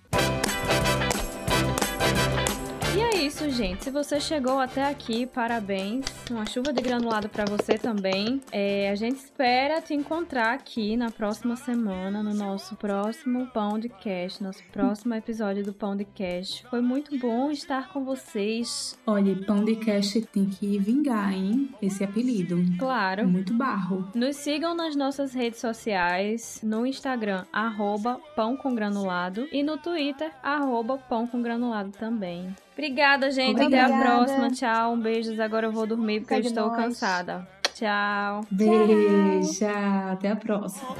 Isso, 3.46 3.56
gente. 3.56 3.84
Se 3.84 3.90
você 3.90 4.18
chegou 4.18 4.58
até 4.58 4.84
aqui, 4.84 5.24
parabéns. 5.24 6.04
Uma 6.28 6.44
chuva 6.46 6.72
de 6.72 6.82
granulado 6.82 7.28
para 7.28 7.44
você 7.44 7.78
também. 7.78 8.40
É, 8.50 8.90
a 8.90 8.96
gente 8.96 9.18
espera 9.18 9.80
te 9.80 9.94
encontrar 9.94 10.52
aqui 10.52 10.96
na 10.96 11.12
próxima 11.12 11.54
semana, 11.54 12.24
no 12.24 12.34
nosso 12.34 12.74
próximo 12.74 13.46
podcast, 13.48 14.42
nosso 14.42 14.62
próximo 14.72 15.14
episódio 15.14 15.64
do 15.64 15.72
Pão 15.72 15.96
de 15.96 16.04
Cash. 16.04 16.64
Foi 16.68 16.80
muito 16.80 17.16
bom 17.18 17.50
estar 17.52 17.92
com 17.92 18.04
vocês. 18.04 18.98
Olha, 19.06 19.36
Pão 19.46 19.64
de 19.64 19.76
Cash 19.76 20.14
tem 20.32 20.46
que 20.46 20.78
vingar, 20.78 21.32
hein? 21.32 21.70
Esse 21.80 22.02
apelido. 22.02 22.56
Claro. 22.78 23.28
Muito 23.28 23.54
barro. 23.54 24.10
Nos 24.12 24.36
sigam 24.36 24.74
nas 24.74 24.96
nossas 24.96 25.32
redes 25.32 25.60
sociais, 25.60 26.60
no 26.64 26.84
Instagram, 26.84 27.44
arroba 27.52 28.20
pão 28.34 28.56
com 28.56 28.74
granulado, 28.74 29.46
e 29.52 29.62
no 29.62 29.78
Twitter, 29.78 30.32
arroba 30.42 30.98
pão 30.98 31.28
com 31.28 31.40
granulado 31.40 31.92
também. 31.92 32.52
Obrigada, 32.76 33.30
gente. 33.30 33.60
Obrigada. 33.62 33.94
Até 33.94 33.94
a 33.94 34.02
próxima. 34.02 34.50
Tchau. 34.50 34.92
Um 34.92 35.00
beijos. 35.00 35.40
Agora 35.40 35.66
eu 35.66 35.72
vou 35.72 35.86
dormir 35.86 36.20
porque 36.20 36.34
Segue 36.34 36.48
eu 36.48 36.50
estou 36.50 36.66
nós. 36.68 36.76
cansada. 36.76 37.48
Tchau. 37.74 38.42
Beijo. 38.50 39.64
Até 40.12 40.30
a 40.32 40.36
próxima. 40.36 40.94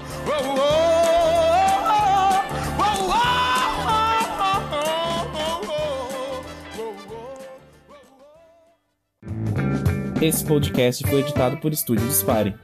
Esse 10.20 10.44
podcast 10.44 11.06
foi 11.08 11.20
editado 11.20 11.58
por 11.58 11.72
Estúdio 11.72 12.06
Dispare. 12.06 12.54